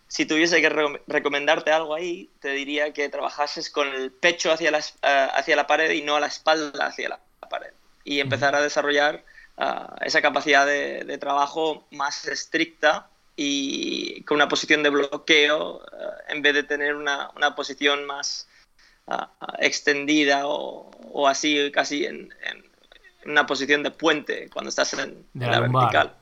si 0.07 0.25
tuviese 0.25 0.61
que 0.61 0.69
recomendarte 1.07 1.71
algo 1.71 1.93
ahí, 1.93 2.29
te 2.39 2.51
diría 2.51 2.93
que 2.93 3.09
trabajases 3.09 3.69
con 3.69 3.87
el 3.89 4.11
pecho 4.11 4.51
hacia 4.51 4.71
la, 4.71 4.79
eh, 4.79 5.27
hacia 5.33 5.55
la 5.55 5.67
pared 5.67 5.91
y 5.91 6.01
no 6.01 6.15
a 6.15 6.19
la 6.19 6.27
espalda 6.27 6.87
hacia 6.87 7.09
la, 7.09 7.19
pared. 7.49 7.71
Y 8.03 8.19
empezar 8.19 8.55
a 8.55 8.61
desarrollar 8.61 9.23
eh, 9.57 9.63
esa 10.01 10.21
capacidad 10.21 10.65
de, 10.65 11.17
trabajo 11.17 11.87
más 11.91 12.25
estricta 12.25 13.09
y 13.35 14.23
con 14.23 14.35
una 14.35 14.47
posición 14.47 14.81
de 14.81 14.89
bloqueo 14.89 15.81
eh, 15.81 16.23
en 16.29 16.41
vez 16.41 16.53
de 16.53 16.63
tener 16.63 16.95
una, 16.95 17.29
una 17.35 17.55
posición 17.55 18.05
más 18.05 18.47
extendida 19.59 20.41
o, 20.47 21.27
así 21.29 21.71
casi 21.71 22.05
en, 22.05 22.33
una 23.27 23.45
posición 23.45 23.83
de 23.83 23.91
puente 23.91 24.49
cuando 24.51 24.69
estás 24.69 24.93
en, 24.93 25.25
la, 25.33 25.59
vertical. 25.59 26.13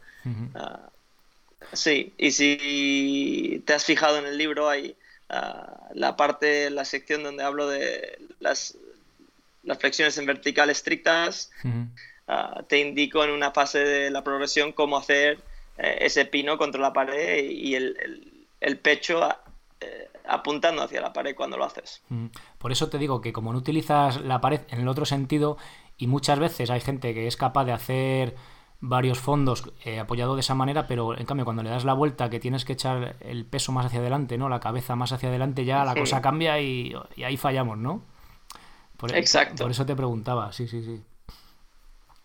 Sí, 1.74 2.14
y 2.18 2.32
si 2.32 3.64
te 3.66 3.74
has 3.74 3.86
fijado 3.86 4.18
en 4.18 4.26
el 4.26 4.38
libro, 4.38 4.70
hay 4.70 4.96
ah, 5.30 5.90
la 5.94 6.16
parte, 6.16 6.70
la 6.70 6.86
sección 6.86 7.24
donde 7.24 7.44
hablo 7.44 7.68
de 7.68 8.20
las, 8.40 8.78
las 9.64 9.78
flexiones 9.80 10.18
en 10.18 10.26
vertical 10.26 10.70
estrictas. 10.70 11.52
Ah, 12.28 12.64
te 12.68 12.80
indico 12.80 13.24
en 13.24 13.30
una 13.30 13.52
fase 13.52 13.80
de 13.80 14.10
la 14.10 14.24
progresión 14.24 14.72
cómo 14.72 14.98
hacer 14.98 15.40
eh, 15.78 15.98
ese 16.02 16.26
pino 16.26 16.58
contra 16.58 16.82
la 16.82 16.92
pared 16.92 17.50
y 17.50 17.76
el, 17.76 18.32
el, 18.62 18.78
pecho 18.80 19.30
eh, 19.80 20.10
apuntando 20.28 20.82
hacia 20.82 21.02
la 21.02 21.14
pared 21.14 21.36
cuando 21.36 21.56
lo 21.56 21.66
haces. 21.66 22.02
Por 22.58 22.72
eso 22.72 22.90
te 22.90 22.98
digo 22.98 23.22
que 23.22 23.32
como 23.32 23.54
no 23.54 23.60
utilizas 23.60 24.22
la 24.22 24.42
pared 24.42 24.62
en 24.70 24.80
el 24.80 24.88
otro 24.88 25.06
sentido, 25.06 25.58
y 25.98 26.08
muchas 26.08 26.40
veces 26.40 26.70
hay 26.70 26.82
gente 26.82 27.14
que 27.14 27.28
es 27.28 27.38
capaz 27.38 27.66
de 27.66 27.72
hacer 27.72 28.36
varios 28.80 29.20
fondos 29.20 29.72
eh, 29.84 30.00
apoyado 30.00 30.36
de 30.36 30.42
esa 30.42 30.56
manera, 30.56 30.88
pero 30.88 31.18
en 31.18 31.26
cambio 31.26 31.46
cuando 31.46 31.64
le 31.64 31.70
das 31.70 31.86
la 31.86 31.94
vuelta 31.94 32.30
que 32.30 32.40
tienes 32.40 32.66
que 32.66 32.74
echar 32.74 33.16
el 33.22 33.46
peso 33.46 33.72
más 33.72 33.86
hacia 33.86 34.00
adelante, 34.00 34.38
¿no? 34.38 34.50
La 34.50 34.60
cabeza 34.60 34.96
más 34.96 35.12
hacia 35.12 35.30
adelante 35.30 35.66
ya 35.66 35.84
la 35.86 35.96
cosa 35.96 36.22
cambia 36.22 36.60
y, 36.60 36.94
ahí 37.24 37.38
fallamos, 37.38 37.78
¿no? 37.78 38.04
Por, 38.98 39.14
e-, 39.14 39.20
Exacto. 39.20 39.64
Por 39.64 39.72
eso 39.72 39.86
te 39.86 39.96
preguntaba, 39.96 40.52
sí, 40.52 40.68
sí, 40.68 40.84
sí. 40.84 41.02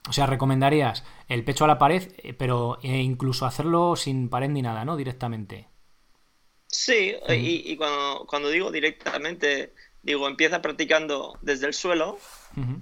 O 0.09 0.13
sea, 0.13 0.27
recomendarías 0.27 1.05
el 1.29 1.45
pecho 1.45 1.65
a 1.65 1.69
la 1.69 1.79
pared, 1.79 2.13
eh, 2.19 2.33
pero 2.33 2.79
eh, 2.83 2.99
incluso 2.99 3.47
hacerlo 3.47 3.97
sin 3.97 4.29
pared 4.29 4.49
ni 4.49 4.63
nada, 4.63 4.85
¿no? 4.85 4.97
Directamente. 4.97 5.69
Sí, 6.67 7.17
y, 7.29 7.77
cuando, 7.77 8.27
cuando 8.29 8.49
digo 8.49 8.71
directamente, 8.71 9.75
digo, 10.03 10.29
empieza 10.29 10.63
practicando 10.63 11.39
desde 11.43 11.67
el 11.67 11.75
suelo 11.75 12.19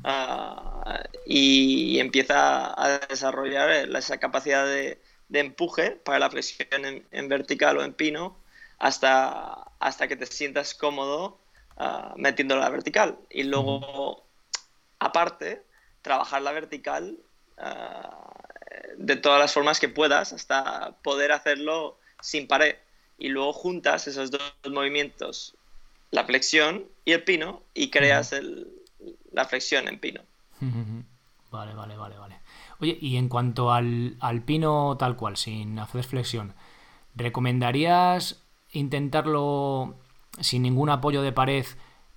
Ah, 0.04 1.02
y 1.26 1.98
empieza 1.98 2.72
a 2.80 2.98
desarrollar 3.06 3.70
esa 3.70 4.18
capacidad 4.18 4.64
de, 4.66 5.00
empuje 5.32 5.90
para 5.90 6.18
la 6.18 6.30
flexión 6.30 7.04
en, 7.10 7.28
vertical 7.28 7.78
o 7.78 7.84
en 7.84 7.92
pino 7.92 8.36
hasta, 8.78 9.66
hasta 9.78 10.08
que 10.08 10.16
te 10.16 10.24
sientas 10.24 10.74
cómodo 10.74 11.38
uh, 11.76 12.16
metiendo 12.16 12.56
la 12.56 12.70
vertical. 12.70 13.18
Y 13.28 13.42
luego, 13.42 14.24
aparte, 14.98 15.62
trabajar 16.02 16.42
la 16.42 16.52
vertical 16.52 17.18
ah, 17.58 18.32
de 18.96 19.16
todas 19.16 19.38
las 19.38 19.52
formas 19.52 19.80
que 19.80 19.88
puedas 19.88 20.32
hasta 20.32 20.92
poder 21.02 21.32
hacerlo 21.32 21.98
sin 22.22 22.48
pared. 22.48 22.76
Y 23.18 23.28
luego 23.28 23.52
juntas 23.52 24.06
esos 24.06 24.30
dos 24.30 24.54
movimientos, 24.70 25.56
la 26.10 26.24
flexión 26.24 26.84
y 27.04 27.12
el 27.12 27.24
pino, 27.24 27.62
y 27.74 27.90
creas 27.90 28.32
el, 28.32 28.68
la 29.32 29.44
flexión 29.44 29.88
en 29.88 29.98
pino. 29.98 30.22
Vale, 31.50 31.72
vale, 31.72 31.96
vale, 31.96 32.18
vale. 32.18 32.36
Oye, 32.78 32.98
y 33.00 33.16
en 33.16 33.30
cuanto 33.30 33.72
al, 33.72 34.18
al 34.20 34.42
pino 34.42 34.98
tal 34.98 35.16
cual, 35.16 35.38
sin 35.38 35.78
hacer 35.78 36.04
flexión, 36.04 36.52
¿recomendarías 37.14 38.44
intentarlo 38.70 39.96
sin 40.40 40.60
ningún 40.60 40.90
apoyo 40.90 41.22
de 41.22 41.32
pared, 41.32 41.64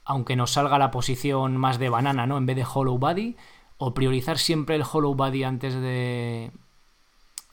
aunque 0.03 0.35
nos 0.35 0.51
salga 0.51 0.77
la 0.77 0.91
posición 0.91 1.55
más 1.55 1.79
de 1.79 1.87
banana, 1.87 2.27
¿no? 2.27 2.37
En 2.37 2.45
vez 2.45 2.57
de 2.57 2.65
hollow 2.65 2.97
body, 2.97 3.37
o 3.77 3.93
priorizar 3.93 4.37
siempre 4.37 4.75
el 4.75 4.83
hollow 4.83 5.15
body 5.15 5.43
antes 5.43 5.75
de, 5.75 6.51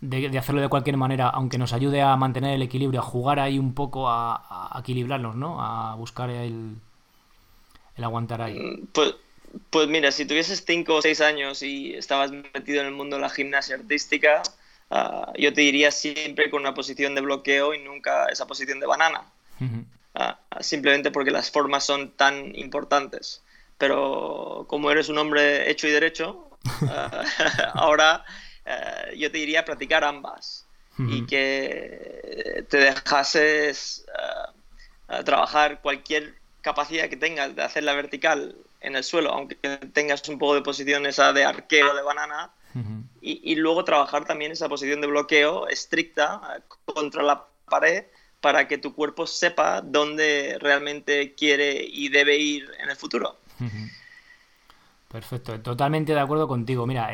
de, 0.01 0.39
hacerlo 0.39 0.61
de 0.61 0.69
cualquier 0.69 0.97
manera, 0.97 1.29
aunque 1.29 1.59
nos 1.59 1.73
ayude 1.73 2.03
a 2.03 2.17
mantener 2.17 2.55
el 2.55 2.63
equilibrio, 2.63 3.01
a 3.01 3.03
jugar 3.03 3.41
ahí 3.41 3.59
un 3.59 3.75
poco, 3.75 4.09
a, 4.09 4.77
a 4.77 4.81
equilibrarnos, 4.81 5.37
¿no? 5.37 5.61
A 5.61 5.95
buscar 5.97 6.31
el, 6.31 6.77
el 7.99 8.05
aguantar 8.05 8.41
ahí. 8.41 8.59
Mm, 8.59 8.87
pues, 8.93 9.15
pues 9.71 9.89
mira, 9.89 10.11
si 10.13 10.25
tuvieses 10.25 10.65
5 10.67 10.95
o 10.95 11.03
6 11.03 11.21
años 11.21 11.63
y 11.63 11.95
estabas 11.95 12.31
metido 12.31 12.81
en 12.81 12.87
el 12.87 12.93
mundo 12.93 13.17
de 13.17 13.23
la 13.23 13.31
gimnasia 13.31 13.77
artística, 13.77 14.43
ah, 14.91 15.33
yo 15.37 15.53
te 15.53 15.61
diría 15.63 15.91
siempre 15.91 16.49
con 16.49 16.61
una 16.61 16.75
posición 16.75 17.15
de 17.15 17.21
bloqueo 17.21 17.75
y 17.75 17.83
nunca 17.83 18.27
esa 18.27 18.47
posición 18.47 18.81
de 18.81 18.87
banana. 18.87 19.25
Ah, 20.15 20.39
simplemente 20.61 21.11
porque 21.11 21.31
las 21.31 21.51
formas 21.51 21.85
son 21.85 22.13
tan 22.13 22.55
importantes. 22.57 23.43
Pero 23.77 24.67
como 24.69 24.91
eres 24.91 25.09
un 25.09 25.19
hombre 25.19 25.71
hecho 25.71 25.87
y 25.87 25.91
derecho, 25.91 26.51
ah, 26.89 27.25
ahora 27.75 28.25
eh, 28.69 29.17
yo 29.17 29.31
te 29.31 29.39
diría 29.39 29.65
practicar 29.65 30.05
ambas 30.05 30.67
y 30.99 31.27
que 31.27 32.67
te 32.69 32.77
dejases 32.77 34.05
trabajar 35.25 35.81
cualquier 35.81 36.35
capacidad 36.61 37.09
que 37.09 37.17
tengas 37.17 37.55
de 37.55 37.63
hacer 37.63 37.85
la 37.85 37.95
vertical 37.95 38.57
en 38.81 38.97
el 38.97 39.05
suelo, 39.05 39.33
aunque 39.33 39.55
tengas 39.93 40.29
un 40.29 40.39
poco 40.39 40.57
de 40.57 40.63
posición 40.63 41.07
esa 41.07 41.33
de 41.33 41.45
arqueo 41.45 41.95
de 41.95 42.03
banana, 42.03 42.51
y, 43.21 43.57
luego 43.57 43.85
trabajar 43.85 44.25
también 44.25 44.53
esa 44.53 44.69
posición 44.69 45.01
de 45.01 45.09
bloqueo 45.09 45.67
estricta 45.67 46.41
eh, 46.57 46.63
contra 46.85 47.23
la 47.25 47.45
pared 47.69 48.05
para 48.41 48.69
que 48.69 48.79
tu 48.79 48.95
cuerpo 48.95 49.27
sepa 49.27 49.81
dónde 49.81 50.57
realmente 50.61 51.35
quiere 51.35 51.85
y 51.85 52.09
debe 52.09 52.37
ir 52.37 52.71
en 52.79 52.91
el 52.91 52.97
futuro. 52.97 53.37
Perfecto, 55.11 55.61
totalmente 55.61 56.15
de 56.15 56.21
acuerdo 56.21 56.47
contigo. 56.47 56.87
Mira, 56.87 57.11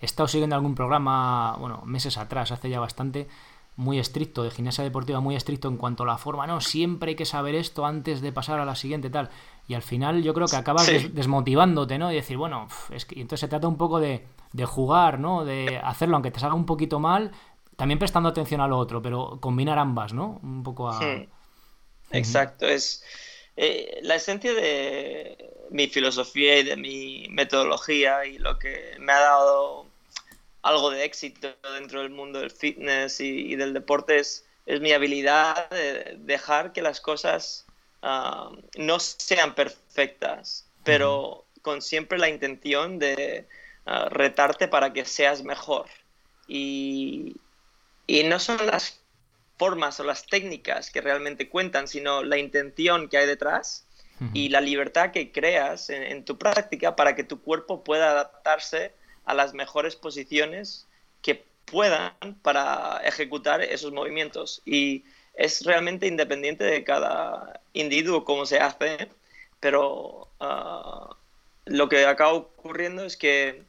he 0.00 0.06
estado 0.06 0.28
siguiendo 0.28 0.56
algún 0.56 0.74
programa, 0.74 1.56
bueno, 1.58 1.82
meses 1.84 2.18
atrás, 2.18 2.50
hace 2.52 2.68
ya 2.70 2.80
bastante, 2.80 3.28
muy 3.76 3.98
estricto, 3.98 4.44
de 4.44 4.50
gimnasia 4.50 4.84
deportiva 4.84 5.20
muy 5.20 5.34
estricto 5.34 5.68
en 5.68 5.76
cuanto 5.76 6.04
a 6.04 6.06
la 6.06 6.18
forma, 6.18 6.46
no, 6.46 6.60
siempre 6.60 7.10
hay 7.10 7.16
que 7.16 7.24
saber 7.24 7.54
esto 7.54 7.84
antes 7.84 8.20
de 8.20 8.32
pasar 8.32 8.60
a 8.60 8.64
la 8.64 8.76
siguiente 8.76 9.10
tal. 9.10 9.30
Y 9.66 9.74
al 9.74 9.82
final 9.82 10.22
yo 10.22 10.34
creo 10.34 10.46
que 10.46 10.56
acabas 10.56 10.86
desmotivándote, 11.12 11.98
¿no? 11.98 12.12
Y 12.12 12.16
decir, 12.16 12.36
bueno, 12.36 12.68
es 12.90 13.04
que 13.04 13.20
entonces 13.20 13.40
se 13.40 13.48
trata 13.48 13.66
un 13.66 13.78
poco 13.78 13.98
de, 13.98 14.26
jugar, 14.64 15.18
¿no? 15.18 15.44
De 15.44 15.78
hacerlo 15.82 16.16
aunque 16.16 16.30
te 16.30 16.38
salga 16.38 16.54
un 16.54 16.66
poquito 16.66 17.00
mal, 17.00 17.32
también 17.76 17.98
prestando 17.98 18.28
atención 18.28 18.60
a 18.60 18.68
lo 18.68 18.78
otro, 18.78 19.02
pero 19.02 19.38
combinar 19.40 19.78
ambas, 19.78 20.12
¿no? 20.12 20.38
Un 20.42 20.62
poco 20.62 20.88
a... 20.88 21.00
Exacto, 22.12 22.66
es 22.66 23.02
eh, 23.56 23.98
la 24.02 24.16
esencia 24.16 24.52
de 24.52 25.50
mi 25.70 25.88
filosofía 25.88 26.58
y 26.58 26.62
de 26.62 26.76
mi 26.76 27.26
metodología 27.30 28.24
y 28.26 28.38
lo 28.38 28.58
que 28.58 28.94
me 29.00 29.12
ha 29.12 29.20
dado 29.20 29.83
algo 30.64 30.90
de 30.90 31.04
éxito 31.04 31.54
dentro 31.74 32.00
del 32.00 32.10
mundo 32.10 32.40
del 32.40 32.50
fitness 32.50 33.20
y, 33.20 33.54
del 33.54 33.74
deporte 33.74 34.18
es, 34.18 34.46
mi 34.80 34.92
habilidad 34.92 35.68
de 35.68 36.16
dejar 36.20 36.72
que 36.72 36.80
las 36.80 37.02
cosas 37.02 37.66
ah, 38.00 38.50
no 38.78 38.98
sean 38.98 39.54
perfectas, 39.54 40.66
pero 40.82 41.44
con 41.60 41.82
siempre 41.82 42.18
la 42.18 42.30
intención 42.30 42.98
de 42.98 43.46
ah, 43.84 44.08
retarte 44.10 44.66
para 44.66 44.94
que 44.94 45.04
seas 45.04 45.44
mejor. 45.44 45.86
Y, 46.48 47.36
no 48.08 48.38
son 48.38 48.66
las 48.66 49.00
formas 49.58 50.00
o 50.00 50.04
las 50.04 50.26
técnicas 50.26 50.90
que 50.90 51.02
realmente 51.02 51.50
cuentan, 51.50 51.88
sino 51.88 52.22
la 52.22 52.38
intención 52.38 53.08
que 53.08 53.18
hay 53.18 53.26
detrás 53.26 53.86
y 54.32 54.48
la 54.48 54.60
libertad 54.60 55.10
que 55.10 55.32
creas 55.32 55.90
en, 55.90 56.24
tu 56.24 56.38
práctica 56.38 56.96
para 56.96 57.14
que 57.14 57.24
tu 57.24 57.42
cuerpo 57.42 57.84
pueda 57.84 58.10
adaptarse 58.12 58.92
a 59.24 59.34
las 59.34 59.54
mejores 59.54 59.96
posiciones 59.96 60.86
que 61.22 61.44
puedan 61.64 62.12
para 62.42 63.00
ejecutar 63.04 63.62
esos 63.62 63.92
movimientos. 63.92 64.62
Y 64.64 65.04
es 65.34 65.64
realmente 65.64 66.06
independiente 66.06 66.64
de 66.64 66.84
cada 66.84 67.60
individuo 67.72 68.24
cómo 68.24 68.46
se 68.46 68.58
hace, 68.58 69.08
pero 69.60 70.28
ah, 70.40 71.16
lo 71.64 71.88
que 71.88 72.04
acaba 72.06 72.34
ocurriendo 72.34 73.04
es 73.04 73.16
que 73.16 73.62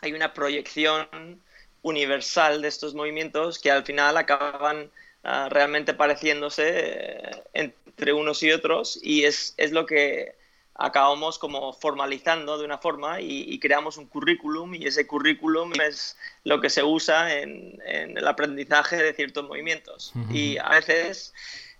hay 0.00 0.12
una 0.12 0.32
proyección 0.32 1.40
universal 1.82 2.62
de 2.62 2.68
estos 2.68 2.94
movimientos 2.94 3.58
que 3.58 3.70
al 3.70 3.84
final 3.84 4.16
acaban 4.16 4.90
ah, 5.24 5.48
realmente 5.50 5.94
pareciéndose 5.94 6.64
eh, 6.68 7.42
entre 7.54 8.12
unos 8.12 8.42
y 8.42 8.52
otros 8.52 8.98
y 9.02 9.24
es, 9.24 9.54
es, 9.56 9.72
lo 9.72 9.86
que 9.86 10.34
acabamos 10.80 11.38
como 11.38 11.74
formalizando 11.74 12.56
de 12.56 12.64
una 12.64 12.78
forma 12.78 13.20
y, 13.20 13.58
creamos 13.58 13.98
un 13.98 14.06
currículum 14.06 14.74
y 14.74 14.86
ese 14.86 15.06
currículum 15.06 15.72
es 15.80 16.16
lo 16.44 16.60
que 16.60 16.70
se 16.70 16.82
usa 16.82 17.36
en, 17.36 17.78
en 17.84 18.16
el 18.16 18.26
aprendizaje 18.26 18.96
de 18.96 19.12
ciertos 19.12 19.46
movimientos. 19.46 20.12
Y 20.30 20.56
a 20.56 20.70
veces 20.70 21.34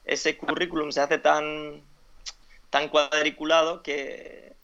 ese 0.04 0.36
currículum 0.36 0.92
se 0.92 1.00
hace 1.00 1.18
tan, 1.18 1.80
tan 2.68 2.88
cuadriculado 2.88 3.82
que 3.82 4.54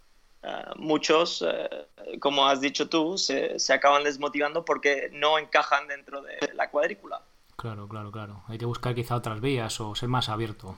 eh, 0.43 0.65
muchos, 0.77 1.43
eh, 1.47 1.89
como 2.21 2.47
has 2.47 2.61
dicho 2.61 2.91
tú, 2.91 3.17
se, 3.17 3.57
acaban 3.73 4.05
desmotivando 4.05 4.67
porque 4.67 5.09
no 5.13 5.39
encajan 5.39 5.89
dentro 5.89 6.21
de 6.21 6.37
la 6.55 6.69
cuadrícula. 6.69 7.23
Claro, 7.57 7.89
claro, 7.89 8.13
claro. 8.13 8.43
Hay 8.49 8.59
que 8.59 8.67
buscar 8.67 8.95
quizá 8.95 9.17
otras 9.17 9.41
vías 9.41 9.81
o 9.81 9.95
ser 9.95 10.11
más 10.11 10.29
abierto. 10.29 10.77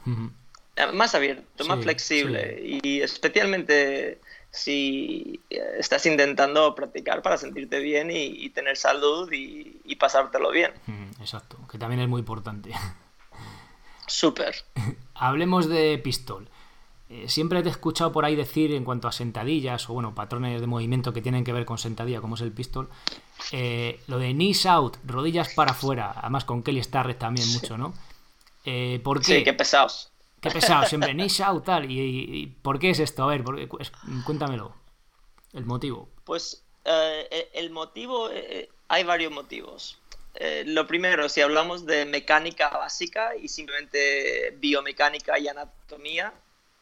Más 0.93 1.15
abierto, 1.15 1.65
más 1.65 1.83
flexible 1.83 2.61
y 2.83 3.01
especialmente 3.01 4.21
si 4.51 5.41
estás 5.51 6.07
intentando 6.07 6.75
practicar 6.75 7.23
para 7.23 7.37
sentirte 7.37 7.81
bien 7.81 8.11
y, 8.11 8.49
tener 8.51 8.77
salud 8.77 9.31
y, 9.33 9.81
y, 9.85 9.97
pasártelo 9.97 10.51
bien. 10.51 10.73
Exacto, 11.21 11.59
que 11.71 11.79
también 11.79 12.01
es 12.01 12.09
muy 12.09 12.21
importante. 12.21 12.71
Súper. 14.09 14.55
Hablemos 15.15 15.69
de 15.69 15.99
pistol. 15.99 16.49
Eh, 17.11 17.27
siempre 17.29 17.63
te 17.63 17.69
he 17.69 17.73
escuchado 17.73 18.13
por 18.13 18.25
ahí 18.27 18.37
decir 18.37 18.73
en 18.73 18.85
cuanto 18.85 19.09
a 19.09 19.13
sentadillas 19.13 19.89
o 19.89 19.95
bueno, 19.95 20.15
patrones 20.15 20.61
de 20.61 20.67
movimiento 20.67 21.15
que 21.15 21.23
tienen 21.23 21.43
que 21.43 21.55
ver 21.55 21.65
con 21.65 21.79
sentadilla, 21.79 22.21
como 22.21 22.35
es 22.35 22.43
el 22.43 22.53
pistol, 22.53 22.91
eh, 23.53 24.01
lo 24.09 24.19
de 24.19 24.33
knees 24.33 24.67
out, 24.67 24.99
rodillas 25.07 25.55
para 25.55 25.71
afuera, 25.71 26.13
además 26.17 26.45
con 26.45 26.63
Kelly 26.63 26.83
Starrett 26.83 27.19
también 27.19 27.51
mucho, 27.53 27.79
¿no? 27.79 27.95
Eh, 28.65 29.01
¿Por 29.03 29.21
qué? 29.21 29.39
Sí, 29.39 29.45
qué 29.45 29.55
pesados. 29.55 30.11
Qué 30.41 30.51
pesados, 30.51 30.89
siempre 30.89 31.13
knees 31.13 31.41
out, 31.41 31.65
tal. 31.65 31.91
¿Y, 31.91 32.55
por 32.63 32.79
qué 32.79 32.91
es 32.91 33.01
esto? 33.01 33.25
A 33.25 33.27
ver, 33.27 33.45
cuéntamelo. 34.25 34.75
El 35.53 35.65
motivo. 35.65 36.09
Pues 36.25 36.63
el 36.85 37.71
motivo, 37.71 38.31
hay 38.89 39.05
varios 39.05 39.33
motivos. 39.33 39.99
lo 40.67 40.87
primero, 40.87 41.29
si 41.29 41.41
hablamos 41.41 41.87
de 41.87 42.07
mecánica 42.07 42.69
básica 42.69 43.37
y 43.37 43.49
simplemente 43.49 44.57
biomecánica 44.59 45.39
y 45.39 45.49
anatomía, 45.49 46.33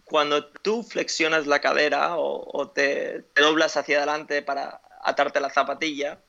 cuando 0.07 0.47
tú 0.47 0.85
flexionas 0.85 1.47
la 1.47 1.61
cadera 1.61 2.16
o, 2.16 2.69
te, 2.69 3.25
doblas 3.35 3.77
hacia 3.77 3.99
adelante 3.99 4.40
para 4.40 4.81
atarte 5.03 5.40
la 5.40 5.51
zapatilla, 5.51 6.21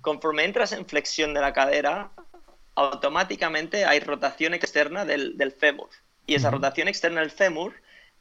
conforme 0.00 0.44
entras 0.44 0.72
en 0.72 0.84
flexión 0.84 1.32
de 1.32 1.40
la 1.40 1.52
cadera, 1.52 2.10
automáticamente 2.74 3.84
hay 3.84 4.00
rotación 4.00 4.52
externa 4.52 5.04
del, 5.04 5.38
del 5.38 5.52
fémur. 5.52 5.88
Y 6.26 6.34
esa 6.34 6.50
rotación 6.50 6.88
externa 6.88 7.20
del 7.20 7.30
fémur 7.30 7.74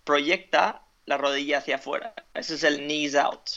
proyecta 0.04 0.82
la 1.06 1.18
rodilla 1.18 1.60
hacia 1.60 1.76
afuera. 1.76 2.14
Ese 2.34 2.56
es 2.56 2.64
el 2.64 2.78
knees 2.80 3.16
out. 3.16 3.50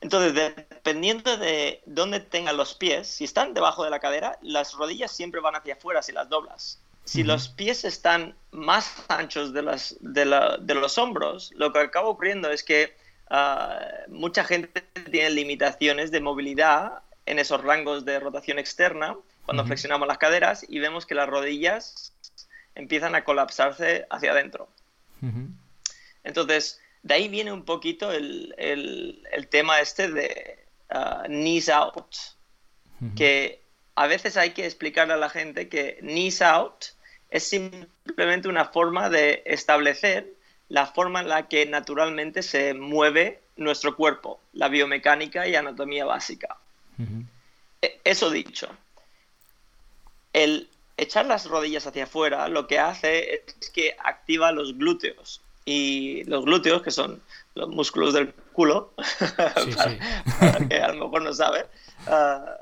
Entonces, 0.00 0.34
dependiendo 0.34 1.36
de 1.36 1.82
dónde 1.84 2.20
tengan 2.20 2.56
los 2.56 2.74
pies, 2.74 3.06
si 3.06 3.24
están 3.24 3.52
debajo 3.52 3.84
de 3.84 3.90
la 3.90 4.00
cadera, 4.00 4.38
las 4.40 4.72
rodillas 4.74 5.12
siempre 5.12 5.40
van 5.40 5.56
hacia 5.56 5.74
afuera 5.74 6.02
si 6.02 6.12
las 6.12 6.28
doblas. 6.28 6.80
Si 7.04 7.22
los 7.22 7.48
pies 7.48 7.84
están 7.84 8.34
más 8.50 9.04
anchos 9.08 9.52
de, 9.52 9.62
las, 9.62 9.96
de, 10.00 10.74
los 10.74 10.96
hombros, 10.96 11.50
lo 11.56 11.72
que 11.72 11.80
acaba 11.80 12.08
ocurriendo 12.08 12.50
es 12.50 12.62
que 12.62 12.94
ah, 13.28 13.78
mucha 14.08 14.44
gente 14.44 14.82
tiene 15.10 15.30
limitaciones 15.30 16.10
de 16.10 16.20
movilidad 16.20 17.02
en 17.26 17.38
esos 17.38 17.62
rangos 17.62 18.04
de 18.04 18.20
rotación 18.20 18.58
externa 18.58 19.16
cuando 19.44 19.64
flexionamos 19.64 20.06
las 20.06 20.18
caderas 20.18 20.64
y 20.68 20.78
vemos 20.78 21.06
que 21.06 21.14
las 21.14 21.28
rodillas 21.28 22.12
empiezan 22.80 23.14
a 23.14 23.24
colapsarse 23.24 24.06
hacia 24.10 24.32
adentro. 24.32 24.68
Entonces, 26.24 26.80
de 27.02 27.14
ahí 27.14 27.28
viene 27.28 27.52
un 27.52 27.64
poquito 27.64 28.10
el, 28.10 28.54
tema 29.50 29.80
este 29.80 30.10
de 30.10 30.58
uh, 30.92 31.26
knees 31.26 31.68
out, 31.68 32.16
que 33.16 33.62
a 33.94 34.06
veces 34.06 34.36
hay 34.36 34.50
que 34.50 34.66
explicarle 34.66 35.14
a 35.14 35.18
la 35.18 35.30
gente 35.30 35.68
que 35.68 35.98
knees 36.00 36.42
out 36.42 36.84
es 37.30 37.44
simplemente 37.48 38.48
una 38.48 38.66
forma 38.66 39.08
de 39.08 39.42
establecer 39.46 40.34
la 40.68 40.86
forma 40.86 41.20
en 41.20 41.28
la 41.28 41.48
que 41.48 41.66
naturalmente 41.66 42.42
se 42.42 42.74
mueve 42.74 43.40
nuestro 43.56 43.96
cuerpo, 43.96 44.40
la 44.52 44.68
biomecánica 44.68 45.46
y 45.46 45.54
anatomía 45.54 46.04
básica. 46.04 46.58
E, 47.82 48.00
eso 48.04 48.30
dicho, 48.30 48.68
el 50.32 50.68
echar 51.00 51.26
las 51.26 51.46
rodillas 51.46 51.86
hacia 51.86 52.04
afuera 52.04 52.48
lo 52.48 52.66
que 52.66 52.78
hace 52.78 53.42
es 53.60 53.70
que 53.70 53.96
activa 54.04 54.52
los 54.52 54.76
glúteos. 54.76 55.40
Y 55.64 56.24
los 56.24 56.44
glúteos, 56.44 56.82
que 56.82 56.90
son 56.90 57.22
los 57.54 57.68
músculos 57.68 58.14
del 58.14 58.32
culo, 58.52 58.92
que 60.68 60.76
a 60.76 60.88
lo 60.88 61.04
mejor 61.04 61.22
no 61.22 61.32
sabe, 61.32 61.66
ah, 62.06 62.56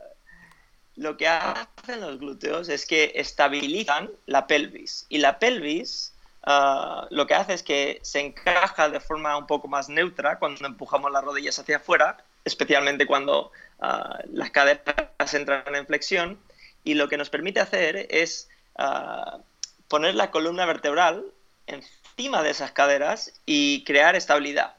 lo 0.97 1.17
que 1.17 1.29
hacen 1.29 2.01
los 2.01 2.19
glúteos 2.19 2.69
es 2.69 2.87
que 2.87 3.13
estabilizan 3.15 4.11
la 4.27 4.47
pelvis. 4.47 5.07
Y 5.09 5.19
la 5.19 5.39
pelvis 5.39 6.15
ah, 6.43 7.07
lo 7.11 7.27
que 7.27 7.35
hace 7.35 7.55
es 7.55 7.63
que 7.63 7.99
se 8.03 8.21
encaja 8.21 8.89
de 8.89 9.01
forma 9.01 9.37
un 9.37 9.47
poco 9.47 9.69
más 9.69 9.89
neutra 9.89 10.39
cuando 10.39 10.67
empujamos 10.67 11.11
las 11.11 11.25
rodillas 11.25 11.59
hacia 11.59 11.77
afuera, 11.77 12.19
especialmente 12.45 13.07
cuando 13.07 13.53
ah, 13.81 14.19
las 14.33 14.51
caderas 14.51 15.35
entran 15.35 15.75
en 15.75 15.87
flexión. 15.87 16.39
Y 16.89 16.95
lo 16.95 17.11
que 17.11 17.19
nos 17.19 17.29
permite 17.29 17.61
hacer 17.61 18.07
es 18.09 18.49
ah, 18.77 19.41
poner 19.89 20.15
la 20.15 20.31
columna 20.31 20.65
vertebral 20.65 21.23
encima 21.67 22.43
de 22.43 22.49
esas 22.49 22.73
caderas 22.73 23.31
y 23.45 23.85
crear 23.85 24.17
estabilidad. 24.17 24.75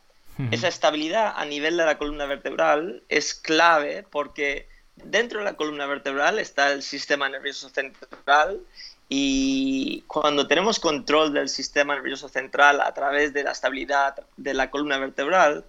Esa 0.49 0.69
estabilidad 0.69 1.33
a 1.35 1.45
nivel 1.45 1.77
de 1.77 1.85
la 1.85 1.99
columna 1.99 2.25
vertebral 2.25 3.03
es 3.09 3.35
clave 3.35 4.07
porque 4.09 4.67
dentro 4.95 5.39
de 5.39 5.45
la 5.45 5.53
columna 5.53 5.85
vertebral 5.85 6.39
está 6.39 6.71
el 6.71 6.81
sistema 6.81 7.29
nervioso 7.29 7.69
central 7.69 8.59
y 9.07 10.01
cuando 10.07 10.47
tenemos 10.47 10.79
control 10.79 11.31
del 11.31 11.47
sistema 11.47 11.93
nervioso 11.93 12.27
central 12.27 12.81
a 12.81 12.91
través 12.93 13.33
de 13.33 13.43
la 13.43 13.51
estabilidad 13.51 14.15
de 14.37 14.53
la 14.55 14.71
columna 14.71 14.97
vertebral, 14.97 15.63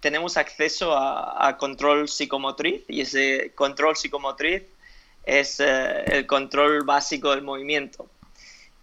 tenemos 0.00 0.36
acceso 0.36 0.94
a, 0.94 1.56
control 1.56 2.06
psicomotriz 2.08 2.84
y 2.86 3.00
ese 3.00 3.52
control 3.54 3.96
psicomotriz 3.96 4.64
es 5.26 5.58
eh, 5.60 6.04
el 6.06 6.26
control 6.26 6.84
básico 6.84 7.32
del 7.32 7.42
movimiento. 7.42 8.08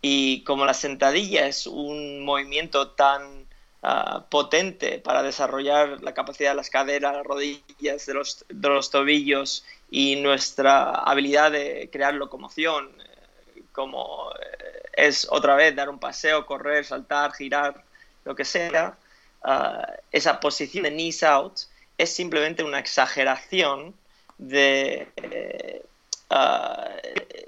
Y 0.02 0.44
como 0.44 0.66
la 0.66 0.74
sentadilla 0.74 1.48
es 1.48 1.66
un 1.66 2.26
movimiento 2.26 2.92
tan 2.92 3.48
ah, 3.82 4.26
potente 4.30 5.00
para 5.00 5.24
desarrollar 5.24 6.04
la 6.04 6.14
capacidad 6.14 6.52
de 6.52 6.58
las 6.58 6.70
caderas, 6.70 7.16
las 7.16 7.26
rodillas, 7.26 8.06
de 8.06 8.14
los, 8.14 8.46
de 8.50 8.70
los 8.70 8.92
tobillos 8.92 9.66
y 9.90 10.18
nuestra 10.18 10.90
habilidad 10.90 11.52
de 11.54 11.90
crear 11.92 12.14
locomoción, 12.14 12.90
eh, 13.56 13.62
como 13.72 14.32
eh, 14.34 14.84
es 14.94 15.26
otra 15.32 15.56
vez 15.56 15.74
dar 15.74 15.90
un 15.90 16.00
paseo, 16.00 16.46
correr, 16.46 16.84
saltar, 16.84 17.32
girar, 17.34 17.82
lo 18.26 18.36
que 18.36 18.44
sea, 18.44 18.98
ah, 19.44 19.88
esa 20.12 20.42
posición 20.42 20.84
de 20.84 20.92
knees 20.92 21.24
out 21.24 21.60
es 21.98 22.14
simplemente 22.14 22.64
una 22.64 22.80
exageración 22.80 23.94
de 24.38 25.08
ah, 26.34 26.90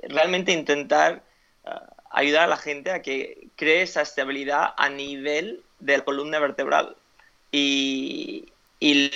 realmente 0.09 0.51
intentar 0.51 1.23
ah, 1.65 1.93
ayudar 2.11 2.43
a 2.43 2.47
la 2.47 2.57
gente 2.57 2.91
a 2.91 3.01
que 3.01 3.47
cree 3.55 3.81
esa 3.81 4.01
estabilidad 4.01 4.73
a 4.77 4.89
nivel 4.89 5.63
de 5.79 5.97
la 5.97 6.05
columna 6.05 6.39
vertebral. 6.39 6.95
Y, 7.51 8.51
y 8.79 9.11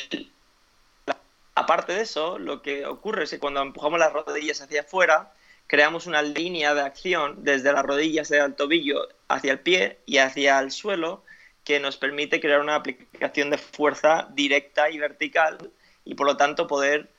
Aparte 1.59 1.91
de 1.91 2.03
eso, 2.03 2.39
lo 2.39 2.61
que 2.61 2.85
ocurre 2.85 3.25
es 3.25 3.31
que 3.31 3.39
cuando 3.39 3.61
empujamos 3.61 3.99
las 3.99 4.13
rodillas 4.13 4.61
hacia 4.61 4.79
afuera, 4.79 5.33
creamos 5.67 6.07
una 6.07 6.21
línea 6.21 6.73
de 6.73 6.79
acción 6.79 7.43
desde 7.43 7.73
las 7.73 7.85
rodillas 7.85 8.29
del 8.29 8.55
tobillo 8.55 9.09
hacia 9.27 9.51
el 9.51 9.59
pie 9.59 9.99
y 10.05 10.19
hacia 10.19 10.57
el 10.59 10.71
suelo 10.71 11.21
que 11.65 11.81
nos 11.81 11.97
permite 11.97 12.39
crear 12.39 12.61
una 12.61 12.75
aplicación 12.75 13.49
de 13.49 13.57
fuerza 13.57 14.29
directa 14.31 14.89
y 14.89 14.99
vertical 14.99 15.57
y 16.05 16.15
por 16.15 16.27
lo 16.27 16.37
tanto 16.37 16.65
poder 16.65 17.09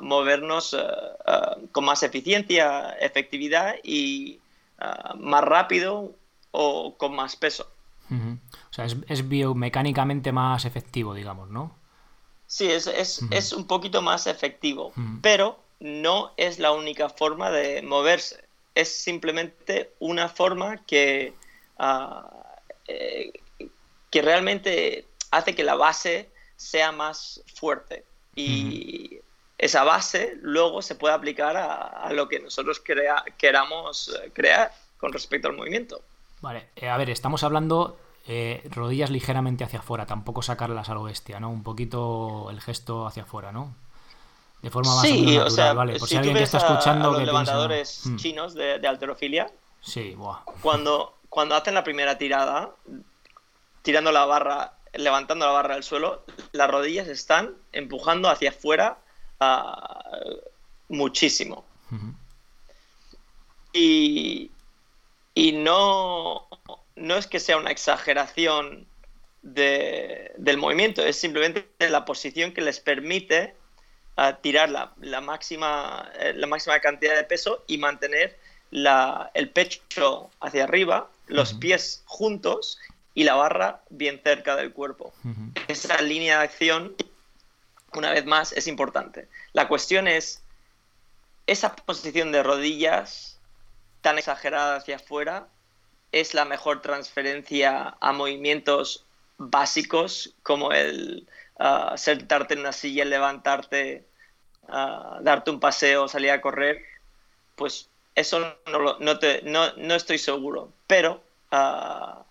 movernos 0.00 0.76
con 1.72 1.84
más 1.84 2.02
eficiencia, 2.02 2.90
efectividad 3.00 3.76
y 3.82 4.40
más 5.18 5.44
rápido 5.44 6.14
o 6.50 6.96
con 6.96 7.14
más 7.14 7.36
peso. 7.36 7.70
O 8.10 8.72
sea, 8.72 8.86
es, 8.86 9.28
biomecánicamente 9.28 10.32
más 10.32 10.64
efectivo, 10.64 11.14
digamos, 11.14 11.48
¿no? 11.50 11.76
Sí, 12.46 12.68
es, 12.68 13.52
un 13.52 13.66
poquito 13.66 14.02
más 14.02 14.26
efectivo, 14.26 14.92
pero 15.22 15.60
no 15.78 16.32
es 16.36 16.58
la 16.58 16.72
única 16.72 17.08
forma 17.08 17.50
de 17.50 17.82
moverse. 17.82 18.44
Es 18.74 19.02
simplemente 19.02 19.92
una 20.00 20.28
forma 20.28 20.78
que, 20.84 21.34
ah, 21.78 22.28
eh, 22.88 23.32
que 24.10 24.22
realmente 24.22 25.06
hace 25.30 25.54
que 25.54 25.64
la 25.64 25.76
base 25.76 26.28
sea 26.56 26.90
más 26.90 27.42
fuerte. 27.54 28.04
Y 28.34 29.20
esa 29.60 29.84
base 29.84 30.38
luego 30.40 30.80
se 30.80 30.94
puede 30.94 31.14
aplicar 31.14 31.54
a, 31.56 32.10
lo 32.14 32.28
que 32.28 32.40
nosotros 32.40 32.82
queramos 33.36 34.08
eh, 34.08 34.30
crear 34.32 34.72
con 34.96 35.12
respecto 35.12 35.48
al 35.48 35.56
movimiento. 35.56 36.00
Vale, 36.40 36.70
eh, 36.76 36.88
a 36.88 36.96
ver, 36.96 37.10
estamos 37.10 37.44
hablando 37.44 37.98
eh, 38.26 38.62
rodillas 38.70 39.10
ligeramente 39.10 39.62
hacia 39.62 39.80
afuera, 39.80 40.06
tampoco 40.06 40.40
sacarlas 40.40 40.88
a 40.88 40.94
lo 40.94 41.02
bestia, 41.02 41.40
¿no? 41.40 41.50
Un 41.50 41.62
poquito 41.62 42.48
el 42.50 42.62
gesto 42.62 43.06
hacia 43.06 43.24
afuera, 43.24 43.52
¿no? 43.52 43.74
De 44.62 44.70
forma 44.70 44.94
más 44.94 45.02
sí, 45.02 45.36
o 45.36 45.50
sea, 45.50 45.74
vale. 45.74 45.98
Por 45.98 46.08
si, 46.08 46.16
alguien 46.16 46.36
que 46.36 46.42
está 46.42 46.58
escuchando. 46.58 47.12
los 47.12 47.22
levantadores 47.22 48.06
hmm. 48.06 48.16
chinos 48.16 48.54
de, 48.54 48.86
alterofilia. 48.86 49.50
Sí, 49.82 50.14
buah. 50.14 50.40
Cuando, 50.62 51.18
cuando 51.28 51.54
hacen 51.54 51.74
la 51.74 51.84
primera 51.84 52.16
tirada, 52.16 52.70
tirando 53.82 54.10
la 54.10 54.24
barra, 54.24 54.72
levantando 54.94 55.44
la 55.44 55.52
barra 55.52 55.74
del 55.74 55.82
suelo, 55.82 56.22
las 56.52 56.70
rodillas 56.70 57.08
están 57.08 57.56
empujando 57.72 58.30
hacia 58.30 58.50
afuera 58.50 58.98
uh, 59.40 60.36
muchísimo. 60.88 61.64
Y, 63.72 64.50
y 65.34 65.52
no, 65.52 66.48
no 66.96 67.16
es 67.16 67.26
que 67.26 67.40
sea 67.40 67.56
una 67.56 67.70
exageración 67.70 68.86
del 69.42 70.58
movimiento, 70.58 71.02
es 71.02 71.16
simplemente 71.16 71.66
la 71.78 72.04
posición 72.04 72.52
que 72.52 72.60
les 72.60 72.78
permite 72.78 73.54
tirar 74.42 74.68
la, 74.68 75.20
máxima, 75.20 76.10
eh, 76.18 76.34
la 76.34 76.46
máxima 76.46 76.78
cantidad 76.80 77.16
de 77.16 77.24
peso 77.24 77.64
y 77.66 77.78
mantener 77.78 78.38
el 78.70 79.50
pecho 79.50 80.30
hacia 80.40 80.64
arriba, 80.64 81.08
los 81.26 81.54
pies 81.54 82.02
juntos 82.04 82.78
y 83.14 83.24
la 83.24 83.34
barra 83.34 83.80
bien 83.88 84.20
cerca 84.22 84.56
del 84.56 84.72
cuerpo. 84.72 85.12
Esa 85.68 86.00
línea 86.02 86.38
de 86.38 86.44
acción, 86.44 86.94
una 87.94 88.12
vez 88.12 88.24
más, 88.24 88.52
es 88.52 88.66
importante. 88.66 89.28
La 89.52 89.68
cuestión 89.68 90.08
es, 90.08 90.42
esa 91.46 91.74
posición 91.74 92.32
de 92.32 92.42
rodillas 92.42 93.38
tan 94.00 94.18
exagerada 94.18 94.76
hacia 94.76 94.96
afuera 94.96 95.48
es 96.12 96.34
la 96.34 96.44
mejor 96.44 96.82
transferencia 96.82 97.96
a 98.00 98.12
movimientos 98.12 99.04
básicos 99.38 100.34
como 100.42 100.72
el 100.72 101.26
uh, 101.58 101.96
sentarte 101.96 102.54
en 102.54 102.60
una 102.60 102.72
silla, 102.72 103.04
levantarte, 103.04 104.04
uh, 104.68 105.22
darte 105.22 105.50
un 105.50 105.60
paseo, 105.60 106.08
salir 106.08 106.30
a 106.30 106.40
correr, 106.40 106.84
pues 107.56 107.88
eso 108.14 108.40
no, 108.66 108.98
no, 108.98 109.18
te, 109.18 109.42
no, 109.42 109.72
no 109.76 109.94
estoy 109.94 110.18
seguro, 110.18 110.72
pero 110.86 111.22
uh, 111.52 112.22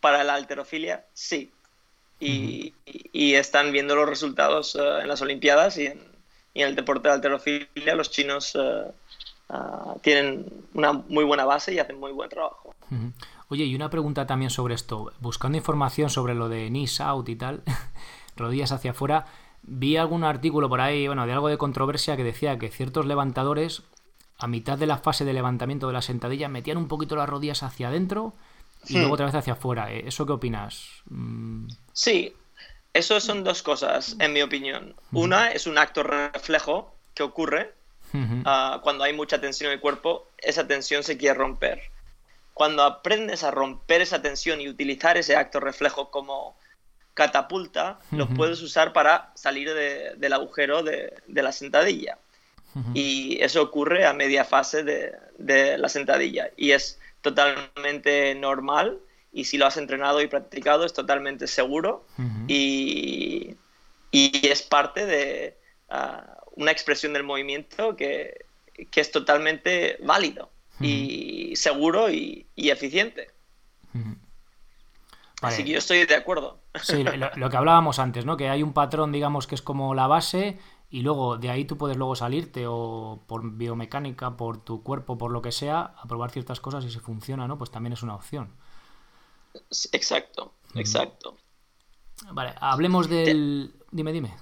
para 0.00 0.24
la 0.24 0.34
alterofilia 0.34 1.04
sí. 1.12 1.52
Y, 2.18 2.72
y, 3.12 3.34
están 3.34 3.72
viendo 3.72 3.94
los 3.94 4.08
resultados 4.08 4.74
en 4.74 5.06
las 5.06 5.20
Olimpiadas 5.20 5.76
y 5.76 5.86
en, 5.86 6.00
y 6.54 6.62
en, 6.62 6.68
el 6.68 6.76
deporte 6.76 7.08
de 7.08 7.14
alterofilia 7.14 7.94
los 7.94 8.10
chinos 8.10 8.56
tienen 10.00 10.46
una 10.72 10.92
muy 10.92 11.24
buena 11.24 11.44
base 11.44 11.74
y 11.74 11.78
hacen 11.78 12.00
muy 12.00 12.12
buen 12.12 12.30
trabajo. 12.30 12.74
Oye, 13.48 13.64
y 13.64 13.74
una 13.74 13.90
pregunta 13.90 14.26
también 14.26 14.50
sobre 14.50 14.74
esto. 14.74 15.12
Buscando 15.20 15.58
información 15.58 16.10
sobre 16.10 16.34
lo 16.34 16.48
de 16.48 16.68
knees 16.68 17.00
out 17.00 17.28
y 17.28 17.36
tal, 17.36 17.62
rodillas 18.36 18.72
hacia 18.72 18.90
afuera, 18.90 19.26
vi 19.62 19.96
algún 19.96 20.24
artículo 20.24 20.68
por 20.68 20.80
ahí, 20.80 21.06
bueno, 21.06 21.26
de 21.26 21.32
algo 21.32 21.48
de 21.48 21.58
controversia 21.58 22.16
que 22.16 22.24
decía 22.24 22.58
que 22.58 22.70
ciertos 22.70 23.06
levantadores, 23.06 23.82
a 24.38 24.48
mitad 24.48 24.78
de 24.78 24.86
la 24.86 24.98
fase 24.98 25.24
de 25.24 25.32
levantamiento 25.32 25.86
de 25.86 25.92
la 25.92 26.02
sentadilla, 26.02 26.48
metían 26.48 26.76
un 26.76 26.88
poquito 26.88 27.14
las 27.14 27.28
rodillas 27.28 27.62
hacia 27.62 27.88
adentro 27.88 28.34
y 28.88 28.94
luego 28.94 29.10
hmm. 29.10 29.12
otra 29.12 29.26
vez 29.26 29.34
hacia 29.36 29.52
afuera. 29.54 29.92
¿eh? 29.92 30.04
¿Eso 30.06 30.26
qué 30.26 30.32
opinas? 30.32 31.02
Mm. 31.08 31.68
Sí, 31.96 32.36
eso 32.92 33.20
son 33.20 33.42
dos 33.42 33.62
cosas, 33.62 34.16
en 34.20 34.34
mi 34.34 34.42
opinión. 34.42 34.94
Una 35.12 35.50
es 35.50 35.66
un 35.66 35.78
acto 35.78 36.02
reflejo 36.02 36.94
que 37.14 37.22
ocurre 37.22 37.72
ah, 38.44 38.80
cuando 38.82 39.04
hay 39.04 39.14
mucha 39.14 39.40
tensión 39.40 39.70
en 39.70 39.76
el 39.76 39.80
cuerpo, 39.80 40.28
esa 40.36 40.66
tensión 40.66 41.02
se 41.02 41.16
quiere 41.16 41.34
romper 41.34 41.80
cuando 42.56 42.84
aprendes 42.84 43.44
a 43.44 43.50
romper 43.50 44.00
esa 44.00 44.22
tensión 44.22 44.62
y 44.62 44.68
utilizar 44.70 45.18
ese 45.18 45.36
acto 45.36 45.60
reflejo 45.60 46.10
como 46.10 46.56
catapulta, 47.12 47.98
lo 48.12 48.28
puedes 48.28 48.62
usar 48.62 48.94
para 48.94 49.30
salir 49.34 49.74
del 49.74 50.32
agujero 50.32 50.82
de, 50.82 51.12
la 51.28 51.52
sentadilla. 51.52 52.16
Y 52.94 53.36
eso 53.42 53.60
ocurre 53.60 54.06
a 54.06 54.14
media 54.14 54.46
fase 54.46 54.84
de, 54.84 55.76
la 55.76 55.90
sentadilla. 55.90 56.48
Y 56.56 56.70
es 56.70 56.98
totalmente 57.20 58.34
normal. 58.34 59.00
Y 59.36 59.44
si 59.44 59.58
lo 59.58 59.66
has 59.66 59.76
entrenado 59.76 60.22
y 60.22 60.28
practicado, 60.28 60.86
es 60.86 60.94
totalmente 60.94 61.46
seguro. 61.46 62.06
y, 62.48 63.54
es 64.12 64.62
parte 64.62 65.04
de 65.04 65.58
ah, 65.90 66.38
una 66.52 66.70
expresión 66.70 67.12
del 67.12 67.22
movimiento 67.22 67.96
que, 67.96 68.46
que 68.90 69.00
es 69.02 69.10
totalmente 69.10 69.98
válido 70.02 70.50
y 70.80 71.54
seguro 71.54 72.10
y, 72.10 72.46
eficiente. 72.56 73.28
Así 75.42 75.64
que 75.64 75.72
yo 75.72 75.78
estoy 75.78 76.06
de 76.06 76.14
acuerdo. 76.14 76.60
Sí, 76.82 77.04
lo, 77.36 77.50
que 77.50 77.56
hablábamos 77.58 77.98
antes, 77.98 78.24
¿no? 78.24 78.38
Que 78.38 78.48
hay 78.48 78.62
un 78.62 78.72
patrón, 78.72 79.12
digamos, 79.12 79.46
que 79.46 79.54
es 79.54 79.60
como 79.60 79.94
la 79.94 80.06
base 80.06 80.58
y 80.88 81.02
luego 81.02 81.36
de 81.36 81.50
ahí 81.50 81.66
tú 81.66 81.76
puedes 81.76 81.98
luego 81.98 82.16
salirte 82.16 82.64
o 82.66 83.22
por 83.26 83.50
biomecánica, 83.52 84.38
por 84.38 84.64
tu 84.64 84.82
cuerpo, 84.82 85.18
por 85.18 85.30
lo 85.30 85.42
que 85.42 85.52
sea, 85.52 85.92
a 85.94 86.08
probar 86.08 86.30
ciertas 86.30 86.60
cosas 86.60 86.86
y 86.86 86.90
si 86.90 87.00
funciona, 87.00 87.46
¿no? 87.46 87.58
Pues 87.58 87.70
también 87.70 87.92
es 87.92 88.02
una 88.02 88.14
opción. 88.14 88.54
Exacto, 89.92 90.54
exacto. 90.74 91.36
Vale, 92.32 92.54
hablemos 92.60 93.08
del... 93.08 93.74
Dime, 93.90 94.12
dime. 94.12 94.34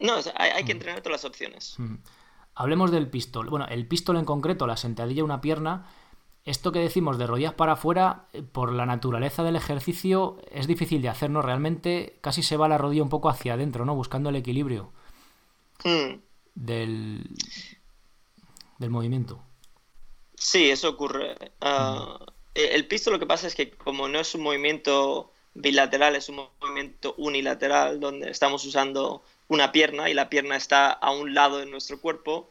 No, 0.00 0.14
hay, 0.36 0.64
que 0.64 0.72
entrenar 0.72 1.00
todas 1.00 1.22
las 1.22 1.24
opciones. 1.24 1.76
Hablemos 2.54 2.90
del 2.90 3.08
pistol. 3.10 3.50
Bueno, 3.50 3.66
el 3.68 3.86
pistol 3.86 4.16
en 4.16 4.24
concreto, 4.24 4.66
la 4.66 4.76
sentadilla 4.76 5.24
una 5.24 5.40
pierna, 5.40 5.88
esto 6.44 6.72
que 6.72 6.78
decimos 6.78 7.18
de 7.18 7.26
rodillas 7.26 7.54
para 7.54 7.72
afuera, 7.72 8.28
eh, 8.32 8.42
por 8.42 8.72
la 8.72 8.86
naturaleza 8.86 9.42
del 9.42 9.56
ejercicio, 9.56 10.40
es 10.50 10.66
difícil 10.66 11.02
de 11.02 11.08
hacer, 11.08 11.30
¿no? 11.30 11.42
Realmente 11.42 12.18
casi 12.20 12.42
se 12.42 12.56
va 12.56 12.68
la 12.68 12.78
rodilla 12.78 13.02
un 13.02 13.08
poco 13.08 13.28
hacia 13.28 13.54
adentro, 13.54 13.84
¿no? 13.84 13.94
Buscando 13.94 14.30
el 14.30 14.36
equilibrio 14.36 14.92
hmm. 15.84 16.20
del, 16.54 17.28
del 18.78 18.90
movimiento. 18.90 19.42
Sí, 20.36 20.70
eso 20.70 20.88
ocurre. 20.90 21.36
Ah, 21.60 22.18
el 22.58 22.86
pistol 22.86 23.12
lo 23.14 23.18
que 23.18 23.26
pasa 23.26 23.46
es 23.46 23.54
que 23.54 23.70
como 23.70 24.08
no 24.08 24.20
es 24.20 24.34
un 24.34 24.42
movimiento 24.42 25.32
bilateral, 25.54 26.16
es 26.16 26.28
un 26.28 26.48
movimiento 26.60 27.14
unilateral 27.16 28.00
donde 28.00 28.30
estamos 28.30 28.64
usando 28.64 29.22
una 29.48 29.72
pierna 29.72 30.10
y 30.10 30.14
la 30.14 30.28
pierna 30.28 30.56
está 30.56 30.90
a 30.90 31.10
un 31.10 31.34
lado 31.34 31.58
de 31.58 31.66
nuestro 31.66 32.00
cuerpo, 32.00 32.50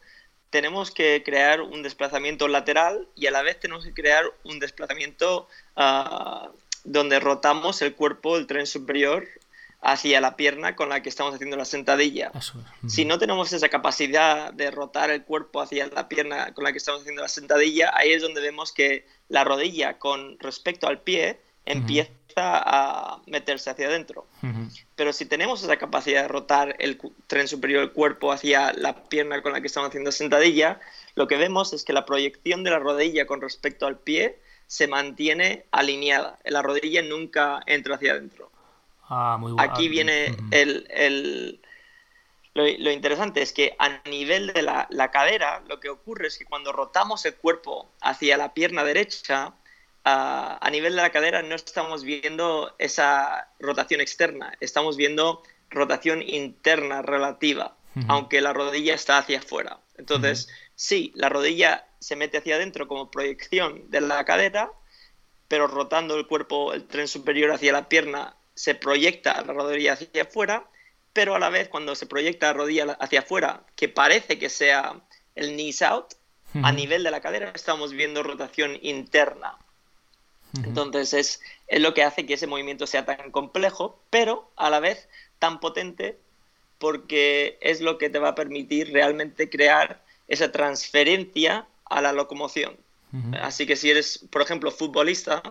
tenemos 0.49 0.91
que 0.91 1.23
crear 1.23 1.61
un 1.61 1.83
desplazamiento 1.83 2.47
lateral 2.47 3.07
y 3.15 3.27
a 3.27 3.31
la 3.31 3.41
vez 3.41 3.59
tenemos 3.59 3.85
que 3.85 3.93
crear 3.93 4.25
un 4.43 4.59
desplazamiento 4.59 5.47
ah, 5.75 6.49
donde 6.83 7.19
rotamos 7.19 7.81
el 7.81 7.93
cuerpo, 7.95 8.37
el 8.37 8.47
tren 8.47 8.65
superior, 8.65 9.27
hacia 9.87 10.19
la 10.19 10.35
pierna 10.35 10.75
con 10.75 10.89
la 10.89 11.01
que 11.01 11.07
estamos 11.07 11.33
haciendo 11.33 11.55
la 11.55 11.63
sentadilla. 11.63 12.29
Si 12.89 13.05
no 13.05 13.19
tenemos 13.19 13.53
esa 13.53 13.69
capacidad 13.69 14.51
de 14.51 14.69
rotar 14.69 15.09
el 15.11 15.23
cuerpo 15.23 15.61
hacia 15.61 15.87
la 15.87 16.09
pierna 16.09 16.53
con 16.53 16.65
la 16.65 16.73
que 16.73 16.77
estamos 16.77 17.01
haciendo 17.01 17.21
la 17.21 17.29
sentadilla, 17.29 17.93
ahí 17.95 18.11
es 18.11 18.21
donde 18.21 18.41
vemos 18.41 18.73
que 18.73 19.07
la 19.29 19.45
rodilla 19.45 19.97
con 19.97 20.37
respecto 20.39 20.87
al 20.87 20.99
pie 20.99 21.39
empieza 21.65 22.11
a 22.35 23.21
meterse 23.27 23.69
hacia 23.69 23.87
adentro. 23.87 24.27
Pero 24.97 25.13
si 25.13 25.25
tenemos 25.25 25.63
esa 25.63 25.77
capacidad 25.77 26.23
de 26.23 26.27
rotar 26.27 26.75
el 26.79 26.99
tren 27.27 27.47
superior 27.47 27.79
del 27.79 27.93
cuerpo 27.93 28.33
hacia 28.33 28.73
la 28.73 29.05
pierna 29.05 29.41
con 29.41 29.53
la 29.53 29.61
que 29.61 29.67
estamos 29.67 29.87
haciendo 29.87 30.11
sentadilla, 30.11 30.81
lo 31.15 31.29
que 31.29 31.37
vemos 31.37 31.71
es 31.71 31.85
que 31.85 31.93
la 31.93 32.05
proyección 32.05 32.65
de 32.65 32.71
la 32.71 32.79
rodilla 32.79 33.25
con 33.25 33.39
respecto 33.39 33.87
al 33.87 33.97
pie 33.97 34.37
se 34.67 34.87
mantiene 34.87 35.63
alineada. 35.71 36.39
La 36.43 36.61
rodilla 36.61 37.01
nunca 37.03 37.61
entra 37.67 37.95
hacia 37.95 38.11
adentro. 38.11 38.51
Ah, 39.09 39.39
Aquí 39.57 39.87
viene 39.87 40.35
el, 40.51 41.61
lo, 42.53 42.91
interesante 42.91 43.41
es 43.41 43.53
que 43.53 43.75
a 43.77 44.01
nivel 44.09 44.51
de 44.53 44.63
la, 44.63 44.87
la, 44.89 45.11
cadera, 45.11 45.63
lo 45.67 45.79
que 45.79 45.89
ocurre 45.89 46.27
es 46.27 46.37
que 46.37 46.45
cuando 46.45 46.71
rotamos 46.71 47.23
el 47.25 47.35
cuerpo 47.35 47.91
hacia 48.01 48.35
la 48.35 48.53
pierna 48.53 48.83
derecha, 48.83 49.53
a, 50.09 50.69
nivel 50.71 50.95
de 50.95 51.01
la 51.01 51.11
cadera 51.11 51.41
no 51.41 51.55
estamos 51.55 52.03
viendo 52.03 52.73
esa 52.79 53.49
rotación 53.59 54.01
externa, 54.01 54.53
estamos 54.59 54.95
viendo 54.95 55.43
rotación 55.69 56.21
interna 56.21 57.01
relativa. 57.01 57.75
aunque 58.07 58.41
la 58.41 58.53
rodilla 58.53 58.93
está 58.93 59.17
hacia 59.17 59.39
afuera. 59.39 59.79
Entonces, 59.97 60.49
sí, 60.75 61.11
la 61.15 61.29
rodilla 61.29 61.87
se 61.99 62.15
mete 62.15 62.37
hacia 62.37 62.55
adentro 62.55 62.87
como 62.87 63.09
proyección 63.09 63.89
de 63.89 64.01
la 64.01 64.23
cadera, 64.23 64.71
pero 65.47 65.65
rotando 65.67 66.15
el 66.15 66.27
cuerpo, 66.27 66.73
el 66.73 66.85
tren 66.85 67.07
superior 67.07 67.51
hacia 67.51 67.73
la 67.73 67.89
pierna, 67.89 68.36
se 68.57 68.73
proyecta 68.73 69.43
la 69.43 69.53
rodilla 69.53 69.93
hacia 69.93 70.23
afuera, 70.23 70.65
pero 71.13 71.35
a 71.35 71.39
la 71.39 71.49
vez 71.49 71.69
cuando 71.69 71.93
se 71.95 72.07
proyecta 72.07 72.47
la 72.47 72.53
rodilla 72.53 72.97
hacia 72.99 73.19
afuera, 73.19 73.63
que 73.75 73.87
parece 73.87 74.39
que 74.39 74.49
sea 74.49 74.99
el 75.35 75.53
knees 75.53 75.81
out, 75.83 76.15
a 76.63 76.71
nivel 76.71 77.03
de 77.03 77.11
la 77.11 77.21
cadera 77.21 77.51
estamos 77.53 77.91
viendo 77.91 78.23
rotación 78.23 78.79
interna. 78.81 79.57
Entonces 80.63 81.13
es, 81.13 81.41
es 81.67 81.81
lo 81.81 81.93
que 81.93 82.03
hace 82.03 82.25
que 82.25 82.33
ese 82.33 82.47
movimiento 82.47 82.87
sea 82.87 83.05
tan 83.05 83.29
complejo, 83.29 84.01
pero 84.09 84.49
a 84.55 84.71
la 84.71 84.79
vez 84.79 85.07
tan 85.37 85.59
potente 85.59 86.17
porque 86.79 87.59
es 87.61 87.81
lo 87.81 87.99
que 87.99 88.09
te 88.09 88.17
va 88.17 88.29
a 88.29 88.35
permitir 88.35 88.91
realmente 88.91 89.49
crear 89.49 90.01
esa 90.27 90.51
transferencia 90.51 91.67
a 91.85 92.01
la 92.01 92.11
locomoción. 92.11 92.75
Así 93.39 93.65
que 93.65 93.75
si 93.75 93.89
eres, 93.89 94.25
por 94.31 94.41
ejemplo, 94.41 94.69
futbolista 94.69 95.41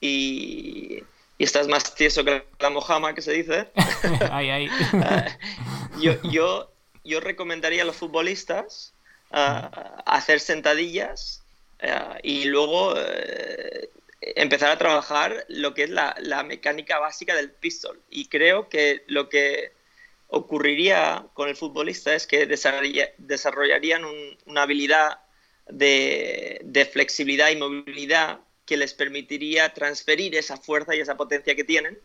y, 0.00 1.02
estás 1.44 1.68
más 1.68 1.94
tieso 1.94 2.24
que 2.24 2.44
la 2.58 2.70
mojama, 2.70 3.14
que 3.14 3.22
se 3.22 3.32
dice, 3.32 3.68
yo, 6.00 6.14
yo, 6.30 6.72
yo, 7.04 7.20
recomendaría 7.20 7.82
a 7.82 7.86
los 7.86 7.96
futbolistas 7.96 8.94
ah, 9.30 10.02
hacer 10.06 10.40
sentadillas 10.40 11.42
ah, 11.82 12.18
y 12.22 12.44
luego 12.44 12.94
eh, 12.96 13.90
empezar 14.20 14.70
a 14.70 14.78
trabajar 14.78 15.44
lo 15.48 15.74
que 15.74 15.84
es 15.84 15.90
la, 15.90 16.14
la, 16.20 16.42
mecánica 16.42 16.98
básica 16.98 17.34
del 17.34 17.50
pistol. 17.50 18.00
Y 18.10 18.26
creo 18.28 18.68
que 18.68 19.04
lo 19.06 19.28
que 19.28 19.72
ocurriría 20.28 21.26
con 21.34 21.48
el 21.48 21.56
futbolista 21.56 22.14
es 22.14 22.26
que 22.26 22.46
desarrollarían 22.46 24.02
una 24.46 24.62
habilidad 24.62 25.18
de, 25.68 26.88
flexibilidad 26.90 27.50
y 27.50 27.56
movilidad 27.56 28.40
que 28.64 28.76
les 28.76 28.94
permitiría 28.94 29.72
transferir 29.74 30.34
esa 30.34 30.56
fuerza 30.56 30.94
y 30.94 31.00
esa 31.00 31.16
potencia 31.16 31.54
que 31.54 31.64
tienen 31.64 31.98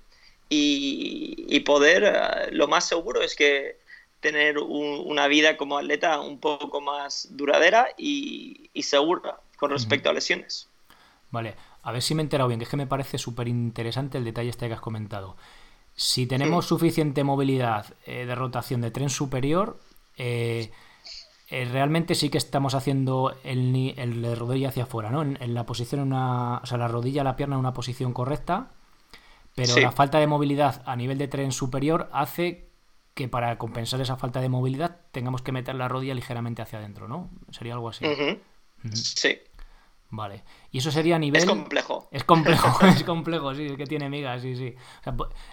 y, 0.49 1.60
poder, 1.62 2.03
eh, 2.03 2.51
lo 2.51 2.68
más 2.68 2.88
seguro 2.88 3.22
es 3.22 3.36
que 3.36 3.78
tener 4.20 4.58
una 4.58 5.28
vida 5.28 5.58
como 5.58 5.78
atleta 5.78 6.20
un 6.22 6.39
poco 6.39 6.82
más 6.82 7.28
duradera 7.32 7.89
y, 7.97 8.70
segura 8.82 9.39
con 9.58 9.72
respecto 9.72 10.10
a 10.10 10.14
lesiones. 10.14 10.68
Vale, 11.30 11.55
a 11.84 11.91
ver 11.91 12.01
si 12.01 12.16
me 12.16 12.22
he 12.22 12.24
enterado 12.24 12.47
bien, 12.47 12.60
que 12.60 12.64
es 12.64 12.70
que 12.70 12.78
me 12.78 12.88
parece 12.88 13.18
súper 13.18 13.47
interesante 13.47 14.18
el 14.18 14.24
detalle 14.24 14.49
este 14.49 14.68
que 14.68 14.74
has 14.74 14.82
comentado. 14.82 15.36
Si 15.95 16.28
tenemos 16.28 16.68
suficiente 16.68 17.24
movilidad 17.24 17.93
eh, 18.05 18.26
de 18.26 18.36
rotación 18.36 18.82
de 18.82 18.91
tren 18.91 19.10
superior, 19.10 19.80
eh, 20.18 20.72
eh, 21.49 21.65
realmente 21.65 22.13
sí 22.13 22.29
que 22.29 22.37
estamos 22.37 22.75
haciendo 22.75 23.33
el, 23.43 23.93
el 23.97 24.37
rodilla 24.37 24.69
hacia 24.69 24.83
afuera, 24.83 25.09
¿no? 25.09 25.21
En, 25.21 25.53
la 25.53 25.65
posición, 25.65 26.01
una, 26.01 26.57
o 26.57 26.65
sea, 26.65 26.77
la 26.77 26.89
rodilla, 26.89 27.23
la 27.23 27.37
pierna 27.37 27.55
en 27.55 27.59
una 27.59 27.73
posición 27.73 28.11
correcta, 28.11 28.71
pero 29.55 29.77
la 29.77 29.91
falta 29.91 30.19
de 30.19 30.27
movilidad 30.27 30.83
a 30.85 30.95
nivel 30.95 31.17
de 31.17 31.27
tren 31.27 31.51
superior 31.51 32.09
hace 32.11 32.69
que 33.13 33.27
para 33.27 33.57
compensar 33.57 34.01
esa 34.01 34.17
falta 34.17 34.41
de 34.41 34.49
movilidad 34.49 34.97
tengamos 35.11 35.41
que 35.41 35.51
meter 35.51 35.73
la 35.75 35.87
rodilla 35.87 36.13
ligeramente 36.13 36.61
hacia 36.61 36.79
adentro, 36.79 37.07
¿no? 37.07 37.31
Sería 37.49 37.73
algo 37.73 37.89
así. 37.89 38.05
Sí. 38.93 39.39
Vale. 40.10 40.43
Y 40.72 40.78
eso 40.78 40.91
sería 40.91 41.18
a 41.18 41.20
nivel. 41.20 41.41
Es 41.41 41.47
complejo. 41.47 42.08
Es 42.12 42.24
complejo, 42.24 42.80
es 42.88 43.03
complejo, 43.03 43.53
sí, 43.53 43.66
es 43.66 43.78
que 43.78 43.86
tiene 43.86 44.10
migas, 44.10 44.41
sí, 44.41 44.55
sí. 44.55 44.76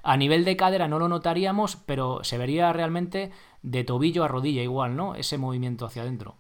a 0.03 0.17
nivel 0.17 0.45
de 0.45 0.57
cadera 0.57 0.87
no 0.87 0.99
lo 0.99 1.09
notaríamos, 1.09 1.77
pero 1.77 2.23
se 2.23 2.39
vería 2.39 2.73
realmente 2.73 3.33
de 3.63 3.85
tobillo 3.85 4.25
a 4.25 4.29
rodilla 4.29 4.63
igual, 4.63 4.97
¿no? 4.97 5.15
Ese 5.15 5.39
movimiento 5.39 5.87
hacia 5.87 6.03
adentro. 6.03 6.37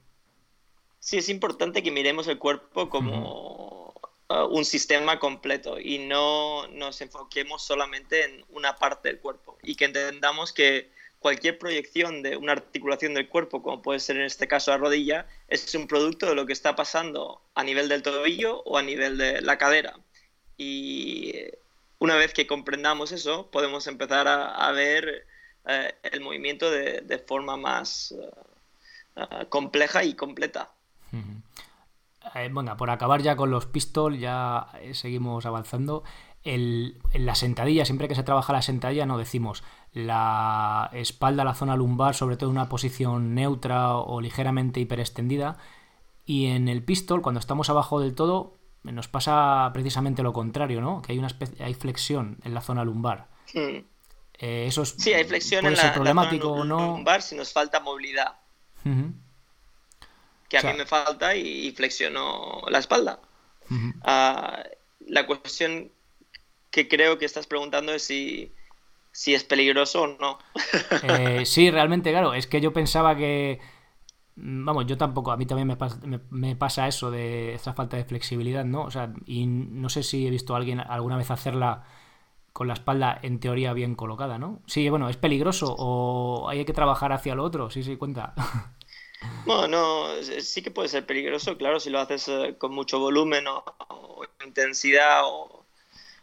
Sí, 1.00 1.18
es 1.18 1.28
importante 1.28 1.82
que 1.82 1.90
miremos 1.90 2.28
el 2.28 2.38
cuerpo 2.38 2.88
como 2.88 3.92
uh, 4.30 4.34
un 4.50 4.64
sistema 4.64 5.18
completo 5.18 5.78
y 5.78 5.98
no 5.98 6.66
nos 6.68 7.00
enfoquemos 7.00 7.62
solamente 7.62 8.24
en 8.24 8.44
una 8.50 8.76
parte 8.76 9.08
del 9.08 9.20
cuerpo 9.20 9.58
y 9.62 9.74
que 9.74 9.86
entendamos 9.86 10.52
que 10.52 10.90
cualquier 11.24 11.58
proyección 11.58 12.22
de 12.22 12.36
una 12.36 12.52
articulación 12.52 13.14
del 13.14 13.30
cuerpo, 13.30 13.62
como 13.62 13.80
puede 13.80 13.98
ser 13.98 14.18
en 14.18 14.24
este 14.24 14.46
caso 14.46 14.72
la 14.72 14.76
rodilla, 14.76 15.26
es 15.48 15.74
un 15.74 15.86
producto 15.86 16.26
de 16.26 16.34
lo 16.34 16.44
que 16.44 16.52
está 16.52 16.76
pasando 16.76 17.40
a 17.54 17.64
nivel 17.64 17.88
del 17.88 18.02
tobillo 18.02 18.60
o 18.64 18.76
a 18.76 18.82
nivel 18.82 19.16
de 19.16 19.40
la 19.40 19.56
cadera. 19.56 19.94
Y 20.58 21.32
una 21.98 22.16
vez 22.16 22.34
que 22.34 22.46
comprendamos 22.46 23.10
eso, 23.10 23.50
podemos 23.50 23.86
empezar 23.86 24.28
a, 24.28 24.70
ver 24.72 25.26
eh, 25.66 25.94
el 26.02 26.20
movimiento 26.20 26.70
de, 26.70 27.24
forma 27.26 27.56
más 27.56 28.12
eh, 28.12 28.30
eh, 29.16 29.46
compleja 29.48 30.04
y 30.04 30.12
completa. 30.12 30.72
bueno, 32.50 32.76
por 32.76 32.90
acabar 32.90 33.22
ya 33.22 33.34
con 33.34 33.50
los 33.50 33.64
pistols, 33.64 34.20
ya 34.20 34.66
seguimos 34.92 35.46
avanzando 35.46 36.04
en 36.42 36.98
la 37.14 37.34
sentadilla, 37.34 37.86
siempre 37.86 38.08
que 38.08 38.14
se 38.14 38.22
trabaja 38.22 38.52
la 38.52 38.60
sentadilla, 38.60 39.06
no 39.06 39.16
decimos 39.16 39.64
la 39.94 40.90
espalda, 40.92 41.44
la 41.44 41.54
zona 41.54 41.76
lumbar, 41.76 42.16
sobre 42.16 42.36
todo 42.36 42.50
en 42.50 42.56
una 42.56 42.68
posición 42.68 43.34
neutra 43.34 43.96
o 43.96 44.20
ligeramente 44.20 44.80
hiperextendida. 44.80 45.56
Y 46.26 46.46
en 46.46 46.68
el 46.68 46.82
pistol, 46.82 47.22
cuando 47.22 47.38
estamos 47.38 47.70
abajo 47.70 48.00
del 48.00 48.14
todo, 48.14 48.58
nos 48.82 49.06
pasa 49.06 49.70
precisamente 49.72 50.24
lo 50.24 50.32
contrario, 50.32 50.80
¿no? 50.80 51.00
Que 51.00 51.12
hay 51.12 51.18
una 51.18 51.28
especie, 51.28 51.64
hay 51.64 51.74
flexión 51.74 52.38
en 52.42 52.54
la 52.54 52.60
zona 52.60 52.84
lumbar. 52.84 53.28
Hmm. 53.54 53.84
Eh, 54.38 54.66
eso 54.66 54.82
es, 54.82 54.96
sí, 54.98 55.14
hay 55.14 55.24
flexión 55.24 55.64
en 55.64 55.76
la, 55.76 55.94
problemático 55.94 56.50
o 56.50 56.64
no. 56.64 56.96
lumbar 56.96 57.22
si 57.22 57.36
nos 57.36 57.52
falta 57.52 57.78
movilidad. 57.78 58.36
Que 60.48 60.58
a 60.58 60.72
mí 60.72 60.76
me 60.76 60.86
falta 60.86 61.36
y, 61.36 61.70
flexiono 61.70 62.62
la 62.68 62.78
espalda. 62.78 63.20
Ah, 64.02 64.62
la 65.06 65.26
cuestión 65.26 65.90
que 66.70 66.88
creo 66.88 67.16
que 67.16 67.24
estás 67.24 67.46
preguntando 67.46 67.94
es 67.94 68.02
si, 68.02 68.52
es 69.14 69.44
peligroso 69.44 70.02
o 70.02 70.06
no. 70.08 70.38
Eh, 71.04 71.42
sí, 71.46 71.70
realmente, 71.70 72.10
claro. 72.10 72.34
Es 72.34 72.46
que 72.46 72.60
yo 72.60 72.72
pensaba 72.72 73.16
que. 73.16 73.60
Mm, 74.36 74.64
vamos, 74.64 74.86
yo 74.86 74.98
tampoco, 74.98 75.30
a 75.30 75.36
mí 75.36 75.46
también 75.46 75.68
me 75.68 75.76
pasa, 75.76 76.00
me, 76.30 76.56
pasa 76.56 76.88
eso 76.88 77.10
de 77.10 77.54
esta 77.54 77.74
falta 77.74 77.96
de 77.96 78.04
flexibilidad, 78.04 78.64
¿no? 78.64 78.82
O 78.82 78.90
sea, 78.90 79.12
y 79.26 79.46
no 79.46 79.88
sé 79.88 80.02
si 80.02 80.26
he 80.26 80.30
visto 80.30 80.54
a 80.54 80.58
alguien 80.58 80.80
alguna 80.80 81.16
vez 81.16 81.30
hacerla 81.30 81.84
con 82.52 82.68
la 82.68 82.74
espalda 82.74 83.18
en 83.22 83.40
teoría 83.40 83.72
bien 83.72 83.94
colocada, 83.94 84.38
¿no? 84.38 84.60
Sí, 84.66 84.88
bueno, 84.88 85.08
¿es 85.08 85.16
peligroso 85.16 85.74
o 85.78 86.48
hay 86.48 86.64
que 86.64 86.72
trabajar 86.72 87.12
hacia 87.12 87.34
lo 87.34 87.44
otro? 87.44 87.70
Sí, 87.70 87.82
sí, 87.82 87.96
cuenta. 87.96 88.34
Bueno, 89.46 89.68
no, 89.68 90.22
sí 90.22 90.60
que 90.60 90.70
puede 90.70 90.90
ser 90.90 91.06
peligroso, 91.06 91.56
claro, 91.56 91.80
si 91.80 91.88
lo 91.88 91.98
haces 91.98 92.28
eh, 92.28 92.56
con 92.58 92.74
mucho 92.74 92.98
volumen 92.98 93.46
o 93.46 93.64
intensidad 94.44 95.22
o, 95.24 95.64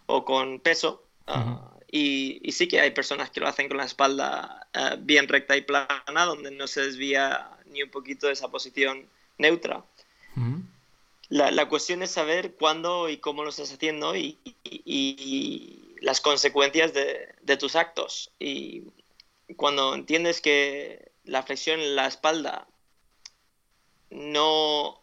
o 0.06 0.26
con 0.26 0.60
peso. 0.60 1.04
Ah, 1.28 1.72
y, 1.92 2.52
sí 2.54 2.68
que 2.70 2.80
hay 2.80 2.92
personas 2.92 3.30
que 3.30 3.42
lo 3.42 3.48
hacen 3.48 3.68
con 3.68 3.78
la 3.78 3.84
espalda 3.84 4.68
ah, 4.74 4.96
bien 4.98 5.28
recta 5.28 5.58
y 5.58 5.62
plana, 5.62 6.26
donde 6.26 6.50
no 6.50 6.66
se 6.68 6.82
desvía 6.82 7.52
ni 7.66 7.84
un 7.84 7.89
poquito 7.89 8.28
de 8.28 8.34
esa 8.34 8.50
posición 8.50 9.08
neutra. 9.38 9.84
la, 11.28 11.68
cuestión 11.68 12.02
es 12.02 12.12
saber 12.12 12.54
cuándo 12.56 13.10
y 13.10 13.18
cómo 13.18 13.44
lo 13.44 13.50
estás 13.50 13.74
haciendo 13.74 14.16
y, 14.16 14.38
las 16.02 16.22
consecuencias 16.22 16.94
de, 16.94 17.58
tus 17.58 17.76
actos. 17.76 18.32
Y 18.39 18.84
cuando 19.58 19.94
entiendes 19.94 20.39
que 20.39 21.12
la 21.26 21.44
flexión 21.44 21.82
en 21.82 21.96
la 21.96 22.08
espalda 22.08 22.68
no 24.10 25.02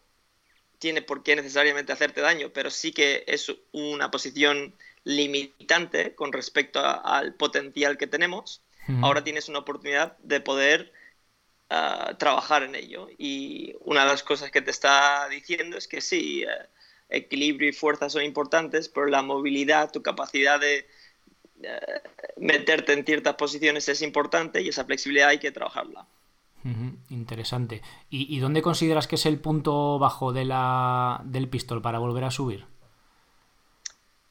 tiene 0.78 1.02
por 1.02 1.22
qué 1.22 1.36
necesariamente 1.36 1.92
hacerte 1.92 2.22
daño, 2.22 2.50
pero 2.52 2.70
sí 2.70 2.92
que 2.92 3.24
es 3.26 3.52
una 3.72 4.10
posición 4.10 4.74
limitante 5.04 6.14
con 6.14 6.32
respecto 6.32 6.80
al 6.80 7.34
potencial 7.34 7.96
que 7.96 8.06
tenemos, 8.06 8.62
ahora 9.02 9.22
tienes 9.22 9.48
una 9.48 9.58
oportunidad 9.58 10.16
de 10.18 10.40
poder 10.40 10.92
ah, 11.70 12.14
trabajar 12.18 12.62
en 12.62 12.74
ello. 12.74 13.08
Y 13.18 13.74
una 13.80 14.02
de 14.02 14.08
las 14.08 14.22
cosas 14.22 14.50
que 14.50 14.62
te 14.62 14.70
está 14.70 15.28
diciendo 15.28 15.76
es 15.76 15.88
que 15.88 16.00
sí, 16.00 16.42
eh, 16.42 16.48
equilibrio 17.08 17.68
y 17.68 17.72
fuerza 17.72 18.08
son 18.08 18.22
importantes, 18.22 18.88
pero 18.88 19.06
la 19.06 19.22
movilidad, 19.22 19.90
tu 19.92 20.02
capacidad 20.02 20.58
de 20.60 20.86
eh, 21.62 21.80
meterte 22.36 22.92
en 22.92 23.04
ciertas 23.04 23.34
posiciones 23.34 23.88
es 23.88 24.02
importante 24.02 24.62
y 24.62 24.68
esa 24.68 24.84
flexibilidad 24.84 25.28
hay 25.28 25.38
que 25.38 25.50
trabajarla. 25.50 26.06
Interesante. 27.08 27.80
¿Y, 28.10 28.34
¿Y, 28.34 28.40
dónde 28.40 28.60
consideras 28.60 29.06
que 29.06 29.14
es 29.14 29.24
el 29.24 29.40
punto 29.40 29.98
bajo 29.98 30.34
de 30.34 30.44
la, 30.44 31.22
del 31.24 31.48
pistol 31.48 31.80
para 31.80 31.98
volver 31.98 32.24
a 32.24 32.30
subir? 32.30 32.66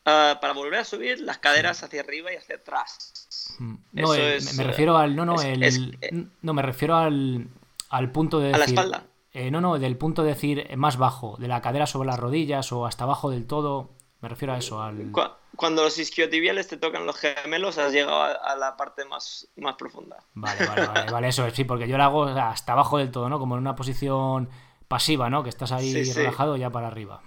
Ah, 0.09 0.37
para 0.39 0.53
volver 0.53 0.79
a 0.79 0.85
subir 0.85 1.19
las 1.19 1.37
caderas 1.37 1.83
hacia 1.83 1.99
arriba 1.99 2.31
y 2.31 2.37
hacia 2.37 2.55
atrás. 2.55 3.57
Mm. 3.59 3.75
No, 3.91 4.15
eh, 4.15 4.39
me, 4.55 4.63
refiero 4.63 4.97
al. 4.97 5.17
No, 5.17 5.25
no, 5.25 5.41
el, 5.41 6.31
no 6.41 6.53
me 6.53 6.61
refiero 6.61 6.95
al, 6.95 7.49
al 7.89 8.11
punto 8.13 8.39
de. 8.39 8.53
a 8.53 8.57
la 8.57 8.63
espalda. 8.63 9.03
Eh, 9.33 9.51
no, 9.51 9.59
no, 9.59 9.77
del 9.77 9.97
punto 9.97 10.23
de 10.23 10.29
decir 10.29 10.65
más 10.77 10.95
bajo, 10.95 11.35
de 11.39 11.49
la 11.49 11.61
cadera 11.61 11.87
sobre 11.87 12.07
las 12.07 12.17
rodillas 12.17 12.71
o 12.71 12.85
hasta 12.85 13.03
abajo 13.03 13.29
del 13.29 13.47
todo. 13.47 13.97
Me 14.21 14.29
refiero 14.29 14.53
a 14.53 14.57
eso, 14.57 14.81
al... 14.81 15.11
Cuando 15.57 15.83
los 15.83 15.99
isquiotibiales 15.99 16.69
te 16.69 16.77
tocan 16.77 17.05
los 17.05 17.17
gemelos, 17.17 17.77
has 17.77 17.91
llegado 17.91 18.23
a, 18.23 18.55
la 18.55 18.77
parte 18.77 19.05
más, 19.05 19.49
más 19.57 19.75
profunda. 19.75 20.23
Vale, 20.33 20.65
vale, 20.65 20.87
vale, 20.87 21.11
vale, 21.11 21.27
eso, 21.27 21.47
sí, 21.51 21.65
porque 21.65 21.87
yo 21.87 21.97
lo 21.97 22.03
hago 22.03 22.23
hasta 22.23 22.71
abajo 22.71 22.97
del 22.97 23.11
todo, 23.11 23.27
¿no? 23.27 23.39
Como 23.39 23.55
en 23.55 23.61
una 23.61 23.75
posición 23.75 24.49
pasiva, 24.87 25.29
¿no? 25.29 25.43
Que 25.43 25.49
estás 25.49 25.71
ahí 25.71 26.03
relajado 26.13 26.55
ya 26.55 26.71
para 26.71 26.87
arriba. 26.87 27.21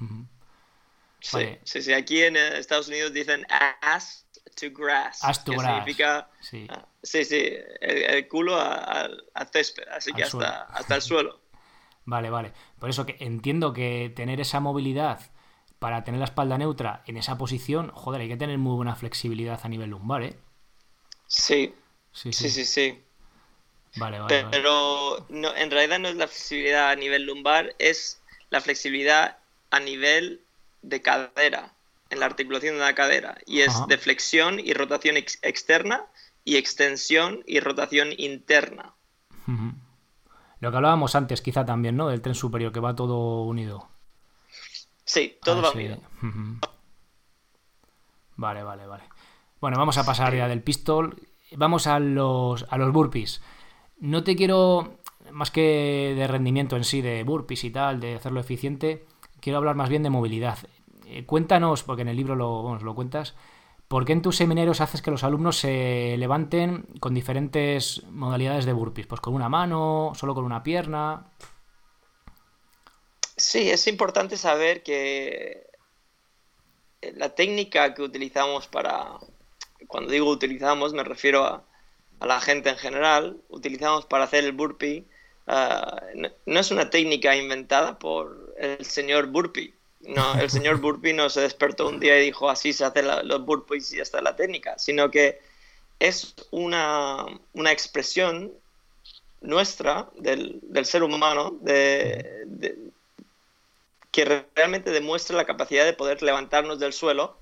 Sí, 1.20 1.58
sí, 1.64 1.82
sí, 1.82 1.92
aquí 1.92 2.22
en 2.22 2.36
Estados 2.36 2.88
Unidos 2.88 3.12
dicen 3.12 3.46
ass 3.48 4.26
to 4.58 4.70
grass. 4.70 5.22
Ass 5.22 5.44
to 5.44 5.52
grass. 5.52 5.66
Significa, 5.66 6.30
sí. 6.40 6.66
Ah, 6.68 6.86
sí, 7.02 7.24
sí, 7.24 7.52
el, 7.80 8.26
culo 8.28 8.58
al 8.60 9.48
césped, 9.52 9.88
así 9.88 10.12
que 10.12 10.24
hasta, 10.24 10.62
hasta 10.62 10.96
el 10.96 11.02
suelo. 11.02 11.40
Vale, 12.06 12.30
vale. 12.30 12.52
Por 12.80 12.90
eso 12.90 13.06
que 13.06 13.16
entiendo 13.20 13.72
que 13.72 14.12
tener 14.16 14.40
esa 14.40 14.58
movilidad 14.58 15.20
para 15.78 16.02
tener 16.02 16.18
la 16.18 16.24
espalda 16.24 16.58
neutra 16.58 17.02
en 17.06 17.16
esa 17.16 17.38
posición, 17.38 17.90
joder, 17.90 18.22
hay 18.22 18.28
que 18.28 18.36
tener 18.36 18.58
muy 18.58 18.74
buena 18.74 18.96
flexibilidad 18.96 19.60
a 19.62 19.68
nivel 19.68 19.90
lumbar, 19.90 20.22
¿eh? 20.22 20.36
Sí. 21.26 21.72
Sí, 22.10 22.32
sí, 22.32 22.50
sí. 22.50 23.00
Vale, 23.96 24.18
vale. 24.18 24.46
Pero 24.50 25.24
No, 25.28 25.54
en 25.54 25.70
realidad 25.70 25.98
no 25.98 26.08
es 26.08 26.16
la 26.16 26.26
flexibilidad 26.26 26.90
a 26.90 26.96
nivel 26.96 27.24
lumbar, 27.24 27.74
es 27.78 28.20
la 28.50 28.60
flexibilidad 28.60 29.38
a 29.70 29.80
nivel 29.80 30.42
de 30.82 31.02
cadera, 31.02 31.74
en 32.10 32.20
la 32.20 32.26
articulación 32.26 32.74
de 32.74 32.80
la 32.80 32.94
cadera. 32.94 33.38
Y 33.46 33.60
es 33.60 33.86
de 33.88 33.98
flexión 33.98 34.58
y 34.58 34.72
rotación 34.72 35.16
externa 35.16 36.06
y 36.44 36.56
extensión 36.56 37.42
y 37.46 37.60
rotación 37.60 38.08
interna. 38.16 38.94
Lo 40.60 40.70
que 40.70 40.76
hablábamos 40.76 41.14
antes, 41.14 41.40
quizá 41.40 41.64
también, 41.64 41.96
¿no? 41.96 42.08
Del 42.08 42.20
tren 42.20 42.34
superior, 42.34 42.72
que 42.72 42.80
va 42.80 42.94
todo 42.94 43.42
unido. 43.44 43.88
Sí, 45.04 45.38
todo 45.42 45.62
va 45.62 45.72
bien. 45.72 46.00
Vale, 48.36 48.62
vale, 48.62 48.86
vale. 48.86 49.04
Bueno, 49.60 49.76
vamos 49.76 49.98
a 49.98 50.04
pasar 50.04 50.34
ya 50.34 50.48
del 50.48 50.62
pistol. 50.62 51.20
Vamos 51.56 51.86
a 51.86 51.98
los, 51.98 52.64
a 52.70 52.78
los 52.78 52.92
burpees. 52.92 53.42
No 53.98 54.22
te 54.22 54.36
quiero, 54.36 54.98
más 55.32 55.50
que 55.50 56.14
de 56.16 56.26
rendimiento 56.26 56.76
en 56.76 56.84
sí, 56.84 57.02
de 57.02 57.24
burpees 57.24 57.64
y 57.64 57.70
tal, 57.70 58.00
de 58.00 58.14
hacerlo 58.14 58.40
eficiente, 58.40 59.04
quiero 59.40 59.58
hablar 59.58 59.74
más 59.76 59.88
bien 59.88 60.02
de 60.02 60.10
movilidad. 60.10 60.58
Eh, 61.06 61.24
cuéntanos, 61.26 61.82
porque 61.82 62.02
en 62.02 62.08
el 62.08 62.16
libro 62.16 62.36
lo, 62.36 62.78
lo 62.78 62.94
cuentas, 62.94 63.34
¿por 63.88 64.04
qué 64.04 64.12
en 64.12 64.22
tus 64.22 64.36
seminarios 64.36 64.80
haces 64.80 65.02
que 65.02 65.10
los 65.10 65.24
alumnos 65.24 65.56
se 65.56 66.16
levanten 66.18 66.86
con 67.00 67.14
diferentes 67.14 68.02
modalidades 68.10 68.64
de 68.64 68.72
burpees? 68.72 69.06
Pues 69.06 69.20
con 69.20 69.34
una 69.34 69.48
mano, 69.48 70.12
solo 70.14 70.34
con 70.34 70.44
una 70.44 70.62
pierna. 70.62 71.26
Sí, 73.36 73.70
es 73.70 73.86
importante 73.86 74.36
saber 74.36 74.82
que 74.82 75.70
la 77.14 77.34
técnica 77.34 77.94
que 77.94 78.02
utilizamos 78.02 78.68
para, 78.68 79.18
cuando 79.88 80.12
digo 80.12 80.30
utilizamos, 80.30 80.92
me 80.92 81.04
refiero 81.04 81.44
a, 81.44 81.64
la 82.20 82.40
gente 82.40 82.68
en 82.68 82.76
general, 82.76 83.40
utilizamos 83.48 84.04
para 84.04 84.24
hacer 84.24 84.44
el 84.44 84.52
burpee, 84.52 85.06
ah, 85.46 86.02
no, 86.44 86.60
es 86.60 86.70
una 86.70 86.90
técnica 86.90 87.34
inventada 87.34 87.98
por 87.98 88.49
el 88.60 88.84
señor 88.84 89.26
burpee. 89.26 89.74
No, 90.00 90.34
el 90.40 90.50
señor 90.50 90.80
burpee 90.80 91.12
no 91.12 91.28
se 91.30 91.40
despertó 91.40 91.88
un 91.88 92.00
día 92.00 92.18
y 92.20 92.26
dijo 92.26 92.48
así 92.48 92.72
se 92.72 92.84
hacen 92.84 93.06
los 93.24 93.44
burpees 93.44 93.92
y 93.92 93.96
ya 93.96 94.02
está 94.02 94.20
la 94.20 94.36
técnica, 94.36 94.78
sino 94.78 95.10
que 95.10 95.40
es 95.98 96.34
una, 96.50 97.26
expresión 97.66 98.52
nuestra 99.40 100.08
del, 100.16 100.60
ser 100.84 101.02
humano 101.02 101.58
de, 101.60 102.76
que 104.10 104.46
realmente 104.54 104.90
demuestra 104.90 105.36
la 105.36 105.44
capacidad 105.44 105.84
de 105.84 105.92
poder 105.92 106.22
levantarnos 106.22 106.78
del 106.78 106.92
suelo 106.92 107.36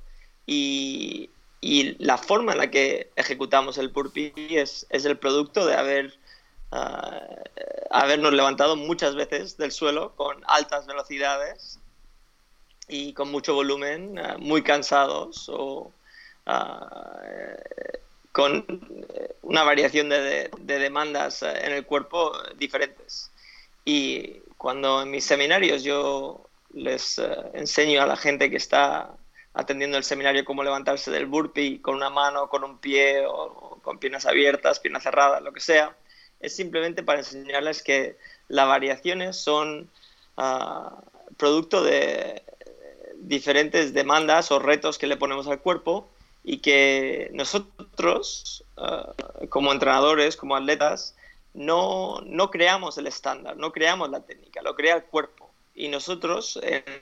y, 0.47 1.31
la 1.61 2.19
forma 2.19 2.53
en 2.53 2.59
la 2.59 2.71
que 2.71 3.11
ejecutamos 3.17 3.79
el 3.79 3.89
burpee 3.89 4.33
es, 4.37 4.87
es 4.91 5.05
el 5.05 5.19
producto 5.19 5.67
de 5.67 5.75
haber, 5.75 6.17
ah, 6.73 7.21
habernos 7.91 8.33
levantado 8.33 8.77
muchas 8.77 9.15
veces 9.15 9.57
del 9.57 9.73
suelo 9.73 10.15
con 10.17 10.43
altas 10.47 10.87
velocidades 10.87 11.79
y 12.89 13.13
con 13.13 13.31
mucho 13.31 13.55
volumen, 13.55 14.19
ah, 14.19 14.37
muy 14.39 14.63
cansados 14.63 15.49
o 15.49 15.93
ah, 16.47 17.21
con 18.33 18.65
una 19.43 19.63
variación 19.65 20.09
de, 20.09 20.51
de, 20.59 20.79
demandas 20.79 21.43
en 21.43 21.73
el 21.73 21.85
cuerpo 21.85 22.33
diferentes. 22.57 23.31
Y 23.85 24.41
cuando 24.57 25.03
en 25.03 25.11
mis 25.11 25.25
seminarios 25.25 25.83
yo 25.83 26.49
les 26.75 27.19
eh, 27.19 27.37
enseño 27.55 28.03
a 28.03 28.07
la 28.07 28.17
gente 28.17 28.51
que 28.51 28.57
está 28.57 29.11
atendiendo 29.55 29.97
el 29.97 30.05
seminario 30.05 30.45
cómo 30.45 30.63
levantarse 30.63 31.11
del 31.11 31.27
burpee 31.27 31.81
con 31.81 31.95
una 31.97 32.11
mano, 32.11 32.49
con 32.49 32.65
un 32.65 32.79
pie 32.79 33.25
o, 33.27 33.81
con 33.83 33.99
piernas 33.99 34.27
abiertas, 34.27 34.81
piernas 34.81 35.03
cerradas, 35.03 35.43
lo 35.43 35.53
que 35.53 35.61
sea. 35.61 35.97
Es 36.41 36.55
simplemente 36.55 37.03
para 37.03 37.21
enseñarles 37.21 37.83
que 37.83 38.17
las 38.49 38.67
variaciones 38.67 39.37
son 39.37 39.91
ah, 40.37 41.03
producto 41.37 41.83
de 41.83 42.43
diferentes 43.17 43.93
demandas 43.93 44.51
o 44.53 44.59
retos 44.59 44.99
que 44.99 45.07
le 45.07 45.17
ponemos 45.17 45.47
al 45.49 45.61
cuerpo 45.61 46.09
y 46.45 46.59
que 46.59 47.31
nosotros, 47.33 48.65
ah, 48.77 49.13
como 49.49 49.73
entrenadores, 49.73 50.37
como 50.37 50.57
atletas, 50.57 51.15
no, 51.55 52.21
no 52.25 52.51
creamos 52.51 52.99
el 52.99 53.07
estándar, 53.07 53.57
no 53.57 53.73
creamos 53.73 54.11
la 54.11 54.21
técnica, 54.21 54.63
lo 54.63 54.75
crea 54.75 54.97
el 54.97 55.05
cuerpo 55.05 55.51
y 55.75 55.89
nosotros 55.89 56.59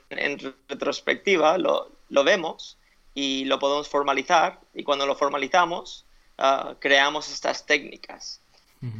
en, 0.09 0.55
retrospectiva 0.67 1.57
lo, 1.57 1.89
vemos 2.23 2.77
y 3.13 3.45
lo 3.45 3.59
podemos 3.59 3.89
formalizar 3.89 4.59
y 4.73 4.83
cuando 4.83 5.05
lo 5.05 5.15
formalizamos 5.15 6.05
ah, 6.37 6.75
creamos 6.79 7.31
estas 7.31 7.65
técnicas. 7.65 8.41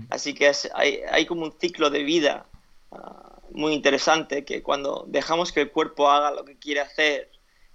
Así 0.09 0.33
que 0.33 0.51
hay, 0.73 1.25
como 1.25 1.43
un 1.43 1.53
ciclo 1.59 1.89
de 1.89 2.03
vida 2.03 2.45
ah, 2.91 3.39
muy 3.51 3.73
interesante 3.73 4.43
que 4.43 4.63
cuando 4.63 5.05
dejamos 5.07 5.51
que 5.51 5.61
el 5.61 5.71
cuerpo 5.71 6.09
haga 6.09 6.31
lo 6.31 6.45
que 6.45 6.57
quiere 6.57 6.81
hacer 6.81 7.29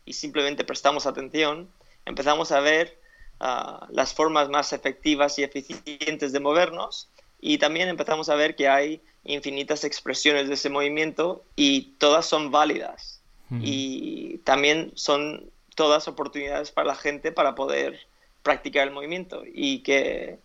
y 0.05 0.15
simplemente 0.15 0.65
prestamos 0.65 1.07
atención, 1.07 1.71
empezamos 2.05 2.51
a 2.53 2.61
ver 2.61 2.99
ah, 3.41 3.87
las 3.91 4.15
formas 4.15 4.49
más 4.49 4.73
efectivas 4.73 5.39
y 5.39 5.45
eficientes 5.45 6.33
de 6.33 6.41
movernos 6.41 7.09
y 7.41 7.59
también 7.59 7.89
empezamos 7.89 8.29
a 8.29 8.37
ver 8.37 8.55
que 8.57 8.69
hay 8.69 9.01
infinitas 9.25 9.85
expresiones 9.85 10.49
de 10.49 10.55
ese 10.55 10.71
movimiento 10.71 11.45
y 11.57 11.95
todas 11.99 12.27
son 12.27 12.51
válidas. 12.51 13.19
Y 13.61 14.39
también 14.45 14.93
son 14.95 15.51
todas 15.75 16.09
oportunidades 16.09 16.71
para 16.71 16.87
la 16.87 16.95
gente 16.95 17.33
para 17.33 17.55
poder 17.55 18.01
practicar 18.43 18.89
el 18.89 18.95
movimiento 18.95 19.43
y 19.47 19.81
que 19.81 20.39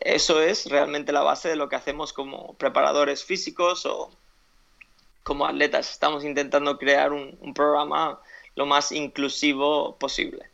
eso 0.00 0.40
es 0.40 0.66
realmente 0.66 1.12
la 1.12 1.22
base 1.22 1.48
de 1.48 1.56
lo 1.56 1.68
que 1.68 1.76
hacemos 1.76 2.12
como 2.12 2.54
preparadores 2.54 3.24
físicos 3.24 3.86
o 3.86 4.10
como 5.22 5.46
atletas. 5.46 5.90
Estamos 5.90 6.24
intentando 6.24 6.78
crear 6.78 7.12
un, 7.12 7.54
programa 7.54 8.20
lo 8.54 8.66
más 8.66 8.92
inclusivo 8.92 9.96
posible. 9.96 10.46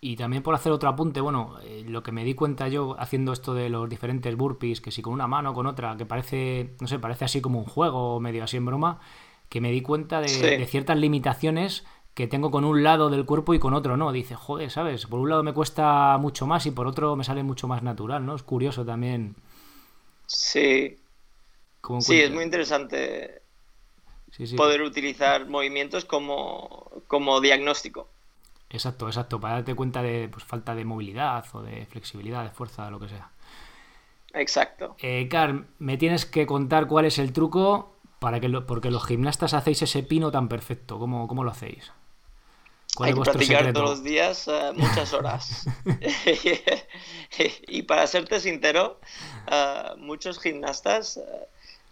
Y 0.00 0.16
también 0.16 0.42
por 0.42 0.54
hacer 0.54 0.70
otro 0.70 0.90
apunte, 0.90 1.22
bueno, 1.22 1.56
eh, 1.62 1.82
lo 1.88 2.02
que 2.02 2.12
me 2.12 2.24
di 2.24 2.34
cuenta 2.34 2.68
yo 2.68 2.94
haciendo 2.98 3.32
esto 3.32 3.54
de 3.54 3.70
los 3.70 3.88
diferentes 3.88 4.36
burpees, 4.36 4.82
que 4.82 4.90
si 4.90 5.00
con 5.00 5.14
una 5.14 5.26
mano 5.26 5.52
o 5.52 5.54
con 5.54 5.66
otra, 5.66 5.96
que 5.96 6.04
parece, 6.04 6.74
no 6.78 6.86
sé, 6.86 6.98
parece 6.98 7.24
así 7.24 7.40
como 7.40 7.58
un 7.58 7.64
juego, 7.64 8.20
medio 8.20 8.44
así 8.44 8.58
en 8.58 8.66
broma, 8.66 9.00
que 9.48 9.62
me 9.62 9.70
di 9.70 9.80
cuenta 9.80 10.20
de, 10.20 10.66
ciertas 10.66 10.98
limitaciones 10.98 11.86
que 12.14 12.28
tengo 12.28 12.50
con 12.50 12.64
un 12.64 12.82
lado 12.82 13.10
del 13.10 13.24
cuerpo 13.26 13.54
y 13.54 13.58
con 13.58 13.74
otro 13.74 13.96
no. 13.96 14.12
Dice, 14.12 14.34
joder, 14.34 14.70
¿sabes? 14.70 15.06
Por 15.06 15.20
un 15.20 15.28
lado 15.28 15.42
me 15.42 15.52
cuesta 15.52 16.16
mucho 16.18 16.46
más 16.46 16.64
y 16.66 16.70
por 16.70 16.86
otro 16.86 17.16
me 17.16 17.24
sale 17.24 17.42
mucho 17.42 17.68
más 17.68 17.82
natural, 17.82 18.24
¿no? 18.24 18.34
Es 18.34 18.42
curioso 18.42 18.84
también. 18.84 19.36
Sí. 20.26 20.98
Sí, 22.00 22.20
es 22.20 22.32
muy 22.32 22.44
interesante 22.44 23.42
poder 24.56 24.82
utilizar 24.82 25.46
movimientos 25.48 26.04
como, 26.04 26.90
como 27.06 27.40
diagnóstico. 27.40 28.08
Exacto, 28.70 29.06
exacto, 29.06 29.38
para 29.38 29.54
darte 29.54 29.74
cuenta 29.74 30.02
de 30.02 30.28
pues, 30.28 30.44
falta 30.44 30.74
de 30.74 30.84
movilidad 30.84 31.44
o 31.52 31.62
de 31.62 31.86
flexibilidad, 31.86 32.42
de 32.42 32.50
fuerza, 32.50 32.90
lo 32.90 32.98
que 32.98 33.08
sea. 33.08 33.30
Exacto. 34.32 34.96
Eh, 34.98 35.28
Carl, 35.28 35.66
me 35.78 35.96
tienes 35.96 36.26
que 36.26 36.46
contar 36.46 36.88
cuál 36.88 37.04
es 37.04 37.18
el 37.18 37.32
truco 37.32 37.94
para 38.18 38.40
que 38.40 38.48
porque 38.48 38.90
los 38.90 39.06
gimnastas 39.06 39.54
hacéis 39.54 39.82
ese 39.82 40.02
pino 40.02 40.30
tan 40.32 40.48
perfecto. 40.48 40.98
¿Cómo, 40.98 41.28
cómo 41.28 41.44
lo 41.44 41.50
hacéis? 41.50 41.92
¿Cuál 42.94 43.08
Hay 43.08 43.14
que 43.14 43.20
practicar 43.22 43.72
todos 43.72 43.90
los 43.90 44.04
días 44.04 44.46
eh, 44.46 44.70
muchas 44.74 45.12
horas. 45.12 45.66
y 47.66 47.82
para 47.82 48.06
serte 48.06 48.38
sincero, 48.40 49.00
eh, 49.50 49.82
muchos 49.96 50.38
gimnastas 50.40 51.16
eh, 51.16 51.22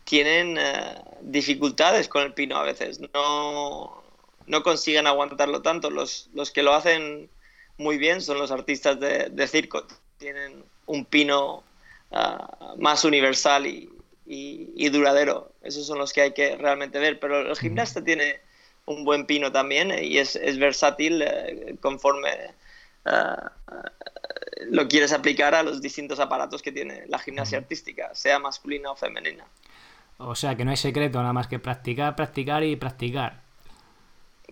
tienen 0.05 0.59
dificultades 1.23 2.09
con 2.09 2.23
el 2.23 2.35
pino 2.35 2.57
a 2.57 2.63
veces. 2.63 3.01
No, 3.13 4.03
no 4.47 4.63
consiguen 4.63 5.09
aguantarlo 5.09 5.63
tanto. 5.63 5.91
Los, 5.91 6.31
los 6.35 6.53
que 6.53 6.63
lo 6.63 6.73
hacen 6.73 7.29
muy 7.79 7.99
bien 7.99 8.21
son 8.21 8.39
los 8.39 8.53
artistas 8.53 9.01
de, 9.01 9.49
circo. 9.49 9.87
Tienen 10.19 10.65
un 10.87 11.05
pino 11.05 11.65
más 12.79 13.05
universal 13.05 13.67
y, 13.67 13.91
y, 14.27 14.89
duradero. 14.91 15.53
Esos 15.63 15.87
son 15.87 15.99
los 15.99 16.13
que 16.13 16.23
hay 16.23 16.33
que 16.33 16.57
realmente 16.57 16.99
ver. 16.99 17.19
Pero 17.19 17.41
el 17.41 17.57
gimnasta 17.57 18.05
tiene 18.05 18.41
un 18.93 19.05
buen 19.05 19.27
pino 19.27 19.51
también 19.53 19.93
y 20.03 20.19
es, 20.19 20.39
versátil 20.59 21.25
conforme 21.81 22.31
lo 24.71 24.89
quieres 24.89 25.13
aplicar 25.13 25.55
a 25.55 25.63
los 25.63 25.81
distintos 25.81 26.21
aparatos 26.21 26.63
que 26.63 26.73
tiene 26.73 27.05
la 27.09 27.19
gimnasia 27.19 27.59
artística, 27.59 28.15
sea 28.15 28.39
masculina 28.39 28.91
o 28.91 28.97
femenina. 28.97 29.45
O 30.19 30.35
sea 30.35 30.55
que 30.57 30.65
no 30.65 30.71
hay 30.71 30.77
secreto, 30.77 31.21
nada 31.21 31.33
más 31.33 31.49
que 31.49 31.59
practicar, 31.59 32.15
practicar 32.15 32.63
y 32.63 32.77
practicar. 32.77 33.43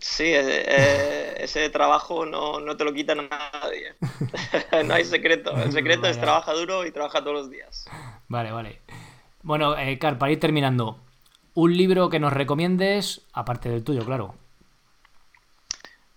Sí, 0.00 0.24
eh, 0.24 0.64
eh, 0.66 1.34
ese 1.38 1.68
trabajo 1.68 2.24
no, 2.24 2.76
te 2.76 2.84
lo 2.84 2.92
quita 2.92 3.14
nadie. 3.14 3.94
no 4.84 4.94
hay 4.94 5.04
secreto. 5.04 5.52
El 5.56 5.72
secreto 5.72 6.06
es 6.08 6.18
trabaja 6.18 6.52
duro 6.54 6.86
y 6.86 6.90
trabaja 6.90 7.20
todos 7.20 7.34
los 7.34 7.50
días. 7.50 7.86
Vale, 8.28 8.50
vale. 8.50 8.80
Bueno, 9.42 9.76
eh, 9.76 9.98
Car, 9.98 10.18
para 10.18 10.32
ir 10.32 10.40
terminando, 10.40 10.98
un 11.54 11.76
libro 11.76 12.10
que 12.10 12.20
nos 12.20 12.32
recomiendes, 12.32 13.22
aparte 13.32 13.68
del 13.68 13.84
tuyo, 13.84 14.04
claro. 14.04 14.34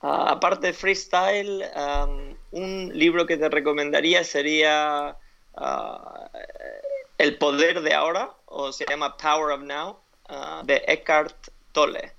Ah, 0.01 0.31
aparte 0.31 0.67
de 0.67 0.73
freestyle, 0.73 1.63
un 2.51 2.91
libro 2.93 3.25
que 3.25 3.37
te 3.37 3.49
recomendaría 3.49 4.23
sería 4.23 5.17
ah, 5.55 6.29
El 7.17 7.37
poder 7.37 7.81
de 7.81 7.93
ahora, 7.93 8.31
o 8.45 8.71
se 8.71 8.85
llama 8.85 9.15
Power 9.15 9.53
of 9.53 9.63
Now, 9.63 9.99
ah, 10.27 10.61
de 10.65 10.83
Eckhart 10.87 11.49
Tolle. 11.71 12.11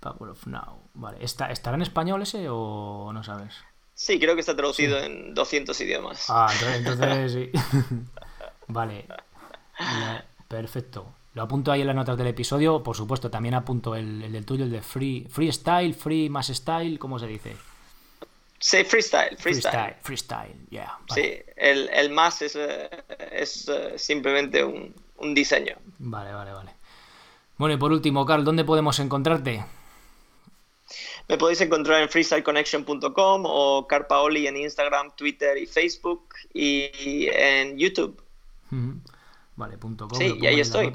Power 0.00 0.30
of 0.30 0.46
Now. 0.46 0.80
Vale. 0.94 1.18
¿Está, 1.20 1.50
¿Estará 1.50 1.76
en 1.76 1.82
español 1.82 2.22
ese 2.22 2.46
o 2.48 3.10
no 3.12 3.22
sabes? 3.22 3.54
Sí, 3.94 4.20
creo 4.20 4.34
que 4.34 4.40
está 4.40 4.54
traducido 4.54 4.98
en 4.98 5.34
200 5.34 5.78
idiomas. 5.80 6.26
Ah, 6.28 6.48
entonces, 6.74 7.32
sí. 7.32 7.50
vale. 8.68 9.06
Perfecto. 10.48 11.12
Lo 11.36 11.42
apunto 11.42 11.70
ahí 11.70 11.82
en 11.82 11.86
las 11.86 11.94
notas 11.94 12.16
del 12.16 12.28
episodio. 12.28 12.82
Por 12.82 12.96
supuesto, 12.96 13.30
también 13.30 13.52
apunto 13.52 13.94
el, 13.94 14.32
del 14.32 14.46
tuyo, 14.46 14.64
el 14.64 14.70
de 14.70 14.80
free, 14.80 15.26
freestyle, 15.28 15.92
free 15.92 16.30
más 16.30 16.46
style, 16.46 16.98
¿cómo 16.98 17.18
se 17.18 17.26
dice? 17.26 17.54
Sí, 18.58 18.84
freestyle, 18.84 19.36
freestyle. 19.36 19.96
Freestyle, 20.00 20.56
yeah. 20.70 20.98
Sí, 21.14 21.34
el, 21.56 21.90
el, 21.90 22.08
más 22.08 22.40
es, 22.40 22.56
es 23.30 23.68
eh, 23.68 23.98
simplemente 23.98 24.64
un, 24.64 24.94
un 25.18 25.34
diseño. 25.34 25.76
Vale, 25.98 26.32
vale, 26.32 26.52
vale. 26.52 26.70
Bueno, 27.58 27.74
y 27.74 27.76
por 27.76 27.92
último, 27.92 28.24
Carl, 28.24 28.42
¿dónde 28.42 28.64
podemos 28.64 28.98
encontrarte? 28.98 29.62
Me 31.28 31.36
podéis 31.36 31.60
encontrar 31.60 32.00
en 32.00 32.08
freestyleconnection.com 32.08 33.42
o 33.44 33.86
Carpaoli 33.86 34.46
en 34.46 34.56
Instagram, 34.56 35.10
Twitter 35.14 35.58
y 35.58 35.66
Facebook 35.66 36.34
y 36.54 37.28
en 37.30 37.76
YouTube. 37.76 38.22
Vale, 39.56 39.78
punto 39.78 40.06
com, 40.08 40.18
Sí, 40.18 40.38
y 40.40 40.46
ahí 40.46 40.60
estoy. 40.60 40.92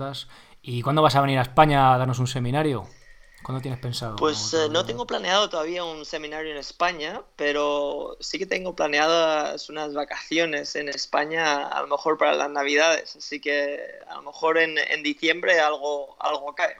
¿Y 0.61 0.81
cuándo 0.81 1.01
vas 1.01 1.15
a 1.15 1.21
venir 1.21 1.39
a 1.39 1.41
España 1.41 1.93
a 1.93 1.97
darnos 1.97 2.19
un 2.19 2.27
seminario? 2.27 2.87
¿Cuándo 3.43 3.61
tienes 3.61 3.79
pensado? 3.79 4.17
Pues 4.17 4.53
eh, 4.53 4.69
no 4.69 4.85
tengo 4.85 5.07
planeado 5.07 5.49
todavía 5.49 5.83
un 5.83 6.05
seminario 6.05 6.51
en 6.51 6.57
España, 6.57 7.23
pero 7.35 8.15
sí 8.19 8.37
que 8.37 8.45
tengo 8.45 8.75
planeadas 8.75 9.67
unas 9.69 9.95
vacaciones 9.95 10.75
en 10.75 10.89
España, 10.89 11.67
a 11.67 11.81
lo 11.81 11.87
mejor 11.87 12.19
para 12.19 12.35
las 12.35 12.51
Navidades. 12.51 13.15
Así 13.15 13.39
que 13.39 13.79
a 14.07 14.15
lo 14.15 14.21
mejor 14.21 14.59
en, 14.59 14.75
diciembre 15.01 15.59
algo, 15.59 16.15
algo 16.19 16.53
cae. 16.53 16.75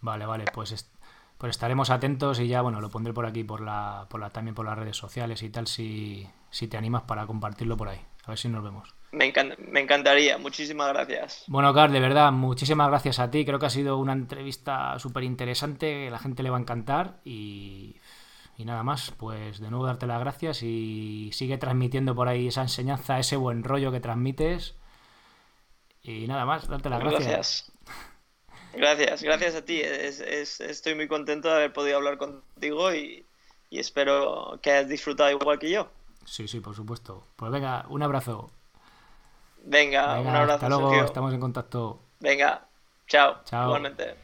Vale, 0.00 0.24
vale, 0.24 0.44
pues, 0.54 0.88
pues 1.36 1.50
estaremos 1.50 1.90
atentos 1.90 2.40
y 2.40 2.48
ya, 2.48 2.62
bueno, 2.62 2.80
lo 2.80 2.88
pondré 2.88 3.12
por 3.12 3.26
aquí, 3.26 3.44
por 3.44 3.60
la, 3.60 4.06
por 4.08 4.20
la, 4.20 4.30
también 4.30 4.54
por 4.54 4.64
las 4.64 4.78
redes 4.78 4.96
sociales 4.96 5.42
y 5.42 5.50
tal, 5.50 5.66
si, 5.66 6.26
si 6.50 6.66
te 6.66 6.78
animas 6.78 7.02
para 7.02 7.26
compartirlo 7.26 7.76
por 7.76 7.90
ahí. 7.90 8.00
A 8.24 8.28
ver 8.28 8.38
si 8.38 8.48
nos 8.48 8.64
vemos. 8.64 8.94
Me, 9.12 9.26
encantaría, 9.26 10.38
muchísimas 10.38 10.88
gracias. 10.88 11.44
Bueno, 11.48 11.74
Carl, 11.74 11.92
de 11.92 11.98
verdad, 11.98 12.30
muchísimas 12.30 12.88
gracias 12.88 13.18
a 13.18 13.30
ti. 13.30 13.44
Creo 13.44 13.58
que 13.58 13.66
ha 13.66 13.70
sido 13.70 13.98
una 13.98 14.12
entrevista 14.12 14.98
súper 15.00 15.24
interesante, 15.24 16.08
la 16.10 16.18
gente 16.18 16.42
le 16.44 16.50
va 16.50 16.58
a 16.58 16.60
encantar 16.60 17.20
y, 17.24 17.96
y, 18.56 18.64
nada 18.64 18.84
más, 18.84 19.10
pues 19.10 19.58
de 19.58 19.68
nuevo 19.70 19.86
darte 19.86 20.06
las 20.06 20.20
gracias 20.20 20.62
y 20.62 21.30
sigue 21.32 21.58
transmitiendo 21.58 22.14
por 22.14 22.28
ahí 22.28 22.48
esa 22.48 22.62
enseñanza, 22.62 23.18
ese 23.18 23.36
buen 23.36 23.64
rollo 23.64 23.90
que 23.90 24.00
transmites. 24.00 24.76
Y 26.02 26.28
nada 26.28 26.44
más, 26.46 26.68
darte 26.68 26.88
las 26.88 27.00
gracias. 27.00 27.72
Gracias, 28.72 29.22
gracias, 29.22 29.22
gracias 29.22 29.54
a 29.56 29.64
ti. 29.64 29.80
estoy 29.82 30.94
muy 30.94 31.08
contento 31.08 31.48
de 31.48 31.54
haber 31.54 31.72
podido 31.72 31.96
hablar 31.96 32.16
contigo 32.16 32.94
y, 32.94 33.26
y 33.70 33.80
espero 33.80 34.60
que 34.62 34.70
hayas 34.70 34.88
disfrutado 34.88 35.30
igual 35.30 35.58
que 35.58 35.70
yo. 35.70 35.88
Sí, 36.24 36.46
sí, 36.46 36.60
por 36.60 36.76
supuesto. 36.76 37.26
Pues 37.34 37.50
venga, 37.50 37.86
un 37.88 38.04
abrazo. 38.04 38.52
Venga, 39.64 40.20
un 40.20 40.28
abrazo. 40.28 40.66
Hasta 40.66 40.68
luego, 40.68 40.94
estamos 41.04 41.34
en 41.34 41.40
contacto. 41.40 42.00
Venga, 42.20 42.66
chao. 43.06 43.36
Chao. 43.44 43.66
Igualmente. 43.66 44.14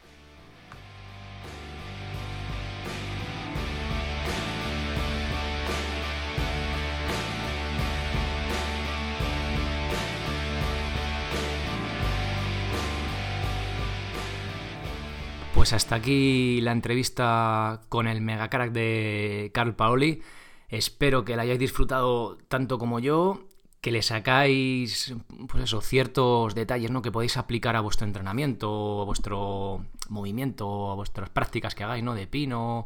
Pues 15.55 15.72
hasta 15.72 15.97
aquí 15.97 16.61
la 16.61 16.72
entrevista 16.72 17.80
con 17.89 18.07
el 18.07 18.20
mega 18.20 18.51
crack 18.51 18.72
de 18.72 19.51
Carl 19.55 19.74
Paoli. 19.74 20.22
Espero 20.68 21.24
que 21.24 21.34
la 21.34 21.43
hayáis 21.43 21.59
disfrutado 21.59 22.37
tanto 22.49 22.78
como 22.78 22.99
yo 22.99 23.45
que 23.87 23.93
le 23.93 24.03
sacáis 24.03 25.14
pues 25.47 25.62
eso, 25.62 25.80
ciertos 25.80 26.57
detalles 26.57 26.91
¿no? 26.91 27.03
que 27.03 27.12
podéis 27.12 27.37
aplicar 27.37 27.76
a 27.76 27.80
vuestro 27.80 28.05
entrenamiento, 28.05 29.01
a 29.01 29.05
vuestro 29.05 29.87
movimiento, 30.09 30.91
a 30.91 30.97
vuestras 30.97 31.30
prácticas 31.30 31.76
que 31.76 31.84
hagáis, 31.84 32.03
¿no? 32.03 32.16
De 32.16 32.26
pino, 32.26 32.84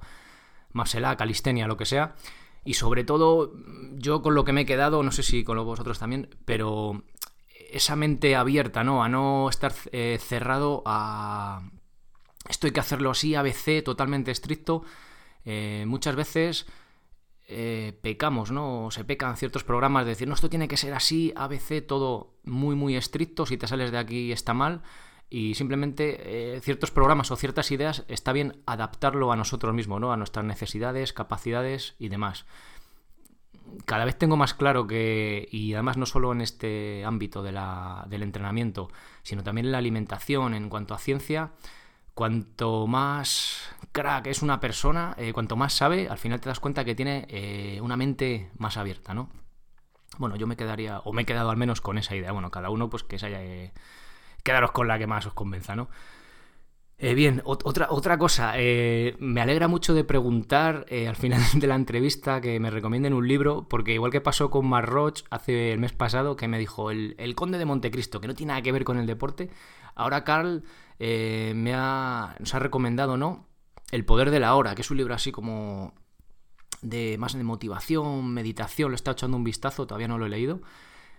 marcela, 0.73 1.17
calistenia, 1.17 1.67
lo 1.67 1.79
que 1.79 1.87
sea. 1.87 2.17
Y 2.67 2.75
sobre 2.75 3.03
todo, 3.03 3.55
yo 3.95 4.21
con 4.21 4.35
lo 4.35 4.45
que 4.45 4.53
me 4.53 4.61
he 4.61 4.67
quedado, 4.67 5.03
no 5.03 5.11
sé 5.11 5.23
si 5.23 5.43
con 5.43 5.57
vosotros 5.65 5.99
también, 5.99 6.37
pero 6.45 7.03
esa 7.73 7.97
mente 7.97 8.37
abierta, 8.37 8.85
¿no? 8.85 9.03
A 9.03 9.09
no 9.09 9.49
estar 9.49 9.73
eh, 9.93 10.19
cerrado 10.21 10.83
a 10.85 11.63
esto 12.47 12.67
hay 12.67 12.75
que 12.75 12.81
hacerlo 12.81 13.11
así, 13.11 13.35
ABC, 13.35 13.83
totalmente 13.83 14.33
estricto. 14.33 14.83
Eh, 15.47 15.85
muchas 15.87 16.15
veces 16.15 16.67
eh, 17.53 17.99
pecamos, 18.01 18.53
¿no? 18.53 18.87
O 18.87 18.91
se 18.93 19.05
pecan 19.05 19.37
ciertos 19.37 19.65
programas 19.65 20.05
de 20.05 20.11
decir, 20.11 20.29
no, 20.29 20.35
esto 20.35 20.49
tiene 20.49 20.69
que 20.69 20.77
ser 20.77 20.95
así, 20.95 21.33
ABC, 21.35 21.85
todo 21.85 22.35
muy, 22.45 22.77
muy 22.77 22.97
estricto, 22.97 23.45
si 23.45 23.57
te 23.57 23.67
sales 23.67 23.91
de 23.91 23.99
aquí 23.99 24.31
está 24.31 24.55
mal. 24.55 24.83
Y 25.29 25.55
simplemente 25.55 26.57
eh, 26.57 26.61
ciertos 26.61 26.93
programas 26.93 27.33
o 27.33 27.37
ciertas 27.37 27.73
ideas 27.73 28.05
está 28.07 28.33
bien 28.33 28.63
adaptarlo 28.67 29.33
a 29.33 29.37
nosotros 29.37 29.75
mismos, 29.75 30.01
¿no? 30.01 30.13
A 30.13 30.17
nuestras 30.17 30.45
necesidades, 30.45 31.13
capacidades 31.13 31.97
y 31.99 32.09
demás. 32.09 32.47
Cada 33.85 34.05
vez 34.05 34.17
tengo 34.17 34.37
más 34.37 34.55
claro 34.55 34.87
que, 34.87 35.49
y 35.51 35.75
además 35.75 35.97
no 35.97 36.07
solo 36.07 36.31
en 36.31 36.43
este 36.43 37.05
ámbito 37.05 37.43
del 37.43 38.23
entrenamiento, 38.23 38.91
sino 39.25 39.43
también 39.43 39.67
en 39.67 39.73
la 39.73 39.79
alimentación, 39.79 40.55
en 40.55 40.69
cuanto 40.69 40.95
a 40.95 40.99
ciencia, 40.99 41.51
cuanto 42.15 42.87
más 42.87 43.71
crack 43.93 44.27
es 44.27 44.43
una 44.43 44.61
persona, 44.61 45.15
eh, 45.19 45.33
cuanto 45.33 45.57
más 45.57 45.73
sabe, 45.73 46.09
al 46.09 46.19
final 46.19 46.41
te 46.41 46.49
das 46.49 46.61
cuenta 46.61 46.85
que 46.85 46.95
tiene 46.95 47.27
eh, 47.29 47.81
una 47.83 47.97
mente 47.97 48.51
más 48.59 48.77
abierta, 48.77 49.15
¿no? 49.15 49.31
Bueno, 50.19 50.37
yo 50.37 50.47
me 50.47 50.57
quedaría, 50.57 51.01
o 51.01 51.13
me 51.13 51.23
he 51.23 51.25
quedado 51.25 51.51
al 51.51 51.57
menos 51.57 51.81
con 51.81 51.99
esa 51.99 52.15
idea. 52.17 52.33
Bueno, 52.33 52.51
cada 52.51 52.71
uno 52.71 52.91
pues 52.91 53.05
que 53.05 53.19
se 53.19 53.27
haya... 53.27 53.43
Eh, 53.43 53.73
quedaros 54.43 54.73
con 54.73 54.89
la 54.89 54.99
que 54.99 55.07
más 55.07 55.27
os 55.27 55.35
convenza, 55.35 55.77
¿no? 55.77 55.89
bien, 56.99 57.41
otra, 57.47 57.87
otra 57.89 58.19
cosa, 58.19 58.53
me 58.57 59.41
alegra 59.41 59.69
mucho 59.69 59.95
de 59.95 60.05
preguntar 60.05 60.85
al 60.91 61.17
final 61.17 61.41
de 61.55 61.67
la 61.67 61.75
entrevista 61.75 62.43
que 62.43 62.61
me 62.61 62.71
recomienden 62.71 63.15
un 63.15 63.27
libro, 63.27 63.67
porque 63.71 63.95
igual 63.95 64.13
que 64.13 64.21
pasó 64.21 64.51
con 64.51 64.67
Marroch 64.67 65.25
hace 65.31 65.73
el 65.73 65.79
mes 65.79 65.93
pasado, 65.95 66.37
que 66.37 66.47
me 66.47 66.59
dijo 66.59 66.91
el, 66.91 67.35
Conde 67.37 67.57
de 67.57 67.65
Montecristo, 67.65 68.21
que 68.21 68.29
no 68.29 68.35
tiene 68.35 68.51
nada 68.51 68.61
que 68.61 68.73
ver 68.73 68.85
con 68.85 68.99
el 68.99 69.07
deporte, 69.07 69.49
ahora 69.95 70.25
Carl 70.25 70.63
eh, 70.99 71.55
me 71.57 71.73
ha, 71.75 72.37
nos 72.39 72.55
ha 72.55 72.59
recomendado, 72.59 73.17
¿no? 73.17 73.50
El 73.91 74.05
poder 74.05 74.31
de 74.31 74.41
la 74.41 74.55
hora, 74.55 74.75
que 74.75 74.83
es 74.83 74.91
un 74.91 74.97
libro 74.97 75.15
así 75.15 75.33
como 75.33 75.95
de 76.83 77.17
más 77.19 77.35
de 77.35 77.45
motivación, 77.45 78.33
meditación, 78.33 78.91
le 78.91 78.95
he 78.95 78.97
estado 78.97 79.13
echando 79.15 79.37
un 79.37 79.45
vistazo, 79.45 79.87
todavía 79.87 80.09
no 80.09 80.19
lo 80.19 80.27
he 80.27 80.31
leído. 80.31 80.61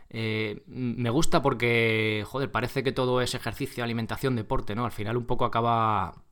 Eh, 0.09 0.63
me 0.67 1.09
gusta 1.09 1.41
porque, 1.41 2.25
joder, 2.27 2.51
parece 2.51 2.83
que 2.83 2.91
todo 2.91 3.21
es 3.21 3.33
ejercicio, 3.35 3.83
alimentación, 3.83 4.35
deporte, 4.35 4.75
¿no? 4.75 4.85
Al 4.85 4.91
final 4.91 5.17
un 5.17 5.25
poco 5.25 5.45
acaba 5.45 6.23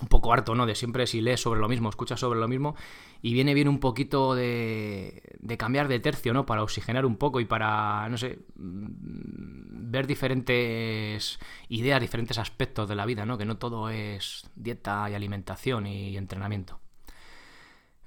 un 0.00 0.08
poco 0.08 0.32
harto, 0.32 0.54
¿no? 0.54 0.66
De 0.66 0.74
siempre 0.74 1.06
si 1.06 1.20
lees 1.20 1.40
sobre 1.40 1.60
lo 1.60 1.68
mismo, 1.68 1.88
escuchas 1.88 2.20
sobre 2.20 2.40
lo 2.40 2.48
mismo 2.48 2.76
y 3.22 3.32
viene 3.32 3.54
bien 3.54 3.68
un 3.68 3.80
poquito 3.80 4.34
de, 4.34 5.22
de 5.38 5.56
cambiar 5.56 5.88
de 5.88 6.00
tercio, 6.00 6.32
¿no? 6.32 6.46
Para 6.46 6.62
oxigenar 6.62 7.06
un 7.06 7.16
poco 7.16 7.40
y 7.40 7.44
para, 7.44 8.08
no 8.08 8.16
sé, 8.16 8.38
mm, 8.56 9.90
ver 9.90 10.06
diferentes 10.06 11.38
ideas, 11.68 12.00
diferentes 12.00 12.38
aspectos 12.38 12.88
de 12.88 12.94
la 12.94 13.06
vida, 13.06 13.26
¿no? 13.26 13.38
Que 13.38 13.44
no 13.44 13.58
todo 13.58 13.90
es 13.90 14.48
dieta 14.54 15.08
y 15.10 15.14
alimentación 15.14 15.86
y 15.86 16.16
entrenamiento. 16.16 16.80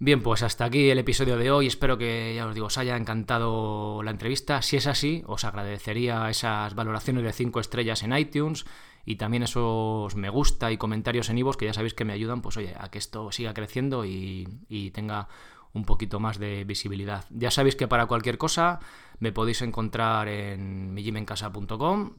Bien, 0.05 0.21
pues 0.21 0.43
hasta 0.43 0.65
aquí 0.65 0.89
el 0.89 0.99
episodio 0.99 1.37
de 1.37 1.49
hoy. 1.49 1.67
Espero 1.67 1.97
que, 1.97 2.33
ya 2.35 2.45
os 2.45 2.53
digo, 2.53 2.67
os 2.67 2.77
haya 2.77 2.97
encantado 2.97 4.03
la 4.03 4.11
entrevista. 4.11 4.61
Si 4.61 4.75
es 4.75 4.85
así, 4.85 5.23
os 5.27 5.45
agradecería 5.45 6.29
esas 6.29 6.75
valoraciones 6.75 7.23
de 7.23 7.31
5 7.31 7.61
estrellas 7.61 8.03
en 8.03 8.17
iTunes 8.17 8.65
y 9.05 9.15
también 9.15 9.43
esos 9.43 10.15
me 10.15 10.29
gusta 10.29 10.71
y 10.71 10.77
comentarios 10.77 11.29
en 11.29 11.37
Ivos 11.37 11.57
que 11.57 11.65
ya 11.65 11.73
sabéis 11.73 11.93
que 11.93 12.05
me 12.05 12.13
ayudan, 12.13 12.41
pues 12.41 12.57
oye, 12.57 12.75
a 12.79 12.89
que 12.89 12.97
esto 12.97 13.31
siga 13.31 13.53
creciendo 13.53 14.05
y, 14.05 14.91
tenga 14.93 15.27
un 15.73 15.85
poquito 15.85 16.19
más 16.19 16.37
de 16.37 16.63
visibilidad. 16.65 17.25
Ya 17.31 17.51
sabéis 17.51 17.75
que 17.75 17.87
para 17.87 18.05
cualquier 18.05 18.37
cosa 18.37 18.79
me 19.19 19.31
podéis 19.31 19.61
encontrar 19.61 20.27
en 20.27 20.93
millimencasa.com 20.93 22.13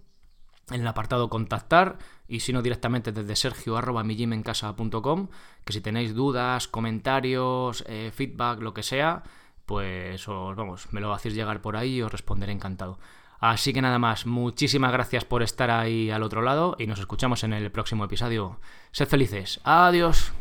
en 0.71 0.81
el 0.81 0.87
apartado 0.87 1.29
contactar 1.29 1.99
y 2.27 2.41
si 2.41 2.53
no 2.53 2.63
directamente 2.63 3.13
desde 3.13 3.37
sergio 3.37 3.77
arroba 3.77 4.03
que 4.03 5.73
si 5.73 5.81
tenéis 5.81 6.15
dudas, 6.15 6.69
comentarios, 6.69 7.85
eh, 7.87 8.11
feedback, 8.15 8.61
lo 8.61 8.75
que 8.75 8.83
sea, 8.83 9.23
pues 9.67 10.27
os, 10.29 10.57
vamos, 10.57 10.93
me 10.93 11.01
lo 11.01 11.13
hacéis 11.13 11.35
llegar 11.35 11.61
por 11.61 11.77
ahí 11.77 11.97
y 11.97 12.03
os 12.03 12.13
responderé 12.13 12.53
encantado. 12.53 12.99
Así 13.47 13.75
que 13.75 13.83
nada 13.83 13.99
más, 13.99 14.25
muchísimas 14.25 14.91
gracias 14.91 15.27
por 15.27 15.43
estar 15.43 15.71
ahí 15.71 16.11
al 16.11 16.23
otro 16.23 16.41
lado 16.41 16.77
y 16.79 16.87
nos 16.87 16.99
escuchamos 16.99 17.45
en 17.45 17.53
el 17.53 17.71
próximo 17.71 18.03
episodio. 18.03 18.59
Sed 18.91 19.07
felices, 19.07 19.61
adiós. 19.65 20.33